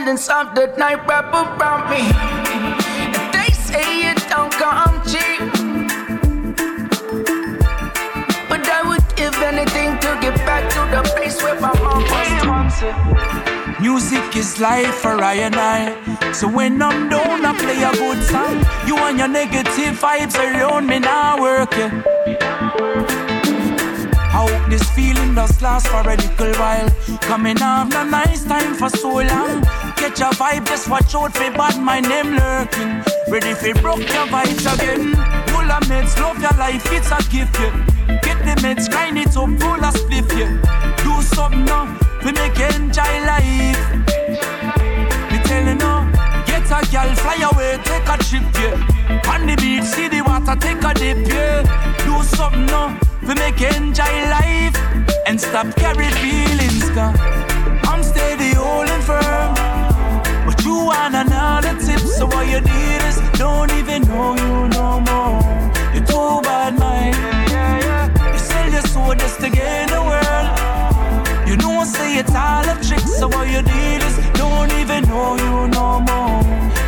the 0.07 0.17
silence 0.17 0.29
of 0.29 0.55
the 0.55 0.67
night 0.79 1.05
wrap 1.09 1.33
around 1.35 1.91
me. 1.91 2.03
They 3.33 3.51
say 3.53 4.11
it 4.11 4.19
don't 4.29 4.53
come 4.53 5.03
cheap. 5.03 5.41
But 8.49 8.69
I 8.69 8.83
would 8.87 9.05
give 9.17 9.35
anything 9.43 9.99
to 9.99 10.19
get 10.21 10.37
back 10.47 10.71
to 10.75 10.81
the 10.95 11.03
place 11.15 11.43
where 11.43 11.61
my 11.61 11.73
mom 11.81 12.03
was. 12.03 13.81
Music 13.81 14.37
is 14.37 14.61
life 14.61 14.95
for 14.95 15.23
I 15.23 15.35
and 15.35 15.57
I. 15.57 16.33
So 16.33 16.49
when 16.49 16.81
I'm 16.81 17.09
down, 17.09 17.45
I 17.45 17.53
play 17.59 17.83
a 17.83 17.91
good 17.93 18.23
song. 18.25 18.65
You 18.87 18.97
and 18.99 19.19
your 19.19 19.29
negative 19.29 19.99
vibes 19.99 20.37
around 20.37 20.87
me 20.87 21.01
now 21.01 21.41
working. 21.41 22.03
I 24.19 24.47
hope 24.47 24.71
this 24.71 24.89
feeling 24.91 25.35
does 25.35 25.61
last 25.61 25.89
for 25.89 26.01
a 26.09 26.17
little 26.17 26.53
while. 26.61 26.91
Coming 27.23 27.61
off 27.61 27.93
a 27.95 28.05
nice 28.05 28.45
time 28.45 28.75
for 28.75 28.89
so 28.89 29.15
long. 29.15 29.86
Catch 30.07 30.21
a 30.21 30.37
vibe, 30.37 30.67
just 30.69 30.89
watch 30.89 31.17
out 31.17 31.33
for 31.33 31.51
bad 31.51 31.83
my 31.83 31.99
name 31.99 32.37
lurking. 32.37 33.03
Ready 33.29 33.55
for 33.55 33.75
broke 33.83 33.99
your 33.99 34.29
vibes 34.31 34.63
again. 34.73 35.17
Full 35.49 35.69
of 35.69 35.83
meds, 35.91 36.17
love 36.21 36.41
your 36.41 36.57
life, 36.57 36.87
it's 36.93 37.11
a 37.11 37.19
gift, 37.29 37.59
yeah. 37.59 38.21
Get 38.23 38.39
the 38.47 38.55
meds, 38.63 38.89
grind 38.89 39.19
it 39.19 39.37
up, 39.37 39.51
full 39.59 39.85
of 39.85 39.95
spliff, 39.95 40.31
yeah. 40.39 40.95
Do 41.03 41.21
something 41.23 41.65
now, 41.65 41.91
we 42.25 42.31
make 42.31 42.55
enjoy 42.55 43.15
life. 43.27 43.83
Me 45.33 45.43
telling 45.43 45.81
you, 45.83 45.97
get 46.47 46.71
a 46.71 46.87
girl, 46.93 47.13
fly 47.17 47.43
away, 47.43 47.77
take 47.83 48.07
a 48.07 48.17
trip, 48.23 48.47
yeah. 48.63 49.33
On 49.35 49.45
the 49.45 49.57
beach, 49.57 49.83
see 49.83 50.07
the 50.07 50.21
water, 50.21 50.55
take 50.55 50.85
a 50.85 50.95
dip, 50.95 51.27
yeah. 51.27 51.67
Do 52.05 52.23
something 52.23 52.67
now, 52.67 52.97
we 53.23 53.35
make 53.35 53.61
enjoy 53.61 54.15
life. 54.31 54.77
And 55.27 55.41
stop 55.41 55.75
carry 55.75 56.09
feelings, 56.23 56.91
cause 56.91 57.46
you 60.77 60.85
want 60.87 61.15
another 61.15 61.75
tip, 61.85 62.01
so 62.01 62.27
what 62.27 62.47
you 62.47 62.61
need 62.61 63.01
is 63.09 63.17
don't 63.39 63.73
even 63.73 64.03
know 64.03 64.35
you 64.43 64.69
no 64.69 65.01
more. 65.09 65.41
You're 65.95 66.05
too 66.05 66.41
bad, 66.43 66.79
mind. 66.79 67.17
You 68.33 68.39
sell 68.39 68.71
your 68.71 68.83
soul 68.83 69.15
just 69.15 69.41
to 69.41 69.49
gain 69.51 69.89
the 69.89 70.03
world. 70.11 70.49
You 71.49 71.57
know, 71.57 71.81
I 71.81 71.85
say 71.85 72.19
it's 72.19 72.35
all 72.35 72.69
a 72.69 72.75
trick, 72.87 73.01
so 73.19 73.29
what 73.29 73.49
you 73.49 73.63
need 73.63 74.03
is 74.09 74.17
don't 74.35 74.73
even 74.81 75.05
know 75.09 75.37
you 75.45 75.69
no 75.69 76.01
more. 76.09 76.43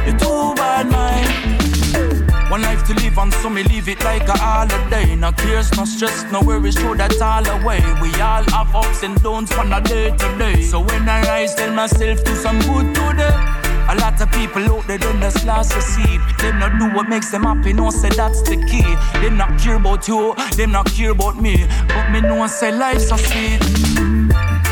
You're 0.06 0.18
too 0.18 0.54
bad, 0.60 0.86
mind. 0.90 2.50
One 2.50 2.62
life 2.62 2.84
to 2.86 2.94
live 2.94 3.18
and 3.18 3.32
so 3.34 3.50
me 3.50 3.62
leave 3.62 3.88
it 3.88 4.02
like 4.04 4.26
a 4.28 4.36
holiday. 4.36 5.14
No 5.16 5.32
cares, 5.32 5.70
no 5.76 5.84
stress, 5.84 6.24
no 6.32 6.40
worries, 6.40 6.76
throw 6.78 6.94
that 6.94 7.20
all 7.20 7.46
away. 7.60 7.80
We 8.02 8.08
all 8.20 8.44
have 8.54 8.74
ups 8.74 9.02
and 9.02 9.20
downs 9.22 9.52
from 9.52 9.72
a 9.72 9.80
day 9.80 10.10
to 10.10 10.38
day. 10.38 10.62
So 10.62 10.80
when 10.80 11.08
I 11.08 11.22
rise, 11.22 11.54
tell 11.54 11.72
myself 11.72 12.24
do 12.24 12.34
some 12.34 12.58
good 12.60 12.94
today. 12.94 13.57
A 13.90 13.94
lot 13.96 14.20
of 14.20 14.30
people 14.32 14.62
out 14.64 14.86
there 14.86 14.98
don't 14.98 15.18
just 15.18 15.46
lost 15.46 15.74
a 15.74 15.80
seed. 15.80 16.20
Them 16.40 16.58
not 16.58 16.78
do 16.78 16.94
what 16.94 17.08
makes 17.08 17.30
them 17.30 17.44
happy, 17.44 17.72
no 17.72 17.88
say 17.88 18.10
that's 18.10 18.42
the 18.42 18.56
key. 18.68 18.84
Them 19.22 19.38
not 19.38 19.58
care 19.58 19.76
about 19.76 20.06
you, 20.06 20.34
them 20.56 20.72
not 20.72 20.92
care 20.92 21.12
about 21.12 21.40
me. 21.40 21.66
But 21.88 22.10
me 22.10 22.20
know 22.20 22.46
say 22.48 22.70
life's 22.70 23.08
so 23.08 23.16
sweet. 23.16 23.60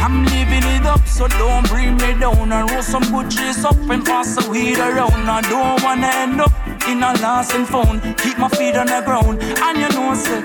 I'm 0.05 0.25
living 0.27 0.69
it 0.77 0.85
up, 0.85 1.09
so 1.09 1.29
don't 1.29 1.67
bring 1.67 1.97
me 1.97 2.13
down. 2.21 2.53
And 2.53 2.71
roll 2.71 2.83
some 2.83 3.05
good 3.05 3.31
trees 3.31 3.65
up 3.65 3.79
and 3.89 4.05
pass 4.05 4.37
the 4.37 4.51
weed 4.51 4.79
around. 4.79 5.31
I 5.31 5.41
don't 5.41 5.83
wanna 5.83 6.09
end 6.09 6.41
up 6.43 6.53
in 6.87 7.03
a 7.03 7.15
lost 7.23 7.55
and 7.55 7.67
found. 7.67 8.03
Keep 8.19 8.37
my 8.37 8.49
feet 8.51 8.77
on 8.77 8.87
the 8.87 9.01
ground, 9.01 9.43
and 9.43 9.79
you 9.79 9.89
know, 9.97 10.15
say, 10.15 10.43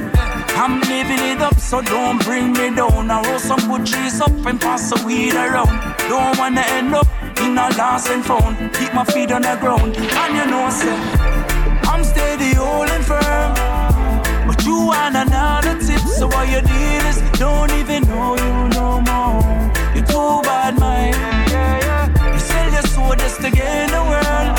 I'm 0.56 0.80
living 0.80 1.20
it 1.20 1.42
up, 1.42 1.60
so 1.60 1.82
don't 1.82 2.24
bring 2.24 2.54
me 2.54 2.74
down. 2.74 3.12
I 3.12 3.22
roll 3.28 3.38
some 3.38 3.60
good 3.68 3.86
trees 3.86 4.22
up 4.22 4.32
and 4.46 4.62
pass 4.62 4.90
the 4.90 5.06
weed 5.06 5.36
around. 5.36 5.76
Don't 6.08 6.38
wanna 6.40 6.62
end 6.62 6.96
up 6.96 7.08
in 7.44 7.58
a 7.58 7.68
lost 7.78 8.10
and 8.10 8.24
found. 8.24 8.56
Keep 8.74 8.94
my 8.94 9.04
feet 9.06 9.32
on 9.32 9.42
the 9.42 9.56
ground, 9.60 9.96
and 9.98 10.32
you 10.38 10.46
know, 10.52 10.70
say, 10.70 10.96
I'm 11.92 12.04
steady, 12.04 12.54
holding 12.56 13.04
firm. 13.04 13.52
But 14.48 14.64
you 14.66 14.78
want 14.92 15.16
another 15.16 15.76
tip, 15.80 16.02
so 16.18 16.28
what 16.28 16.48
you 16.54 16.62
need 16.62 17.04
is 17.12 17.18
don't 17.40 17.72
even 17.80 18.04
know 18.04 18.36
you 18.44 18.54
no 18.80 18.88
more. 19.10 19.42
You're 19.96 20.06
too 20.06 20.42
bad, 20.48 20.80
man. 20.80 21.14
You 22.34 22.40
sell 22.40 22.72
your 22.72 22.88
soul 22.94 23.16
just 23.16 23.42
to 23.42 23.50
gain 23.52 23.90
the 23.96 24.04
world. 24.12 24.54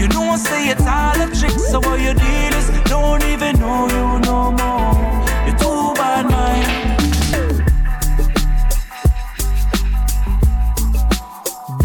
You 0.00 0.08
know, 0.08 0.36
say 0.36 0.68
it's 0.72 0.86
all 0.86 1.20
a 1.24 1.26
trick, 1.38 1.56
so 1.70 1.78
what 1.80 2.00
you 2.00 2.14
need 2.14 2.52
is 2.60 2.68
don't 2.90 3.22
even 3.24 3.58
know 3.60 3.88
you 3.96 4.06
no 4.26 4.31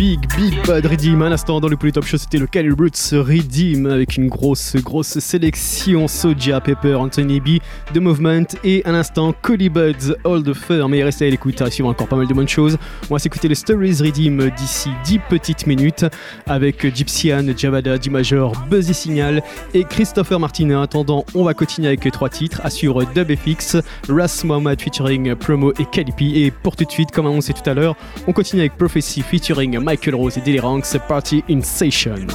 Big 0.07 0.21
Big 0.21 0.26
Bad 0.67 0.85
Redeem. 0.85 1.23
À 1.23 1.29
l'instant, 1.29 1.59
dans 1.59 1.67
le 1.67 1.77
Polytop 1.77 2.05
Show, 2.05 2.17
c'était 2.17 2.37
le 2.37 2.45
Cali 2.45 2.69
Roots 2.69 3.11
Redeem 3.11 3.87
avec 3.87 4.17
une 4.17 4.27
grosse, 4.27 4.75
grosse 4.75 5.17
sélection 5.17 6.07
Soja, 6.07 6.61
Pepper, 6.61 6.93
Anthony 6.93 7.39
B, 7.39 7.47
The 7.91 7.97
Movement 7.97 8.45
et 8.63 8.85
à 8.85 8.91
l'instant 8.91 9.33
Collie 9.41 9.69
Buds, 9.69 10.13
All 10.25 10.43
the 10.43 10.53
Fur. 10.53 10.89
Mais 10.89 11.03
restez 11.03 11.25
à 11.25 11.29
l'écoute, 11.31 11.59
il 11.65 11.71
suivra 11.71 11.89
encore 11.89 12.07
pas 12.07 12.17
mal 12.17 12.27
de 12.27 12.33
bonnes 12.35 12.47
choses. 12.47 12.77
On 13.09 13.15
va 13.15 13.19
s'écouter 13.19 13.47
les 13.47 13.55
Stories 13.55 13.95
Redeem 13.99 14.51
d'ici 14.55 14.91
10 15.05 15.19
petites 15.27 15.65
minutes 15.65 16.05
avec 16.45 16.95
Gypsyan, 16.95 17.57
Javada, 17.57 17.97
D-Major, 17.97 18.53
Buzzy 18.69 18.93
Signal 18.93 19.41
et 19.73 19.85
Christopher 19.85 20.39
Martin. 20.39 20.69
En 20.69 20.83
attendant, 20.83 21.25
on 21.33 21.45
va 21.45 21.55
continuer 21.55 21.87
avec 21.87 22.11
trois 22.11 22.29
titres. 22.29 22.61
Assure 22.63 23.07
Dub 23.07 23.33
FX, 23.35 23.77
Ras 24.07 24.43
Mohammed 24.43 24.79
featuring 24.79 25.33
Promo 25.33 25.73
et 25.79 25.85
Calipi. 25.85 26.43
Et 26.43 26.51
pour 26.51 26.75
tout 26.75 26.85
de 26.85 26.91
suite, 26.91 27.09
comme 27.09 27.25
annoncé 27.25 27.53
tout 27.53 27.67
à 27.67 27.73
l'heure, 27.73 27.95
on 28.27 28.33
continue 28.33 28.61
avec 28.61 28.77
Prophecy 28.77 29.23
featuring 29.23 29.79
Michael 29.79 30.13
Rose 30.13 30.26
et 30.35 30.41
Dilly 30.41 30.59
Ranks, 30.59 30.97
Party 31.07 31.43
in 31.49 31.61
Session. 31.61 32.27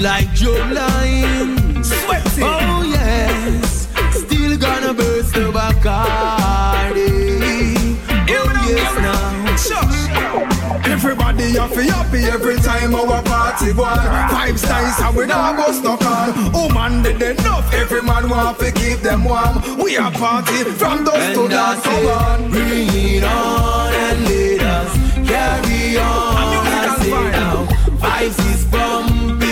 Like 0.00 0.32
drum 0.34 0.72
line. 0.72 1.84
Sweating. 1.84 2.44
Oh, 2.44 2.82
yes. 2.82 3.88
Still 4.12 4.56
gonna 4.58 4.94
burst 4.94 5.34
the 5.34 5.50
Bacardi. 5.52 7.06
Oh, 8.32 8.66
yes, 8.68 8.94
now. 9.02 9.30
Everybody 10.84 11.52
happy, 11.52 11.86
happy 11.88 12.24
every 12.24 12.56
time 12.56 12.94
our 12.94 13.22
party 13.22 13.70
on. 13.70 14.30
Five 14.30 14.58
stars 14.58 14.98
and 15.00 15.16
we 15.16 15.26
not 15.26 15.56
go 15.56 15.72
stuck 15.72 16.02
on. 16.04 16.32
Oh 16.54 16.68
man, 16.74 17.02
did 17.02 17.22
enough. 17.22 17.72
Every 17.72 18.02
man 18.02 18.28
want 18.28 18.58
to 18.58 18.72
keep 18.72 18.98
them 19.00 19.24
warm. 19.24 19.60
We 19.82 19.96
are 19.96 20.10
party 20.12 20.64
from 20.64 21.04
dusk 21.04 21.34
to 21.34 21.48
dawn. 21.48 21.80
Come 21.80 22.06
on. 22.06 22.50
bring 22.50 22.88
it 22.88 23.24
on 23.24 23.92
and 23.94 24.24
let 24.24 24.62
us 24.62 24.92
carry 25.28 25.96
on. 25.96 26.36
I 26.72 26.96
say 27.00 27.10
now, 27.32 27.66
vibes 28.02 28.38
is 28.52 28.64
pumping, 28.66 29.49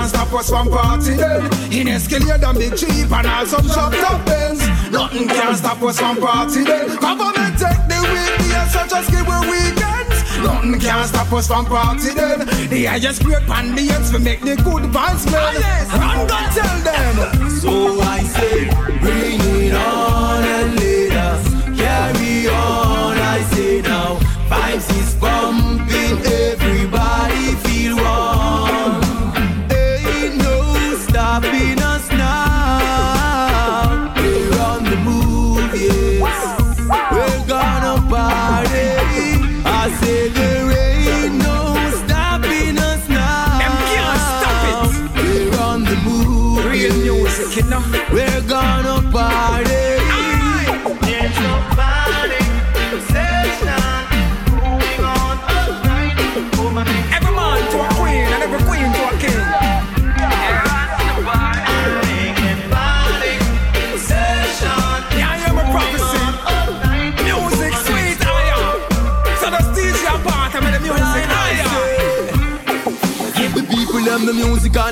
Nothing 0.00 0.12
can 0.12 0.28
stop 0.30 0.32
us 0.32 0.48
from 0.48 0.70
party 0.70 1.14
then. 1.14 1.72
In 1.72 1.88
Escalade 1.88 2.42
and 2.42 2.58
Big 2.58 2.74
Jeep 2.74 3.12
and 3.12 3.26
all 3.26 3.44
some 3.44 3.68
shop 3.68 3.92
top 3.92 4.24
Benz. 4.24 4.66
Nothing 4.90 5.28
can 5.28 5.54
stop 5.54 5.82
us 5.82 5.98
from 5.98 6.16
party 6.16 6.64
then. 6.64 6.96
Government 6.96 7.58
take 7.58 7.84
the 7.86 8.00
weekdays 8.08 8.72
such 8.72 8.92
as 8.94 9.10
give 9.10 9.26
we 9.28 9.38
weekends. 9.50 10.24
Nothing 10.40 10.80
can 10.80 11.06
stop 11.06 11.30
us 11.34 11.46
from 11.48 11.66
party 11.66 12.14
then. 12.14 12.46
The 12.70 12.84
highest 12.86 13.24
grade 13.24 13.46
pan 13.46 13.74
the 13.74 13.90
ends 13.92 14.10
we 14.10 14.20
make 14.20 14.40
the 14.40 14.56
good 14.56 14.84
vibes 14.84 15.26
man. 15.30 15.60
Run 16.00 16.26
go 16.26 16.38
tell 16.56 16.80
them. 16.80 17.50
So 17.50 18.00
I 18.00 18.22
say, 18.22 18.70
bring 19.00 19.40
it 19.60 19.74
on 19.74 20.42
and 20.42 20.80
let 20.80 21.12
us 21.12 21.44
carry 21.78 22.48
on. 22.48 23.18
I 23.18 23.42
say 23.52 23.82
now, 23.82 24.16
vibes 24.48 24.88
is 24.98 25.14
pumping, 25.16 25.39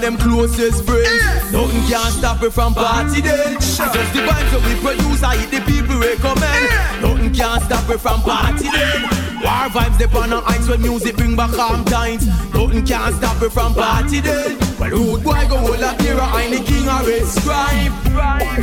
them 0.08 0.16
closest 0.18 0.84
friends. 0.84 1.52
Nothing 1.52 1.84
can 1.84 2.10
stop 2.12 2.42
it 2.42 2.52
from 2.52 2.72
party 2.74 3.20
then. 3.20 3.54
Just 3.60 3.76
the 3.76 4.20
vibes 4.24 4.50
that 4.52 4.62
we 4.64 4.74
produce, 4.80 5.22
I 5.22 5.36
hit 5.36 5.50
the 5.50 5.60
people 5.68 6.00
recommend. 6.00 6.64
Nothing 7.02 7.32
can 7.34 7.60
stop 7.60 7.88
it 7.90 8.00
from 8.00 8.22
party 8.22 8.68
then. 8.72 9.02
War 9.44 9.68
vibes 9.68 9.98
they 9.98 10.08
on 10.18 10.30
the 10.30 10.40
heights 10.40 10.68
when 10.68 10.80
music 10.80 11.16
bring 11.16 11.36
back 11.36 11.52
calm 11.52 11.84
times. 11.84 12.26
Nothing 12.54 12.84
can 12.86 13.12
stop 13.14 13.42
it 13.42 13.52
from 13.52 13.74
party 13.74 14.20
then. 14.20 14.58
Well, 14.80 14.90
who 14.90 15.18
boy 15.18 15.44
go 15.48 15.58
hold 15.58 15.80
a 15.80 15.92
mirror, 16.02 16.20
I'm 16.20 16.50
the 16.52 16.62
king 16.64 16.88
of 16.88 17.06
red 17.06 17.26
scribe. 17.26 17.92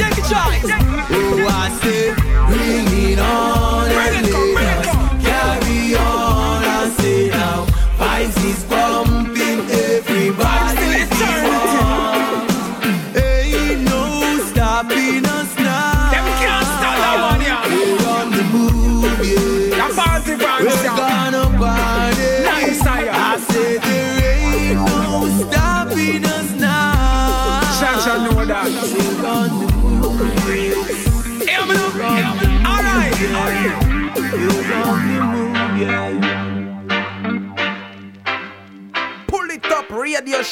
Take 0.01 0.17
a 0.17 0.25
choice. 0.25 0.65
Oh, 1.13 1.45
I 1.45 1.69
say, 1.81 2.13
bring 2.49 3.13
it 3.13 3.19
on 3.19 3.87
and 3.91 4.55
let 4.55 4.94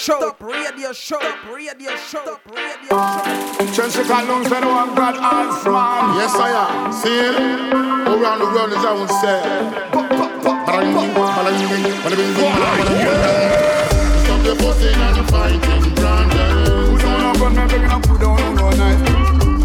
radio 0.09 0.19
show, 0.19 0.35
radio 0.41 0.91
show, 0.91 1.19
radio 1.53 1.95
show, 1.95 2.39
radio 2.51 2.89
show. 2.89 3.73
Chelsea 3.73 4.03
Callum 4.03 4.43
said, 4.43 4.63
Oh, 4.63 4.77
I'm 4.79 4.95
God 4.95 5.15
Hans, 5.15 5.63
man. 5.65 6.17
Yes, 6.17 6.35
I 6.35 6.49
am. 6.51 6.91
See 6.91 7.19
it? 7.19 7.35
Around 8.11 8.39
the 8.39 8.45
world, 8.45 8.73
as 8.73 8.83
I 8.83 8.91
would 8.99 9.09
say. 9.23 9.39
Stop 14.23 14.43
your 14.43 14.55
fussing 14.55 14.99
and 14.99 15.29
fighting, 15.29 15.95
Brandon. 15.95 16.99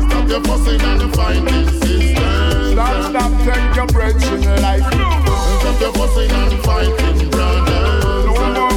Stop 0.09 0.29
your 0.29 0.41
fussing 0.43 0.81
and 0.81 1.15
fighting, 1.17 1.67
sisters. 1.81 2.73
Stop, 2.73 3.11
stop, 3.11 3.33
take 3.43 3.75
your 3.75 3.87
breath 3.89 4.33
in 4.33 4.43
your 4.43 4.57
life. 4.59 4.85
Stop 4.85 5.81
your 5.81 5.93
fussing 5.95 6.31
and 6.31 6.63
fighting, 6.63 7.31
Brandon. 7.31 7.38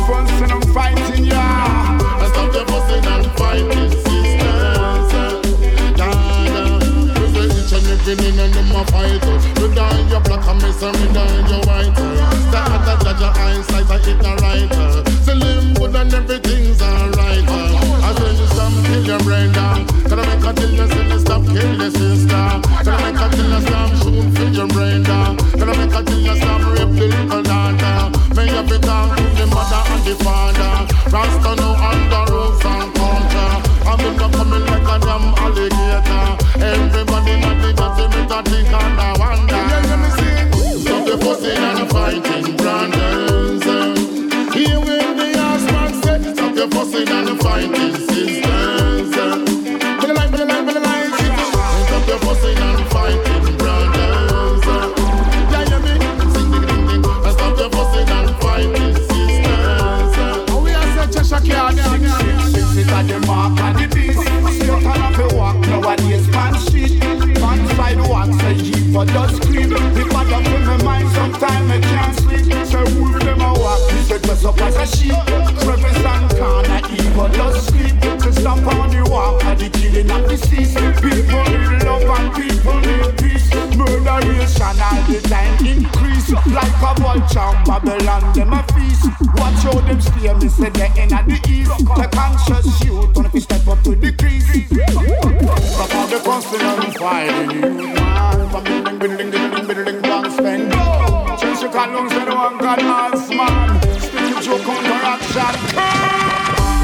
Fussing 0.08 0.52
and 0.52 0.66
fighting, 0.74 1.26
yeah. 1.26 1.98
Stop 2.28 2.54
your 2.54 2.66
fussing 2.66 3.06
and 3.06 3.26
fighting, 3.38 3.92
say 7.32 7.48
each 7.60 7.74
and 7.74 7.88
every 7.88 8.16
and 8.40 8.54
them 8.54 8.72
a 8.72 8.84
fight. 8.86 9.24
You 9.60 9.68
die, 9.74 10.02
you 10.10 10.20
black 10.20 10.48
and 10.48 10.62
me 10.62 10.72
me 10.92 11.08
die, 11.14 11.40
you 11.48 11.60
white. 11.68 11.96
That 12.52 12.68
other 12.72 12.98
judge 13.04 13.22
your 13.22 13.32
eyesight, 13.32 13.90
I 13.90 13.98
hit 14.00 14.22
good 15.76 15.96
and 15.96 16.14
everything's 16.14 16.82
alright. 16.82 17.46
I 17.48 18.14
say 18.18 18.32
you 18.36 18.48
stop 18.48 18.74
your 19.06 19.20
make 20.26 20.46
a 20.46 20.52
till 20.54 20.74
you 20.74 21.20
stop 21.20 21.44
kill 21.46 21.76
your 21.80 21.92
sister? 21.92 22.44
Can 22.84 22.90
I 22.90 23.12
make 23.12 23.22
a 23.22 23.28
till 23.36 23.50
you 23.50 23.62
stop 23.62 23.90
shoot 24.02 24.41
them 89.92 90.02
stay, 90.02 90.34
me 90.34 90.48
say 90.48 90.70
they 90.70 91.04
in 91.04 91.14
at 91.14 91.26
the 91.28 91.38
east. 91.50 91.72
The 91.78 92.08
conscious 92.12 92.84
youth, 92.84 93.18
on 93.18 93.26
if 93.26 93.34
you 93.34 93.42
step 93.42 93.68
up 93.68 93.84
to 93.84 93.96
the 93.96 94.12
crease. 94.14 94.68
Stop 95.74 95.96
all 95.96 96.08
the 96.08 96.20
fussing 96.20 96.62
and 96.62 96.96
fighting, 96.96 97.94
man. 97.94 98.50
From 98.50 98.64
building, 98.64 99.00
building, 99.00 99.32
building, 99.32 99.68
building, 99.68 100.02
bang, 100.02 100.32
spend. 100.32 100.72
Change 101.40 101.62
your 101.62 101.72
columns, 101.72 102.12
they 102.12 102.26
don't 102.26 102.58
got 102.60 102.82
us, 102.82 103.30
man. 103.30 103.82
Stick 104.00 104.36
to 104.36 104.42
joke 104.42 104.68
on 104.68 104.84
the 104.84 104.96
action. 105.14 105.56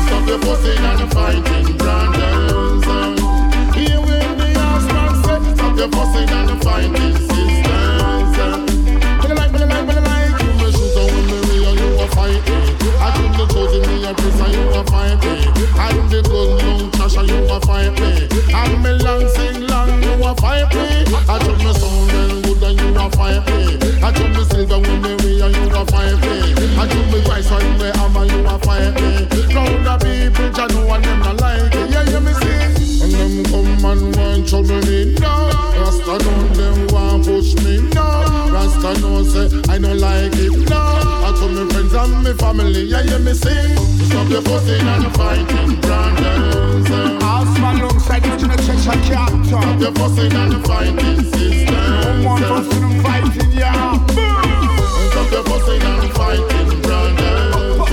Stop 0.08 0.28
your 0.28 0.40
fussing 0.40 0.84
and 0.84 1.14
fighting, 1.14 1.78
brothers. 1.78 2.86
Here 3.76 4.02
when 4.02 4.38
the 4.38 4.50
husband 4.60 5.16
say, 5.26 5.56
stop 5.56 5.78
your 5.78 5.90
fussing 5.90 6.30
and 6.30 6.64
fighting, 6.64 7.37
I'm 15.78 16.10
the 16.10 16.22
gun 16.26 16.58
young 16.66 16.92
Tasha, 16.92 17.22
you 17.28 17.38
a 17.54 17.62
fight 17.62 17.94
me. 18.02 18.28
I'm 18.54 18.82
me 18.82 18.92
long 19.04 19.28
sing 19.30 19.68
long, 19.68 20.02
you 20.02 20.14
a 20.26 20.34
fight 20.36 20.74
me. 20.74 21.06
I 21.30 21.38
took 21.40 21.58
me 21.58 21.72
sound 21.74 22.12
and 22.12 22.44
good 22.44 22.64
and 22.64 22.80
you 22.82 22.98
a 22.98 23.06
fight 23.12 23.46
me. 23.46 23.78
I 24.02 24.12
took 24.12 24.30
me 24.34 24.44
silver 24.50 24.80
with 24.80 25.00
me 25.06 25.14
way 25.22 25.42
and 25.46 25.56
you 25.56 25.70
a 25.70 25.86
fight 25.86 26.18
me. 26.18 26.36
I 26.82 26.88
took 26.90 27.06
me 27.14 27.20
rice 27.30 27.50
with 27.52 27.78
me 27.78 27.90
hammer, 27.94 28.26
you 28.26 28.42
a 28.46 28.58
fight 28.60 28.94
me. 28.98 29.30
Round 29.54 29.86
the 29.86 29.96
people, 30.02 30.50
Jah 30.52 30.68
know 30.68 30.94
and 30.94 31.04
them 31.06 31.20
not 31.20 31.42
like 31.42 31.74
it. 31.74 31.90
Yeah, 31.92 32.10
yeah, 32.10 32.20
me 32.26 32.34
sing. 32.34 33.04
And 33.04 33.14
them 33.14 33.34
come 33.46 33.86
and 33.86 34.16
want 34.18 34.50
trouble 34.50 34.82
me 34.90 35.14
now. 35.22 35.54
Rasta 35.78 36.18
know 36.26 36.42
them 36.58 36.88
want 36.90 37.26
push 37.26 37.54
me 37.64 37.82
now. 37.94 38.50
Rasta 38.50 39.00
know 39.02 39.24
say 39.24 39.46
I 39.70 39.78
don't 39.78 40.00
like 40.00 40.34
it 40.34 40.70
now. 40.70 41.22
I 41.22 41.38
told 41.38 41.54
me 41.54 41.70
friends 41.72 41.94
and 41.94 42.24
me 42.24 42.34
family, 42.34 42.84
yeah, 42.90 43.02
yeah, 43.02 43.18
me 43.20 43.34
sing. 43.34 43.97
Stop 44.28 44.44
your 44.44 44.60
fussing 44.60 44.88
and 44.88 45.16
fighting, 45.16 45.80
brothers. 45.80 46.92
Osman 47.24 47.80
alongside 47.80 48.24
the 48.24 48.36
Junior 48.36 48.58
Cheshire 48.58 49.00
Captain. 49.08 49.46
Stop 49.46 49.80
your 49.80 49.94
fussing 49.94 50.34
and 50.34 50.66
fighting, 50.68 51.24
sisters. 51.32 52.26
One 52.26 52.42
fussing 52.44 52.84
and 52.84 53.02
fighting, 53.02 53.52
yeah. 53.54 53.96
Stop 55.12 55.32
your 55.32 55.44
fussing 55.46 55.82
and 55.82 56.12
fighting, 56.12 56.82
brothers. 56.82 57.88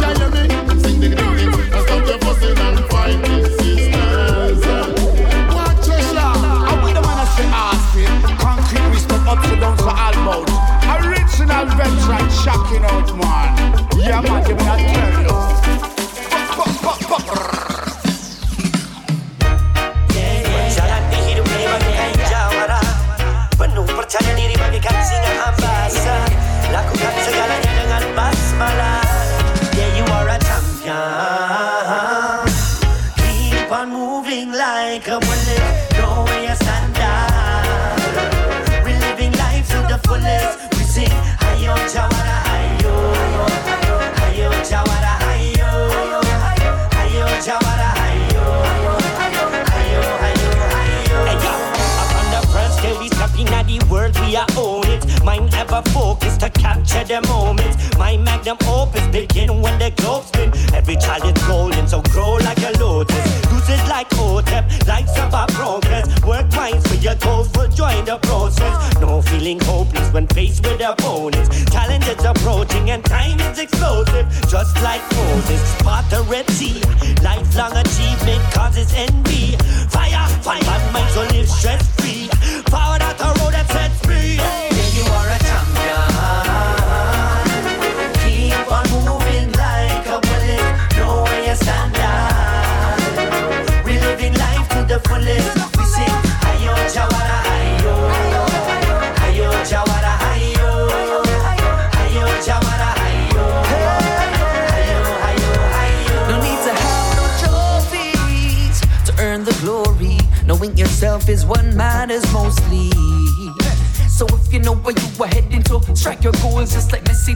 Yeah, 0.00 0.16
you 0.16 0.28
me? 0.32 0.48
Sing 0.80 1.00
the 1.00 1.08
ding 1.12 1.36
ding. 1.36 1.52
Stop 1.84 2.06
your 2.08 2.18
fussing 2.24 2.56
and 2.56 2.80
fighting, 2.88 3.44
sisters. 3.60 4.64
Watch 5.52 5.84
Cheshire. 5.84 6.32
I 6.32 6.80
with 6.82 6.94
the 6.96 7.02
man 7.04 7.18
I 7.20 7.28
say 7.36 7.44
Austin. 7.52 8.08
Concrete 8.40 8.88
we 8.88 8.96
stop 8.96 9.28
up 9.28 9.44
to 9.44 9.52
down 9.60 9.76
to. 9.76 9.92
Original 10.96 11.66
veteran 11.76 12.26
shocking 12.40 12.84
out, 12.84 13.14
man. 13.18 13.52
Yeah, 14.02 14.20
man, 14.20 14.42
give 14.44 14.56
me 14.56 14.64
that 14.64 15.26
tell 15.26 15.41
capture 57.12 57.20
the 57.20 57.32
moment 57.32 57.98
My 57.98 58.16
magnum 58.16 58.56
opus 58.66 59.06
begin 59.08 59.60
when 59.60 59.78
the 59.78 59.90
globe 59.96 60.24
spin. 60.24 60.52
Every 60.74 60.96
child 60.96 61.24
is 61.24 61.42
golden 61.46 61.86
so 61.86 62.02
grow 62.02 62.34
like 62.34 62.58
a 62.58 62.72
lotus. 62.78 63.42
It 63.72 63.88
like 63.88 64.08
OTEP, 64.10 64.86
life's 64.88 65.16
about 65.16 65.48
progress. 65.52 66.04
Work 66.24 66.52
minds 66.54 66.86
for 66.88 66.96
your 66.96 67.14
goals, 67.16 67.48
will 67.54 67.68
join 67.68 68.04
the 68.04 68.18
process. 68.18 69.00
No 69.00 69.22
feeling 69.22 69.60
hopeless 69.60 70.12
when 70.12 70.26
faced 70.26 70.66
with 70.66 70.82
opponents. 70.82 71.48
Challenges 71.70 72.24
approaching 72.24 72.90
and 72.90 73.04
time 73.04 73.38
is 73.40 73.58
explosive 73.58 74.26
Just 74.50 74.74
like 74.82 75.00
Moses, 75.12 75.62
part 75.82 76.04
the 76.10 76.22
Red 76.28 76.50
Sea 76.50 76.82
Lifelong 77.22 77.76
achievement 77.76 78.42
causes 78.52 78.92
envy. 78.94 79.56
Fire, 79.88 80.26
fire, 80.42 80.60
bad 80.60 80.92
minds 80.92 81.16
will 81.16 81.30
live 81.32 81.48
stress 81.48 81.91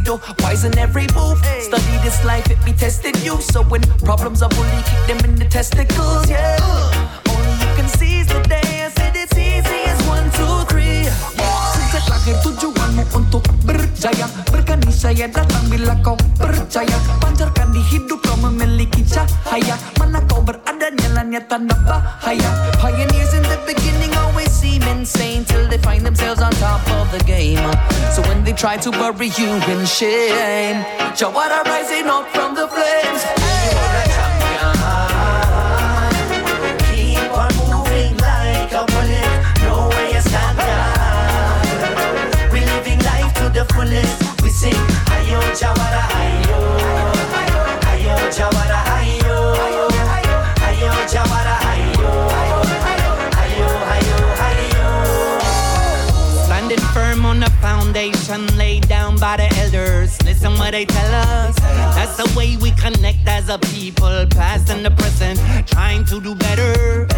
do. 0.07 0.21
Wise 0.41 0.65
in 0.65 0.79
every 0.79 1.07
move. 1.15 1.39
Study 1.61 1.97
this 2.05 2.25
life, 2.25 2.49
it 2.51 2.65
be 2.65 2.73
testing 2.73 3.15
you. 3.23 3.41
So 3.41 3.63
when 3.65 3.83
problems 4.09 4.43
are 4.43 4.49
bully, 4.51 4.83
kick 4.87 5.07
them 5.09 5.31
in 5.31 5.35
the 5.35 5.47
testicles. 5.47 6.31
Yeah. 6.31 6.56
When 28.77 28.93
they 28.93 29.01
try 29.01 29.09
to 29.11 29.19
bury 29.19 29.29
you 29.29 29.81
in 29.81 29.87
shame. 29.87 30.85
Jawara 31.15 31.65
rising 31.65 32.07
up 32.09 32.29
from 32.35 32.46
they 60.77 60.85
tell 60.85 61.15
us. 61.15 61.57
That's 61.97 62.17
the 62.19 62.29
way 62.37 62.59
we 62.59 62.71
connect 62.73 63.27
as 63.27 63.49
a 63.49 63.59
people, 63.75 64.27
past 64.29 64.69
and 64.69 64.85
the 64.85 64.91
present, 64.91 65.39
trying 65.67 66.05
to 66.05 66.21
do 66.21 66.35
better. 66.35 67.09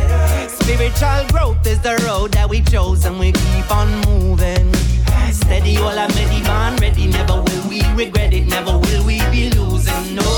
Spiritual 0.49 1.27
growth 1.33 1.67
is 1.67 1.81
the 1.81 1.97
road 2.07 2.31
that 2.35 2.49
we 2.49 2.61
chose, 2.61 3.05
and 3.05 3.19
we 3.19 3.33
keep 3.33 3.69
on 3.75 3.89
moving. 4.07 4.73
Steady, 5.33 5.77
all 5.79 5.99
I'm 6.05 6.11
ready, 6.11 6.41
man, 6.43 6.77
ready. 6.77 7.09
Never 7.09 7.43
will 7.43 7.69
we 7.69 7.83
regret 7.95 8.33
it, 8.33 8.47
never 8.47 8.79
will 8.79 9.05
we 9.05 9.19
be 9.35 9.51
losing. 9.51 10.15
No. 10.15 10.29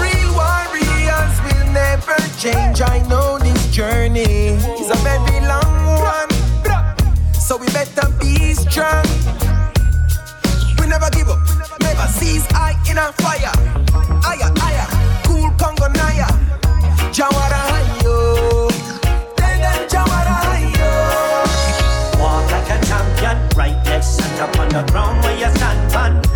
Real 0.00 0.30
warriors 0.40 1.34
will 1.44 1.66
never 1.84 2.16
change. 2.38 2.80
I 2.80 3.06
know 3.10 3.38
this 3.38 3.60
journey 3.76 4.56
is 4.80 4.88
a 4.88 4.98
very 5.08 5.40
long 5.52 5.76
one. 6.00 6.30
So 7.32 7.58
we 7.58 7.66
better 7.76 8.08
be 8.20 8.54
strong. 8.54 9.04
We 10.78 10.86
never 10.86 11.10
give 11.10 11.28
up, 11.28 11.39
cease. 12.20 12.46
I 12.52 12.76
in 12.90 12.98
a 12.98 13.08
fire. 13.22 13.54
Aya, 14.28 14.48
aya, 14.66 14.86
cool 15.24 15.50
Congo 15.60 15.88
Naya. 15.88 16.28
Jawara 17.16 17.60
hayo. 17.72 18.68
Then 19.36 19.56
then 19.64 19.80
Jawara 19.92 20.36
hayo. 20.48 20.90
Walk 22.20 22.46
like 22.52 22.70
a 22.76 22.78
champion, 22.86 23.36
right 23.56 23.78
leg 23.88 24.02
set 24.02 24.40
up 24.40 24.58
on 24.58 24.68
the 24.68 24.82
ground 24.92 25.24
where 25.24 25.36
you 25.42 25.50
stand 25.56 25.94
on. 25.96 26.29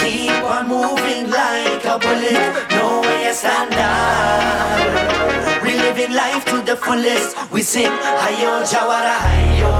Keep 0.00 0.42
on 0.44 0.68
moving 0.68 1.30
like 1.30 1.84
a 1.84 1.98
bullet 1.98 2.40
No 2.70 3.00
way 3.02 3.26
you 3.26 3.34
stand 3.34 3.70
down 3.70 5.62
We 5.64 5.74
living 5.74 6.12
life 6.14 6.44
to 6.46 6.62
the 6.62 6.76
fullest 6.76 7.36
We 7.52 7.62
sing 7.62 7.90
Hayo 8.22 8.62
Jawara 8.70 9.16
Hayo 9.26 9.72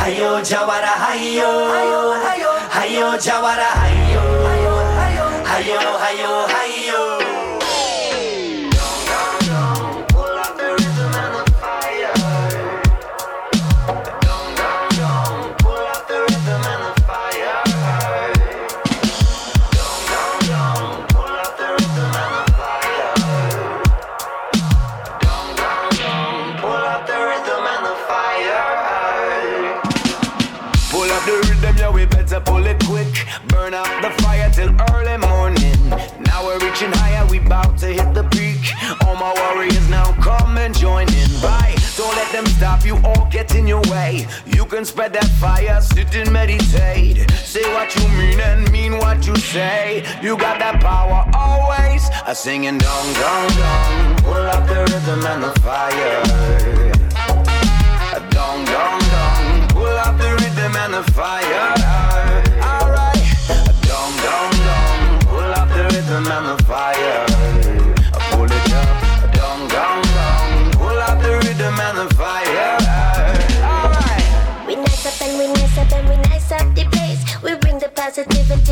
Hayo 0.00 0.30
Jawara 0.50 0.92
Hayo 1.04 1.50
Hayo 2.76 3.06
Jawara 3.24 3.68
Hayo 3.80 4.22
Hayo 5.48 5.78
Hayo 6.04 6.32
Hayo 6.54 6.77
way. 44.08 44.26
You 44.46 44.64
can 44.66 44.84
spread 44.84 45.12
that 45.14 45.28
fire, 45.40 45.80
sit 45.80 46.14
and 46.14 46.32
meditate. 46.32 47.30
Say 47.32 47.62
what 47.74 47.94
you 47.96 48.06
mean 48.18 48.40
and 48.40 48.70
mean 48.70 48.98
what 48.98 49.26
you 49.26 49.36
say. 49.36 50.04
You 50.22 50.36
got 50.36 50.58
that 50.58 50.80
power 50.80 51.24
always. 51.34 52.08
I 52.26 52.32
singing 52.32 52.78
dong 52.78 53.08
dong 53.14 53.48
dong. 53.60 54.16
Pull 54.24 54.46
up 54.56 54.66
the 54.68 54.80
rhythm 54.90 55.26
and 55.26 55.42
the 55.44 55.52
fire. 55.60 56.22
A 58.16 58.20
dong 58.30 58.64
dong 58.64 59.00
dong. 59.14 59.68
Pull 59.68 59.96
up 60.06 60.18
the 60.18 60.30
rhythm 60.40 60.76
and 60.76 60.94
the 60.94 61.04
fire. 61.12 61.74
Alright. 62.72 63.22
A 63.50 63.74
dong 63.88 64.12
dong 64.26 64.52
dong. 64.68 65.00
Pull 65.30 65.52
up 65.60 65.68
the 65.68 65.84
rhythm 65.94 66.26
and 66.26 66.46
the 66.58 66.64
fire. 66.64 66.87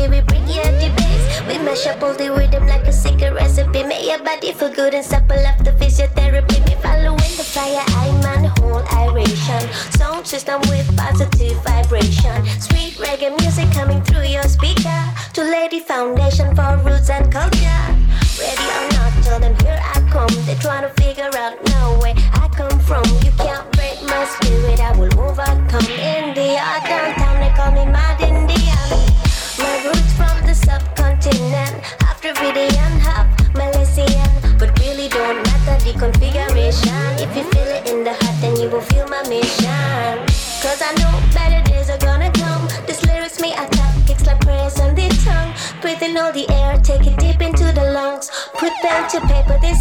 We 0.05 0.21
bring 0.21 0.45
you 0.47 0.61
the 0.77 0.93
bass. 0.95 1.41
We 1.47 1.57
mash 1.57 1.87
up 1.87 2.03
all 2.03 2.13
the 2.13 2.29
rhythm 2.29 2.67
like 2.67 2.85
a 2.85 2.93
secret 2.93 3.33
recipe. 3.33 3.83
Make 3.83 4.05
your 4.05 4.19
body 4.19 4.53
feel 4.53 4.71
good 4.71 4.93
and 4.93 5.03
supple 5.03 5.39
up 5.45 5.57
the 5.63 5.71
physiotherapy. 5.71 6.63
Me 6.67 6.75
following 6.81 7.33
the 7.39 7.43
fire, 7.43 7.83
I'm 8.01 8.21
on 8.33 8.43
whole 8.59 8.85
iration. 8.93 9.63
Sound 9.97 10.27
system 10.27 10.61
with 10.69 10.85
positive 10.95 11.57
vibration. 11.63 12.45
Sweet 12.61 12.93
reggae 13.01 13.33
music 13.41 13.71
coming 13.71 14.01
through 14.03 14.25
your 14.25 14.43
speaker. 14.43 15.01
To 15.33 15.41
lay 15.43 15.67
the 15.69 15.79
foundation 15.79 16.55
for 16.55 16.77
roots 16.85 17.09
and 17.09 17.31
culture. 17.31 17.66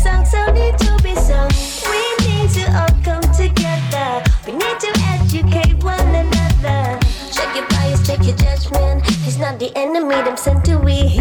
Paper, 0.07 0.19
this 0.19 0.31
song 0.31 0.55
need 0.55 0.78
to 0.78 1.03
be 1.03 1.15
sung. 1.15 1.51
We 1.91 2.01
need 2.27 2.51
to 2.51 2.65
all 2.78 3.03
come 3.03 3.23
together. 3.35 4.23
We 4.47 4.53
need 4.53 4.78
to 4.81 4.91
educate 5.15 5.83
one 5.83 6.15
another. 6.15 6.99
Check 7.33 7.55
your 7.55 7.66
bias, 7.69 8.07
check 8.07 8.23
your 8.24 8.37
judgment. 8.37 9.07
He's 9.24 9.39
not 9.39 9.59
the 9.59 9.73
enemy, 9.77 10.15
them 10.23 10.37
sent 10.37 10.65
to 10.66 10.78
we. 10.78 11.16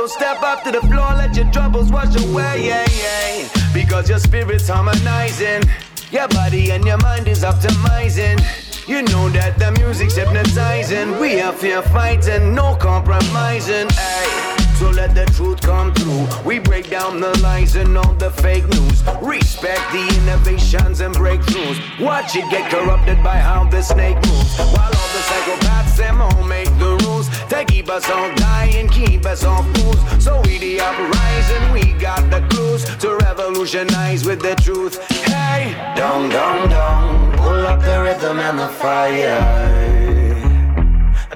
So 0.00 0.06
step 0.06 0.42
up 0.42 0.62
to 0.64 0.70
the 0.70 0.80
floor, 0.80 1.12
let 1.14 1.36
your 1.36 1.44
troubles 1.52 1.92
wash 1.92 2.16
away. 2.16 2.66
Yeah, 2.66 2.86
yeah. 2.88 3.46
Because 3.74 4.08
your 4.08 4.18
spirit's 4.18 4.66
harmonizing. 4.66 5.62
Your 6.10 6.26
body 6.28 6.70
and 6.70 6.86
your 6.86 6.96
mind 6.96 7.28
is 7.28 7.42
optimizing. 7.42 8.40
You 8.88 9.02
know 9.02 9.28
that 9.28 9.58
the 9.58 9.72
music's 9.72 10.16
hypnotizing. 10.16 11.20
We 11.20 11.42
are 11.42 11.52
fear 11.52 11.82
fighting, 11.82 12.54
no 12.54 12.76
compromising. 12.76 13.88
Ay. 13.90 14.49
So 14.80 14.88
let 14.88 15.14
the 15.14 15.26
truth 15.26 15.60
come 15.60 15.92
through. 15.92 16.26
We 16.42 16.58
break 16.58 16.88
down 16.88 17.20
the 17.20 17.38
lies 17.40 17.76
and 17.76 17.98
all 17.98 18.14
the 18.14 18.30
fake 18.30 18.66
news. 18.68 19.02
Respect 19.20 19.82
the 19.92 20.04
innovations 20.22 21.02
and 21.02 21.14
breakthroughs. 21.14 21.78
Watch 22.00 22.34
it 22.34 22.50
get 22.50 22.70
corrupted 22.70 23.22
by 23.22 23.36
how 23.36 23.68
the 23.68 23.82
snake 23.82 24.16
moves. 24.16 24.56
While 24.56 24.94
all 25.00 25.10
the 25.16 25.22
psychopaths 25.28 25.98
them 25.98 26.22
all 26.22 26.42
make 26.44 26.70
the 26.78 26.96
rules. 27.04 27.28
They 27.50 27.66
keep 27.66 27.90
us 27.90 28.08
all 28.08 28.34
dying, 28.36 28.88
keep 28.88 29.26
us 29.26 29.44
all 29.44 29.64
fools. 29.74 30.00
So 30.24 30.40
we 30.46 30.56
the 30.56 30.80
uprising, 30.80 31.72
we 31.74 31.92
got 32.00 32.30
the 32.30 32.40
clues 32.48 32.86
to 33.00 33.16
revolutionize 33.16 34.24
with 34.24 34.40
the 34.40 34.54
truth. 34.54 34.96
Hey, 35.26 35.74
dong 35.94 36.30
dong 36.30 36.70
dong, 36.70 37.36
pull 37.36 37.66
up 37.66 37.80
the 37.82 38.00
rhythm 38.00 38.38
and 38.38 38.58
the 38.58 38.68
fire. 38.68 39.90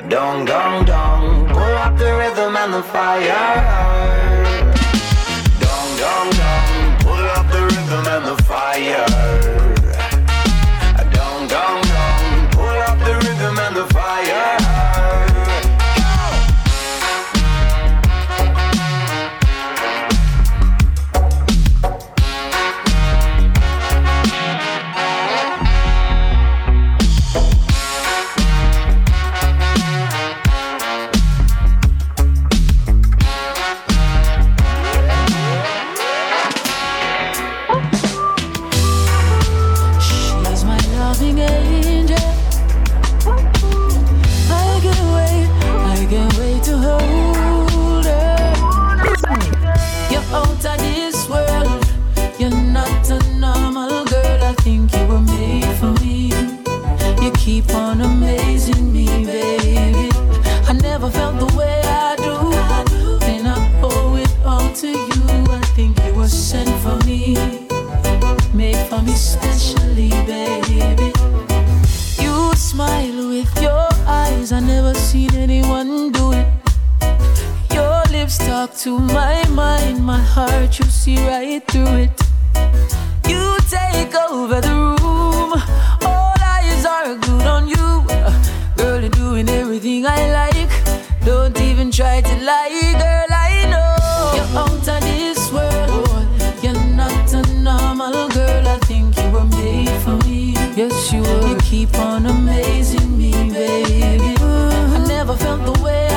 Dong 0.09 0.47
dong 0.47 0.87
dong, 0.87 1.44
up 1.85 1.99
the 1.99 2.11
rhythm 2.17 2.57
and 2.57 2.73
the 2.73 2.83
fire. 2.83 3.45
Dong 5.61 5.91
dong 6.01 6.31
dong, 6.41 6.99
pull 7.01 7.27
up 7.37 7.47
the 7.53 7.63
rhythm 7.63 8.07
and 8.15 8.25
the 8.25 8.43
fire. 8.45 9.24
To 78.85 78.99
my 78.99 79.43
mind, 79.49 80.05
my 80.05 80.21
heart, 80.21 80.79
you 80.79 80.85
see 80.85 81.17
right 81.27 81.63
through 81.69 82.05
it. 82.05 82.11
You 83.27 83.57
take 83.71 84.15
over 84.15 84.61
the 84.61 84.75
room, 85.01 85.53
all 86.05 86.35
eyes 86.55 86.85
are 86.85 87.15
glued 87.17 87.47
on 87.47 87.67
you. 87.67 88.05
Girl, 88.77 89.01
you're 89.01 89.09
doing 89.09 89.49
everything 89.49 90.05
I 90.05 90.21
like. 90.39 90.73
Don't 91.25 91.59
even 91.63 91.91
try 91.91 92.21
to 92.21 92.35
lie, 92.45 92.93
girl, 93.03 93.31
I 93.49 93.53
know. 93.73 94.33
You're 94.37 94.53
out 94.63 94.89
of 94.95 95.01
this 95.01 95.51
world. 95.51 96.29
You're 96.63 96.85
not 96.95 97.33
a 97.33 97.43
normal 97.63 98.29
girl. 98.37 98.69
I 98.69 98.79
think 98.81 99.17
you 99.17 99.31
were 99.31 99.49
made 99.63 99.97
for 100.03 100.17
me. 100.29 100.53
Yes, 100.77 101.11
you 101.11 101.23
were. 101.23 101.49
You 101.49 101.57
keep 101.63 101.99
on 101.99 102.27
amazing 102.27 103.17
me, 103.17 103.33
baby. 103.51 104.35
I 104.43 105.03
never 105.09 105.35
felt 105.37 105.65
the 105.65 105.83
way 105.83 106.14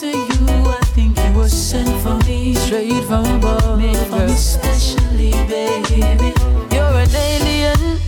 to 0.00 0.08
you. 0.08 0.46
I 0.68 0.84
think 0.92 1.18
you 1.18 1.32
were 1.32 1.48
sent 1.48 1.88
for 2.02 2.18
me. 2.28 2.54
Straight 2.54 3.02
from 3.04 3.24
above. 3.36 3.78
Made 3.78 3.96
for 4.08 4.26
me 4.26 4.34
specially, 4.34 5.30
baby. 5.48 6.32
You're 6.70 6.96
an 7.04 7.14
alien. 7.14 7.98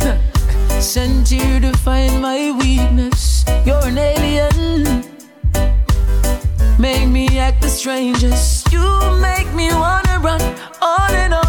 Sent 0.80 1.28
here 1.28 1.58
to 1.58 1.72
find 1.78 2.22
my 2.22 2.52
weakness. 2.60 3.44
You're 3.66 3.86
an 3.86 3.98
alien. 3.98 5.02
make 6.78 7.08
me 7.08 7.26
act 7.38 7.62
the 7.62 7.68
strangest. 7.68 8.72
You 8.72 8.86
make 9.20 9.52
me 9.54 9.74
wanna 9.74 10.20
run 10.20 10.42
on 10.80 11.10
and 11.14 11.34
on, 11.34 11.47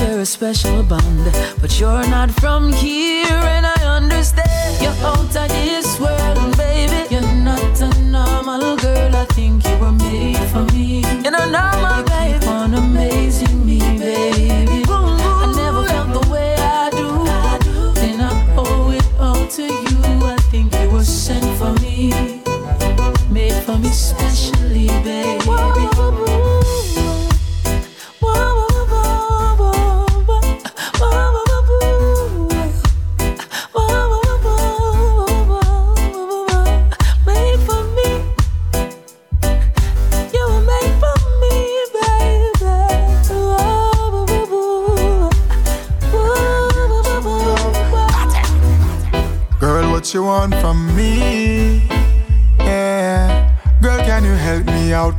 share 0.00 0.20
a 0.20 0.26
special 0.26 0.82
bond, 0.82 1.24
but 1.60 1.78
you're 1.78 2.06
not 2.08 2.30
from 2.30 2.72
here, 2.72 3.42
and 3.54 3.66
I 3.66 3.78
understand 3.98 4.80
you're 4.82 4.98
out 5.04 5.36
of 5.42 5.48
this 5.48 6.00
world, 6.00 6.56
baby. 6.56 7.00
You're 7.12 7.34
not 7.48 7.80
a 7.80 7.88
normal 8.16 8.76
girl. 8.76 9.14
I 9.14 9.26
think 9.36 9.66
you 9.68 9.76
were 9.82 9.92
made 9.92 10.46
for 10.52 10.64
me. 10.74 11.02
You're 11.22 11.36
not 11.38 11.48
normal, 11.58 12.02
baby. 12.08 12.38
Keep 12.38 12.48
on 12.48 12.74
amazing 12.74 13.66
me, 13.66 13.78
baby. 13.98 14.84
I 14.88 15.52
never 15.62 15.82
felt 15.90 16.10
the 16.18 16.24
way 16.32 16.54
I 16.54 16.88
do, 17.00 17.08
and 18.06 18.22
I 18.22 18.32
owe 18.56 18.90
it 18.98 19.06
all 19.20 19.46
to 19.56 19.64
you. 19.64 20.00
I 20.34 20.38
think 20.50 20.72
you 20.80 20.88
were 20.90 21.04
sent 21.04 21.46
for 21.58 21.72
me, 21.84 22.10
made 23.30 23.58
for 23.64 23.76
me 23.76 23.90
specially, 23.90 24.86
baby. 25.04 25.39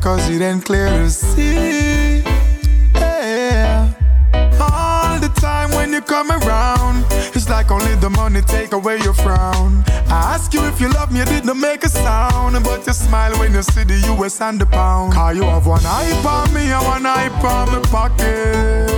Cause 0.02 0.28
it 0.32 0.41
ain't 0.41 0.65
clear 0.65 0.90
to 0.90 1.10
see. 1.11 2.23
Yeah. 2.95 3.94
All 4.60 5.19
the 5.19 5.30
time 5.40 5.69
when 5.72 5.94
you 5.94 6.02
come 6.02 6.32
around, 6.32 7.06
it's 7.36 7.48
like 7.48 7.69
only 7.69 7.94
the 7.95 8.10
money 8.10 8.41
take 8.41 8.73
away 8.73 8.98
your 8.98 9.14
frown. 9.14 9.84
I 10.07 10.34
ask 10.34 10.56
you 10.56 10.65
if 10.65 10.82
you 10.82 10.90
love 10.90 11.11
me, 11.11 11.19
you 11.19 11.26
did 11.26 11.45
not 11.45 11.57
make 11.57 11.84
a 11.84 11.90
sound. 11.90 12.64
But 12.64 12.88
you 12.88 12.94
smile 12.94 13.38
when 13.38 13.53
you 13.53 13.61
see 13.61 13.84
the 13.84 13.99
US 14.15 14.41
and 14.41 14.60
the 14.60 14.65
pound. 14.65 15.14
Cause 15.14 15.38
you 15.38 15.44
have 15.44 15.68
one 15.68 15.86
eye 15.86 16.11
on 16.26 16.52
me 16.52 16.72
and 16.72 16.84
one 16.84 17.06
eye 17.06 17.30
on 17.30 17.72
my 17.72 17.80
pocket. 17.91 18.90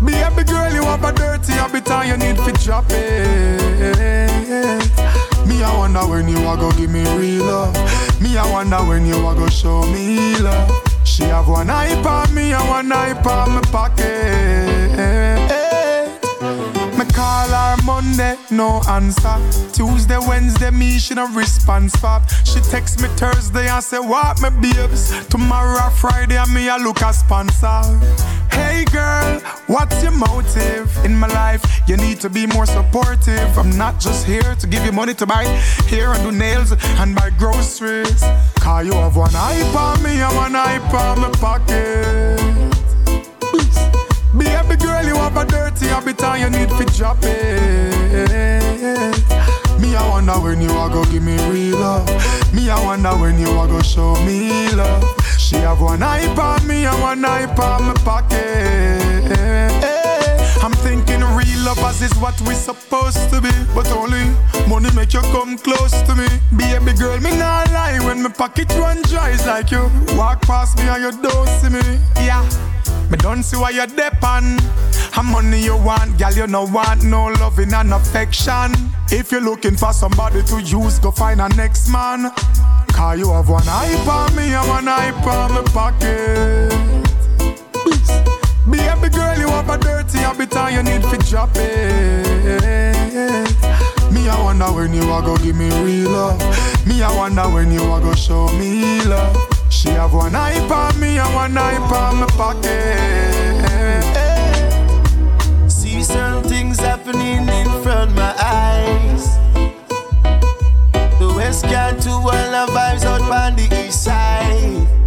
Baby 0.00 0.44
girl, 0.44 0.72
you 0.72 0.82
have 0.84 1.02
a 1.02 1.12
dirty 1.12 1.54
habit 1.54 1.90
and 1.90 2.08
you 2.08 2.16
need 2.16 2.36
to 2.36 2.52
drop 2.64 2.84
it. 2.90 3.98
Me, 5.48 5.64
I 5.64 5.76
wonder 5.76 6.06
when 6.06 6.28
you 6.28 6.38
are 6.46 6.56
gonna 6.56 6.76
give 6.76 6.90
me 6.90 7.02
real 7.16 7.46
love. 7.46 8.07
Me, 8.20 8.36
I 8.36 8.50
wonder 8.50 8.78
when 8.78 9.06
you 9.06 9.14
are 9.26 9.34
gonna 9.34 9.50
show 9.50 9.82
me 9.82 10.36
love. 10.38 10.70
She 11.04 11.22
have 11.24 11.48
one 11.48 11.70
eye 11.70 11.94
on 12.02 12.34
me 12.34 12.52
and 12.52 12.68
one 12.68 12.92
eye 12.92 13.12
on 13.12 13.52
my 13.52 13.60
pocket. 13.70 15.57
Call 17.48 17.76
her 17.76 17.82
Monday, 17.82 18.36
no 18.50 18.82
answer. 18.88 19.36
Tuesday, 19.72 20.18
Wednesday, 20.18 20.70
me 20.70 20.98
she 20.98 21.14
no 21.14 21.28
response 21.28 21.96
pop. 21.96 22.28
She 22.44 22.60
text 22.60 23.00
me 23.00 23.08
Thursday 23.16 23.68
and 23.68 23.82
say 23.82 23.98
what 23.98 24.40
me 24.42 24.50
babes. 24.60 25.26
Tomorrow 25.28 25.90
Friday 25.90 26.36
and 26.36 26.52
me 26.52 26.68
I 26.68 26.76
look 26.76 27.00
a 27.00 27.12
sponsor. 27.12 27.82
Hey 28.50 28.84
girl, 28.92 29.40
what's 29.66 30.02
your 30.02 30.12
motive 30.12 30.92
in 31.04 31.16
my 31.16 31.28
life? 31.28 31.64
You 31.86 31.96
need 31.96 32.20
to 32.20 32.28
be 32.28 32.46
more 32.46 32.66
supportive. 32.66 33.56
I'm 33.56 33.76
not 33.78 33.98
just 33.98 34.26
here 34.26 34.54
to 34.54 34.66
give 34.66 34.84
you 34.84 34.92
money 34.92 35.14
to 35.14 35.26
buy 35.26 35.44
hair 35.88 36.12
and 36.12 36.22
do 36.22 36.32
nails 36.32 36.72
and 37.00 37.14
buy 37.14 37.30
groceries. 37.30 38.22
Cause 38.56 38.86
you 38.86 38.92
have 38.92 39.16
one 39.16 39.34
eye 39.34 39.62
on 39.74 40.02
me 40.02 40.20
and 40.20 40.36
one 40.36 40.54
eye 40.54 40.78
on 40.92 41.20
my 41.20 41.30
pocket. 41.30 42.37
Baby 44.36 44.76
girl, 44.76 45.04
you 45.04 45.16
have 45.16 45.36
a 45.36 45.44
dirty 45.46 45.86
habit 45.86 46.22
and 46.22 46.40
you 46.42 46.50
need 46.58 46.68
to 46.68 46.84
drop 46.96 47.18
it. 47.22 48.28
Me, 49.80 49.96
I 49.96 50.08
wonder 50.08 50.32
when 50.34 50.60
you 50.60 50.70
are 50.70 50.90
gonna 50.90 51.10
give 51.10 51.22
me 51.22 51.36
real 51.48 51.78
love. 51.78 52.06
Me, 52.52 52.68
I 52.68 52.78
wonder 52.84 53.10
when 53.10 53.38
you 53.38 53.48
are 53.50 53.66
gonna 53.66 53.82
show 53.82 54.14
me 54.24 54.70
love. 54.72 55.02
She 55.38 55.56
have 55.56 55.80
one 55.80 56.02
eye 56.02 56.26
on 56.26 56.66
me 56.66 56.84
and 56.84 57.00
one 57.00 57.24
eye 57.24 57.46
on 57.46 57.84
my 57.84 57.94
pocket. 58.04 59.47
I'm 60.60 60.72
thinking 60.72 61.20
real 61.20 61.60
lovers 61.64 62.02
is 62.02 62.14
what 62.16 62.40
we 62.42 62.54
supposed 62.54 63.30
to 63.30 63.40
be, 63.40 63.50
but 63.74 63.86
only 63.92 64.24
money 64.68 64.90
make 64.94 65.12
you 65.14 65.20
come 65.32 65.56
close 65.56 66.02
to 66.02 66.14
me. 66.14 66.26
Baby 66.56 66.92
girl, 66.98 67.18
me 67.20 67.30
not 67.38 67.70
lie 67.72 67.98
when 68.04 68.22
my 68.22 68.28
pocket 68.30 68.70
run 68.74 69.02
dry. 69.02 69.30
It's 69.30 69.46
like 69.46 69.70
you 69.70 69.90
walk 70.16 70.42
past 70.42 70.76
me 70.78 70.88
and 70.88 71.02
you 71.02 71.22
don't 71.22 71.48
see 71.60 71.70
me. 71.70 71.98
Yeah. 72.16 72.42
Me 73.10 73.16
don't 73.16 73.42
see 73.42 73.56
why 73.56 73.70
you're 73.70 73.86
depan. 73.86 74.60
How 75.12 75.22
money 75.22 75.62
you 75.62 75.76
want, 75.76 76.18
girl, 76.18 76.32
you 76.32 76.46
no 76.46 76.64
want 76.64 77.04
no 77.04 77.26
loving 77.40 77.72
and 77.72 77.92
affection. 77.92 78.72
If 79.10 79.32
you're 79.32 79.40
looking 79.40 79.76
for 79.76 79.92
somebody 79.92 80.42
to 80.42 80.60
use, 80.60 80.98
go 80.98 81.10
find 81.10 81.40
a 81.40 81.48
next 81.50 81.88
man. 81.88 82.30
Cause 82.92 83.18
you 83.18 83.32
have 83.32 83.48
one 83.48 83.66
eye 83.66 83.94
on 84.08 84.36
me 84.36 84.52
and 84.52 84.68
one 84.68 84.88
eye 84.88 85.12
on 85.12 85.54
my 85.54 85.62
pocket. 85.72 86.87
Baby 88.70 89.08
girl, 89.08 89.38
you 89.38 89.48
have 89.48 89.70
a 89.70 89.78
dirty 89.78 90.18
habit 90.18 90.54
and 90.54 90.74
you 90.74 90.82
need 90.82 91.02
to 91.10 91.16
drop 91.30 91.50
it. 91.54 92.26
Me, 94.12 94.28
I 94.28 94.42
wonder 94.42 94.66
when 94.66 94.92
you 94.92 95.10
are 95.10 95.22
gonna 95.22 95.42
give 95.42 95.56
me 95.56 95.70
real 95.82 96.10
love. 96.10 96.38
Me, 96.86 97.02
I 97.02 97.10
wonder 97.16 97.48
when 97.48 97.72
you 97.72 97.82
are 97.84 98.00
gonna 98.00 98.14
show 98.14 98.48
me 98.58 99.02
love. 99.04 99.36
She 99.70 99.88
have 99.90 100.12
one 100.12 100.34
eye 100.34 100.58
on 100.58 101.00
me 101.00 101.18
and 101.18 101.34
one 101.34 101.56
eye 101.56 101.78
on 101.78 102.16
my 102.16 102.26
pocket. 102.36 102.98
See 105.70 106.02
certain 106.02 106.42
things 106.42 106.78
happening 106.78 107.48
in 107.48 107.82
front 107.82 108.10
of 108.10 108.16
my 108.16 108.34
eyes. 108.38 109.38
The 111.18 111.32
West 111.34 111.64
can 111.64 111.98
to 112.00 112.10
all 112.10 112.22
the 112.26 112.66
vibes 112.72 113.04
out 113.04 113.22
on 113.22 113.56
the 113.56 113.86
east 113.86 114.04
side. 114.04 114.97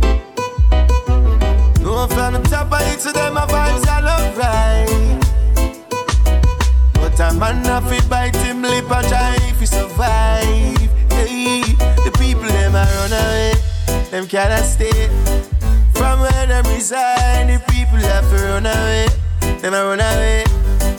No 2.02 2.07
from 2.07 2.34
the 2.34 2.40
top 2.49 2.73
of 2.73 2.82
it 2.82 2.99
to 3.02 3.11
them, 3.11 3.36
my 3.36 3.45
vibes 3.45 3.86
are 3.86 4.02
alright. 4.02 5.22
But 6.95 7.19
a 7.19 7.32
man 7.38 7.64
have 7.65 7.88
to 7.91 8.10
bite 8.10 8.36
him 8.38 8.64
lip 8.64 8.90
and 8.90 9.07
try 9.07 9.38
if 9.41 9.60
he 9.60 9.68
survive. 9.68 10.82
Hey, 11.11 11.61
the 12.02 12.11
people 12.18 12.49
them 12.49 12.73
a 12.73 12.86
run 12.98 13.14
away, 13.14 13.53
them 14.10 14.26
cannot 14.28 14.64
stay. 14.64 15.10
From 15.94 16.22
where 16.22 16.48
them 16.48 16.65
reside, 16.73 17.49
the 17.49 17.60
people 17.72 17.99
have 17.99 18.28
to 18.32 18.38
run 18.49 18.65
away, 18.65 19.07
them 19.61 19.76
a 19.76 19.86
run 19.86 19.99
away. 19.99 20.44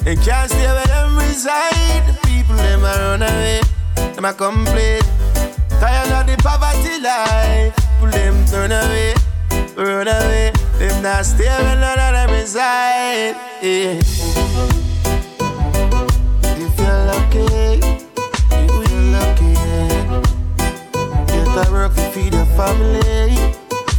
They 0.05 0.15
can't 0.15 0.49
stay 0.49 0.70
where 0.70 0.87
them 0.87 1.19
reside, 1.19 2.07
the 2.07 2.15
people 2.29 2.55
them 2.55 2.85
a 2.85 2.95
run 3.03 3.23
away, 3.23 3.61
them 4.15 4.24
a 4.24 4.33
complain. 4.33 5.03
Tired 5.81 6.12
of 6.12 6.27
the 6.29 6.37
poverty 6.41 7.01
life, 7.03 7.74
people 7.74 8.11
them 8.12 8.47
turn 8.47 8.70
away, 8.70 9.15
run 9.74 10.07
away. 10.07 10.52
Them 10.83 11.01
not 11.01 11.25
where 11.39 11.77
none 11.77 11.97
of 11.97 12.13
them 12.13 12.31
reside. 12.31 13.37
Yeah. 13.63 14.03
If 16.59 16.75
you're 16.77 17.03
lucky, 17.07 17.47
if 18.51 18.91
you're 18.91 19.05
lucky. 19.15 19.55
Get 21.29 21.47
a 21.55 21.71
work 21.71 21.95
to 21.95 22.03
feed 22.11 22.35
your 22.35 22.47
family, 22.59 23.37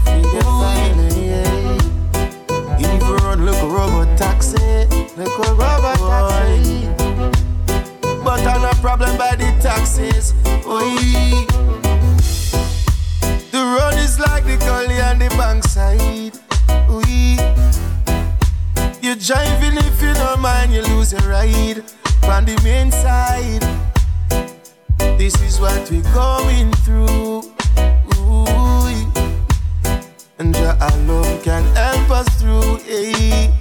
feed 0.03 0.27
your 0.33 0.43
family. 0.43 1.27
Yeah. 1.29 1.77
If 2.77 3.01
you 3.07 3.15
run, 3.15 3.45
look 3.45 3.59
a 3.63 3.65
robot 3.65 4.17
taxi, 4.17 4.85
look 5.15 5.39
a 5.39 5.53
robot 5.53 5.95
taxi. 5.95 6.89
But 8.25 8.45
I'm 8.45 8.61
not 8.61 8.75
problem 8.81 9.15
by 9.17 9.37
the 9.37 9.55
taxes. 9.61 10.33
Oi. 10.67 11.47
The 13.51 13.61
road 13.63 13.97
is 14.03 14.19
like 14.19 14.43
the 14.43 14.57
gully 14.57 14.99
and 14.99 15.21
the 15.21 15.29
bankside. 15.39 16.42
You're 19.01 19.15
driving 19.15 19.77
if 19.77 20.01
you 20.01 20.13
don't 20.13 20.39
mind, 20.39 20.73
you 20.73 20.81
lose 20.83 21.11
your 21.13 21.21
ride. 21.21 21.83
On 22.23 22.45
the 22.45 22.59
main 22.63 22.91
side. 22.91 23.63
This 25.17 25.39
is 25.41 25.59
what 25.59 25.89
we're 25.91 26.01
going 26.13 26.71
through. 26.83 27.43
Ooh. 28.15 28.45
And 30.39 30.55
your 30.55 30.75
alone 30.79 31.41
can 31.41 31.63
help 31.75 32.09
us 32.11 32.29
through. 32.41 32.77
Hey. 32.85 33.51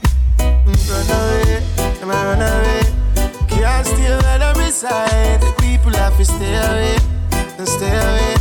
Run 0.93 1.09
away, 1.09 1.63
am 2.03 2.11
I 2.11 2.25
run 2.27 2.43
away? 2.43 2.83
Can't 3.49 3.87
stay 3.87 4.11
where 4.11 4.39
them 4.39 4.57
reside. 4.59 5.41
The 5.41 5.55
people 5.59 5.93
have 5.93 6.17
to 6.19 6.25
stay 6.25 6.55
away, 6.55 6.99
and 7.59 7.67
stay 7.67 7.97
away. 7.97 8.35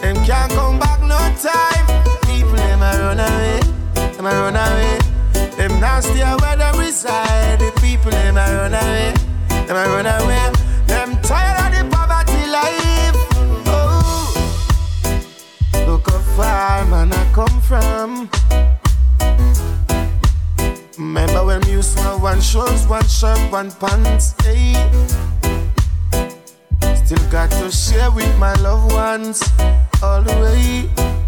Them 0.00 0.16
can't 0.24 0.50
come 0.52 0.78
back 0.80 1.00
no 1.00 1.18
time. 1.38 1.86
People 2.22 2.56
them 2.56 2.82
a 2.82 2.90
run 2.98 3.20
away, 3.20 3.60
them 4.22 4.32
a 4.32 4.40
run 4.40 4.56
away. 4.56 4.98
Them 5.56 5.80
nastier 5.80 6.36
where 6.40 6.56
they 6.56 6.78
reside. 6.78 7.58
The 7.58 7.72
people 7.80 8.10
them 8.10 8.36
a 8.36 8.40
run 8.40 8.74
away. 8.74 9.14
Them 9.48 9.76
a 9.76 9.84
run 9.88 10.06
away. 10.06 10.52
Them 10.86 11.20
tired 11.22 11.74
of 11.74 11.90
the 11.90 11.96
poverty 11.96 12.46
life. 12.46 13.16
Oh, 13.66 14.34
look 15.86 16.08
how 16.08 16.18
far 16.36 16.84
man 16.86 17.12
I 17.12 17.32
come 17.32 17.60
from. 17.62 18.30
Remember 20.98 21.44
when 21.44 21.66
you 21.66 21.82
saw 21.82 22.16
one 22.18 22.40
shoes, 22.40 22.86
one 22.86 23.06
shirt, 23.08 23.40
one 23.50 23.72
pants. 23.72 24.34
Hey. 24.42 24.74
Still 27.04 27.30
got 27.30 27.50
to 27.50 27.70
share 27.70 28.10
with 28.12 28.38
my 28.38 28.54
loved 28.54 28.92
ones 28.92 29.42
all 30.02 30.22
the 30.22 30.32
way. 30.40 31.21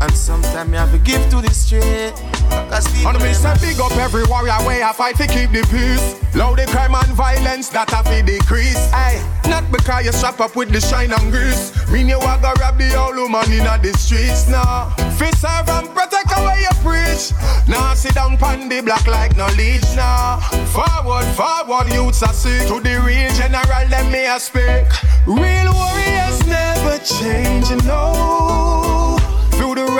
And 0.00 0.16
sometimes 0.16 0.70
you 0.70 0.76
have 0.76 0.92
to 0.92 0.98
give 0.98 1.28
to 1.30 1.40
the 1.40 1.52
street. 1.52 2.14
And 2.50 3.22
me 3.22 3.32
say 3.34 3.54
big 3.60 3.80
up 3.80 3.92
every 3.96 4.24
warrior 4.24 4.56
way 4.66 4.82
I 4.82 4.92
fight 4.92 5.16
to 5.16 5.26
keep 5.26 5.50
the 5.52 5.62
peace. 5.70 6.16
Low 6.34 6.54
the 6.56 6.66
crime 6.66 6.94
and 6.94 7.12
violence 7.14 7.68
that 7.70 7.90
have 7.90 8.06
to 8.06 8.22
decrease. 8.22 8.90
Aye, 8.92 9.20
not 9.48 9.70
because 9.70 10.06
you 10.06 10.12
strap 10.12 10.40
up 10.40 10.56
with 10.56 10.70
the 10.70 10.80
shine 10.80 11.12
and 11.12 11.30
grease. 11.30 11.72
Mean 11.90 12.08
you 12.08 12.18
a 12.18 12.38
go 12.40 12.52
rob 12.60 12.78
the 12.78 12.94
old 12.96 13.16
woman 13.16 13.52
in 13.52 13.64
the 13.64 13.92
streets 13.98 14.48
now. 14.48 14.90
Fi 15.18 15.30
serve 15.32 15.68
and 15.68 15.88
protect 15.90 16.32
away 16.36 16.60
you 16.62 16.74
preach. 16.82 17.32
Now 17.68 17.94
sit 17.94 18.14
down 18.14 18.38
pon 18.38 18.68
the 18.68 18.80
block 18.80 19.06
like 19.06 19.36
no 19.36 19.46
leech 19.56 19.84
now. 19.96 20.40
Forward, 20.72 21.26
forward, 21.36 21.92
youths 21.92 22.22
are 22.22 22.32
sick. 22.32 22.66
To 22.68 22.80
the 22.80 23.00
real 23.04 23.30
general, 23.34 23.88
let 23.90 24.10
me 24.10 24.26
a 24.26 24.40
speak. 24.40 24.86
Real 25.26 25.72
warriors 25.72 26.46
never 26.46 26.98
change, 26.98 27.70
you 27.70 27.76
know. 27.88 28.60
Through 28.80 28.96
the 28.96 28.99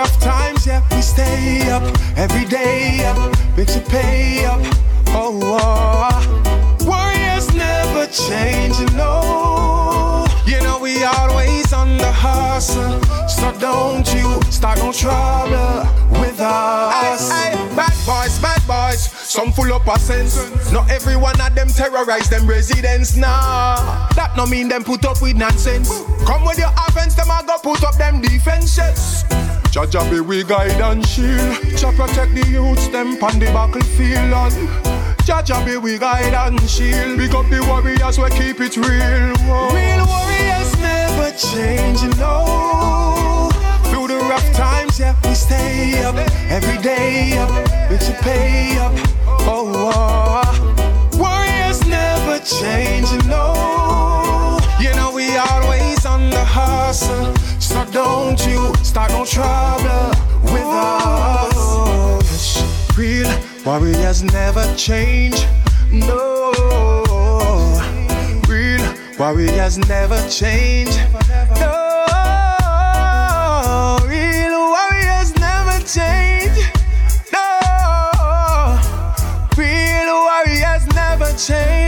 rough 0.01 0.19
times, 0.21 0.67
yeah, 0.67 0.81
we 0.97 1.03
stay 1.03 1.69
up 1.69 1.83
every 2.17 2.47
day 2.47 3.05
up, 3.05 3.19
makes 3.55 3.77
you 3.77 3.83
pay 3.83 4.47
up. 4.47 4.61
Oh, 5.09 5.39
oh. 5.45 6.87
warriors 6.87 7.53
never 7.55 8.07
change, 8.07 8.79
know. 8.95 10.25
You 10.47 10.59
know 10.63 10.79
we 10.81 11.05
always 11.05 11.71
on 11.75 11.99
the 11.99 12.11
hustle, 12.11 12.99
so 13.29 13.53
don't 13.59 14.07
you 14.15 14.29
start 14.51 14.79
no 14.79 14.91
trouble 14.91 15.85
with 16.19 16.41
us. 16.41 17.29
Bad 17.77 17.97
boys, 18.07 18.39
bad 18.41 18.63
boys, 18.67 19.03
some 19.03 19.53
full 19.53 19.71
up 19.75 19.87
of 19.87 20.01
sense. 20.01 20.35
Not 20.73 20.89
every 20.91 21.17
one 21.17 21.39
of 21.43 21.55
them 21.55 21.69
terrorize 21.69 22.31
them 22.31 22.47
residents, 22.47 23.17
nah. 23.17 24.09
That 24.17 24.33
no 24.35 24.47
mean 24.47 24.69
them 24.69 24.83
put 24.83 25.05
up 25.05 25.21
with 25.21 25.37
nonsense. 25.37 25.91
Come 26.27 26.47
with 26.47 26.59
your 26.59 26.73
offense, 26.89 27.15
them 27.17 27.29
a 27.29 27.45
go 27.47 27.59
put 27.59 27.85
up 27.85 27.97
them 27.99 28.23
defenses. 28.23 29.25
Jah 29.71 29.87
Jah 29.87 30.11
be 30.11 30.21
we 30.21 30.43
guide 30.43 30.81
and 30.81 31.07
shield. 31.07 31.55
Jah 31.79 31.93
protect 31.93 32.35
the 32.35 32.45
youths, 32.51 32.89
them 32.89 33.17
pon 33.19 33.39
the 33.39 33.47
battlefield 33.47 34.33
and 34.33 35.25
Jah 35.25 35.43
Jah 35.45 35.65
be 35.65 35.77
we 35.77 35.97
guide 35.97 36.35
and 36.35 36.61
shield. 36.69 37.17
Big 37.17 37.33
up 37.35 37.49
the 37.49 37.63
warriors, 37.69 38.19
we 38.19 38.29
keep 38.31 38.61
it 38.61 38.77
real. 38.77 39.37
Whoa. 39.47 39.71
Real 39.71 40.05
warriors 40.07 40.77
never 40.81 41.31
change, 41.37 42.03
you 42.03 42.13
know. 42.19 43.49
Through 43.85 44.09
the 44.09 44.19
rough 44.29 44.53
times, 44.55 44.99
yeah, 44.99 45.15
we 45.23 45.35
stay 45.35 46.03
up 46.03 46.17
every 46.49 46.79
day 46.83 47.39
up, 47.39 47.51
makes 47.89 48.09
you 48.09 48.15
pay 48.17 48.77
up. 48.79 48.93
Oh, 49.47 49.93
oh. 49.95 51.11
warriors 51.17 51.87
never 51.87 52.41
change, 52.41 53.11
you 53.13 53.23
know. 53.29 54.59
You 54.81 54.93
know 54.97 55.13
we 55.15 55.37
always 55.37 56.05
on 56.07 56.31
the 56.31 56.45
hustle, 56.45 57.33
so 57.71 57.85
don't 57.93 58.45
you 58.47 58.75
start 58.83 59.13
no 59.13 59.25
trouble 59.25 60.11
with 60.53 60.67
us. 60.67 62.37
Real 62.99 63.31
warriors 63.65 64.23
never 64.25 64.65
change, 64.77 65.47
no. 65.93 66.53
Real 68.49 68.85
warriors 69.19 69.79
never 69.79 70.21
change, 70.29 70.97
no. 71.63 71.77
Real 74.13 74.55
warriors 74.75 75.31
never 75.47 75.79
change, 75.95 76.59
no. 77.33 77.47
Real 79.57 80.11
warriors 80.27 80.85
never 80.89 81.31
change. 81.39 81.80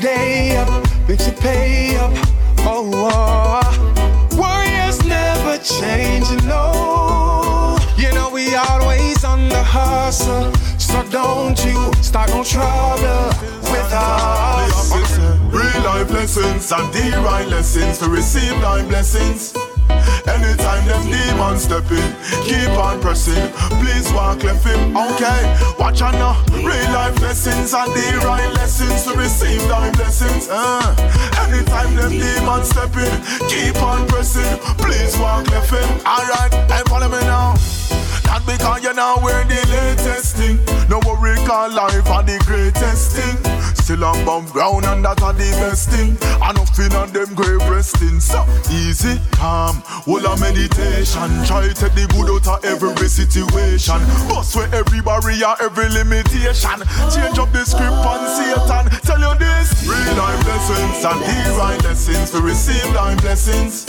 Day 0.00 0.56
up, 0.56 0.68
makes 1.08 1.26
you 1.26 1.32
pay 1.34 1.96
up. 1.96 2.12
Oh, 2.60 2.90
ah. 2.94 3.62
oh. 3.62 4.36
warriors 4.36 5.04
never 5.04 5.58
change, 5.58 6.30
you 6.30 6.40
know. 6.48 7.78
You 7.96 8.12
know 8.12 8.30
we 8.30 8.54
always 8.54 9.24
on 9.24 9.48
the 9.48 9.62
hustle, 9.62 10.52
so 10.78 11.02
don't 11.10 11.58
you 11.64 11.92
start 12.02 12.30
no 12.30 12.42
trouble 12.44 13.28
with 13.70 13.92
us. 13.92 15.18
Real 15.52 15.82
life 15.84 16.10
lessons 16.10 16.72
and 16.72 16.92
divine 16.92 17.50
lessons 17.50 17.98
to 17.98 18.08
receive 18.08 18.60
thy 18.60 18.86
blessings. 18.86 19.54
Anytime 20.26 20.84
them 20.86 21.02
demons 21.10 21.62
step 21.62 21.90
in, 21.90 22.08
keep 22.42 22.70
on 22.78 23.00
pressing. 23.00 23.48
Please 23.80 24.10
walk 24.12 24.42
left 24.42 24.64
him, 24.66 24.96
okay? 24.96 25.40
Watch 25.78 26.02
out 26.02 26.14
now. 26.14 26.36
Real 26.52 26.90
life 26.92 27.20
lessons 27.20 27.72
and 27.74 27.92
the 27.92 28.20
right 28.24 28.52
lessons 28.54 29.04
to 29.04 29.16
receive 29.18 29.62
thy 29.68 29.90
blessings. 29.92 30.48
Uh. 30.50 30.94
Anytime 31.46 31.94
them 31.94 32.12
demons 32.12 32.68
step 32.68 32.94
in, 32.96 33.14
keep 33.48 33.80
on 33.82 34.06
pressing. 34.08 34.58
Please 34.78 35.16
walk 35.18 35.48
left 35.50 35.70
him. 35.70 35.88
Alright, 36.06 36.52
hey, 36.70 36.82
follow 36.86 37.08
me 37.08 37.20
now. 37.20 37.54
That 38.26 38.42
because 38.44 38.82
you 38.82 38.92
know 38.92 39.18
we're 39.22 39.44
the 39.44 39.62
latest 39.70 40.36
thing. 40.36 40.58
No 40.88 41.00
worry, 41.06 41.36
call 41.46 41.70
life 41.70 42.08
are 42.10 42.22
the 42.22 42.42
greatest 42.44 43.12
thing. 43.12 43.55
Still 43.86 44.02
above 44.02 44.52
ground 44.52 44.84
and 44.84 45.04
that 45.04 45.22
are 45.22 45.32
the 45.32 45.46
best 45.62 45.90
thing. 45.90 46.18
And 46.42 46.58
nothing 46.58 46.90
on 46.98 47.12
them 47.14 47.32
grave 47.38 47.62
resting. 47.70 48.18
So 48.18 48.42
easy, 48.66 49.14
calm, 49.30 49.78
whole 49.86 50.26
a 50.26 50.34
meditation. 50.42 51.30
Try 51.46 51.70
take 51.70 51.94
the 51.94 52.10
good 52.10 52.26
out 52.26 52.50
of 52.50 52.64
every 52.66 53.06
situation. 53.06 54.02
Bust 54.26 54.56
where 54.56 54.66
every 54.74 55.02
barrier, 55.02 55.54
every 55.62 55.86
limitation. 55.86 56.82
Change 57.14 57.38
up 57.38 57.54
the 57.54 57.62
script 57.62 58.02
on 58.02 58.26
Satan. 58.34 58.90
Tell 59.06 59.22
you 59.22 59.38
this. 59.38 59.86
Real 59.86 60.18
life 60.18 60.42
lessons 60.50 61.06
and 61.06 61.20
divine 61.22 61.78
lessons 61.86 62.34
We 62.34 62.40
receive 62.40 62.90
thy 62.90 63.14
blessings. 63.22 63.86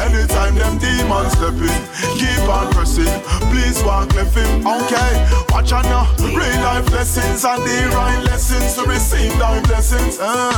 Anytime 0.00 0.54
them 0.54 0.78
demons 0.78 1.32
step 1.32 1.54
in, 1.54 1.80
keep 2.18 2.48
on 2.48 2.72
pressing. 2.72 3.10
Please 3.50 3.82
walk 3.84 4.12
left 4.14 4.36
him, 4.36 4.66
okay? 4.66 5.12
Watch 5.50 5.72
out 5.72 5.84
now. 5.84 6.06
Real 6.18 6.60
life 6.62 6.90
lessons 6.90 7.44
and 7.44 7.64
divine 7.64 8.24
lessons 8.24 8.74
to 8.74 8.82
receive 8.84 9.32
thy 9.38 9.62
blessings. 9.62 10.18
Uh. 10.20 10.52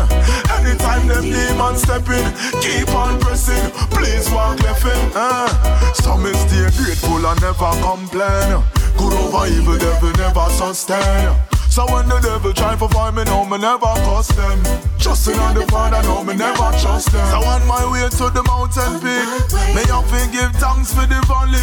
Anytime 0.58 1.06
them 1.08 1.24
demons 1.24 1.82
step 1.82 2.08
in, 2.08 2.26
keep 2.60 2.88
on 2.94 3.20
pressing. 3.20 3.70
Please 3.90 4.30
walk 4.30 4.60
left 4.62 4.82
him. 4.82 5.12
Uh. 5.14 5.92
Some 5.94 6.26
is 6.26 6.38
stay 6.40 6.68
grateful 6.82 7.24
and 7.24 7.40
never 7.40 7.72
complain. 7.82 8.62
Good 8.96 9.12
over 9.12 9.46
evil, 9.46 9.78
devil 9.78 10.12
never 10.12 10.48
sustain. 10.50 11.55
So 11.76 11.84
when 11.92 12.08
the 12.08 12.18
devil 12.20 12.54
try 12.54 12.74
to 12.74 12.88
find 12.88 13.16
me, 13.16 13.24
no, 13.24 13.44
me 13.44 13.58
never 13.58 13.92
cost 14.08 14.34
them. 14.34 14.56
Trusting 14.98 15.38
on 15.38 15.52
the 15.52 15.66
Father, 15.66 16.02
no, 16.08 16.24
me 16.24 16.34
never 16.34 16.72
trust 16.80 17.12
them. 17.12 17.28
So 17.28 17.44
on 17.44 17.66
my 17.68 17.84
way 17.92 18.08
to 18.08 18.32
the 18.32 18.42
mountain 18.48 18.96
peak, 19.04 19.28
me 19.76 19.84
have 19.84 20.08
to 20.08 20.20
give 20.32 20.56
thanks 20.56 20.94
for 20.96 21.04
the 21.04 21.20
valley. 21.28 21.60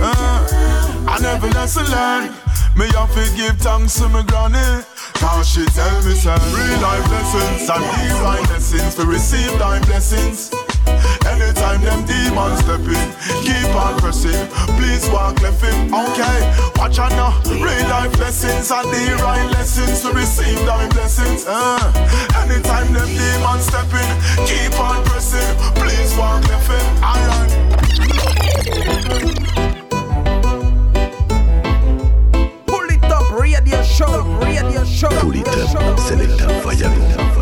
Uh, 0.00 1.12
I 1.12 1.18
never 1.20 1.46
lesson 1.48 1.84
learn. 1.92 2.32
Me 2.74 2.88
have 2.96 3.12
to 3.12 3.36
give 3.36 3.58
thanks 3.60 4.00
to 4.00 4.08
my 4.08 4.22
granny. 4.22 4.82
Cause 5.20 5.46
she 5.46 5.66
tell 5.76 6.02
me 6.08 6.14
some 6.14 6.40
real 6.56 6.80
life 6.80 7.04
lessons 7.12 7.68
and 7.68 7.84
divine 8.08 8.44
lessons 8.48 8.94
to 8.94 9.04
receive 9.04 9.52
thy 9.58 9.78
blessings. 9.84 10.67
Anytime 11.26 11.80
them 11.82 12.04
demons 12.06 12.60
step 12.60 12.80
in, 12.80 13.08
keep 13.42 13.70
on 13.74 13.98
pressing. 13.98 14.46
Please 14.76 15.08
walk 15.10 15.40
left 15.42 15.62
him, 15.62 15.92
okay? 15.94 16.38
Watch 16.76 16.98
out 16.98 17.12
now. 17.12 17.32
Real 17.50 17.88
life 17.88 18.18
lessons 18.18 18.70
and 18.70 18.90
divine 18.90 19.50
lessons 19.52 20.02
to 20.02 20.12
receive 20.12 20.58
thy 20.66 20.88
blessings. 20.90 21.44
Uh. 21.46 21.78
Anytime 22.42 22.92
them 22.92 23.08
demons 23.08 23.64
step 23.66 23.90
in, 23.92 24.10
keep 24.46 24.78
on 24.80 25.04
pressing. 25.04 25.48
Please 25.74 26.14
walk 26.16 26.42
left 26.48 26.68
him, 26.68 26.86
alright. 27.02 27.52
Pull 32.66 32.88
it 32.90 33.04
up, 33.04 33.30
radio 33.32 33.82
show, 33.82 34.22
radio 34.42 34.84
show. 34.84 35.08
Pull 35.20 35.36
it 35.36 35.48
up, 35.48 35.98
Selecta 35.98 36.48
Fayalo. 36.62 37.37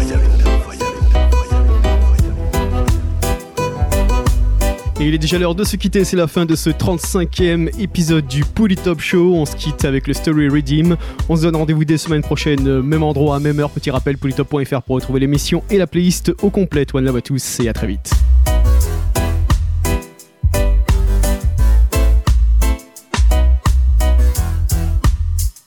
Et 4.99 5.09
il 5.09 5.15
est 5.15 5.19
déjà 5.19 5.39
l'heure 5.39 5.55
de 5.55 5.63
se 5.63 5.77
quitter, 5.77 6.05
c'est 6.05 6.17
la 6.17 6.27
fin 6.27 6.47
de 6.47 6.57
ce 6.57 6.71
35e 6.71 7.69
épisode 7.79 8.27
du 8.27 8.47
Pouli 8.47 8.77
Top 8.77 8.99
Show. 8.99 9.35
On 9.35 9.45
se 9.45 9.55
quitte 9.55 9.85
avec 9.85 10.07
le 10.07 10.15
Story 10.15 10.49
Redeem. 10.49 10.97
On 11.29 11.37
se 11.37 11.43
donne 11.43 11.57
rendez-vous 11.57 11.85
dès 11.85 11.99
semaine 11.99 12.23
prochaine, 12.23 12.67
euh, 12.67 12.83
même 12.83 13.03
endroit, 13.03 13.39
même 13.39 13.61
heure. 13.61 13.69
Petit 13.69 13.91
rappel, 13.91 14.17
polytop.fr 14.17 14.81
pour 14.81 14.95
retrouver 14.95 15.21
l'émission 15.21 15.63
et 15.69 15.77
la 15.77 15.87
playlist 15.87 16.33
au 16.41 16.49
complet. 16.49 16.87
One 16.95 17.05
love 17.05 17.17
à 17.17 17.21
tous 17.21 17.61
et 17.61 17.69
à 17.69 17.75
très 17.75 17.89
vite. 17.89 18.11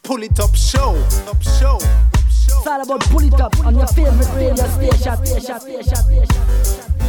Pull 0.01 0.23
it 0.23 0.39
up 0.39 0.55
show. 0.55 0.95
Up 1.29 1.37
show. 1.43 1.77
It's 2.27 2.65
all 2.65 2.81
about 2.81 3.07
pull 3.11 3.23
it 3.23 3.39
up 3.39 3.55
on 3.63 3.75
your 3.75 3.85
favorite 3.85 4.27
radio 4.35 4.55
station. 4.55 5.23
station, 5.23 5.59
station, 5.59 6.25
station. 6.25 7.08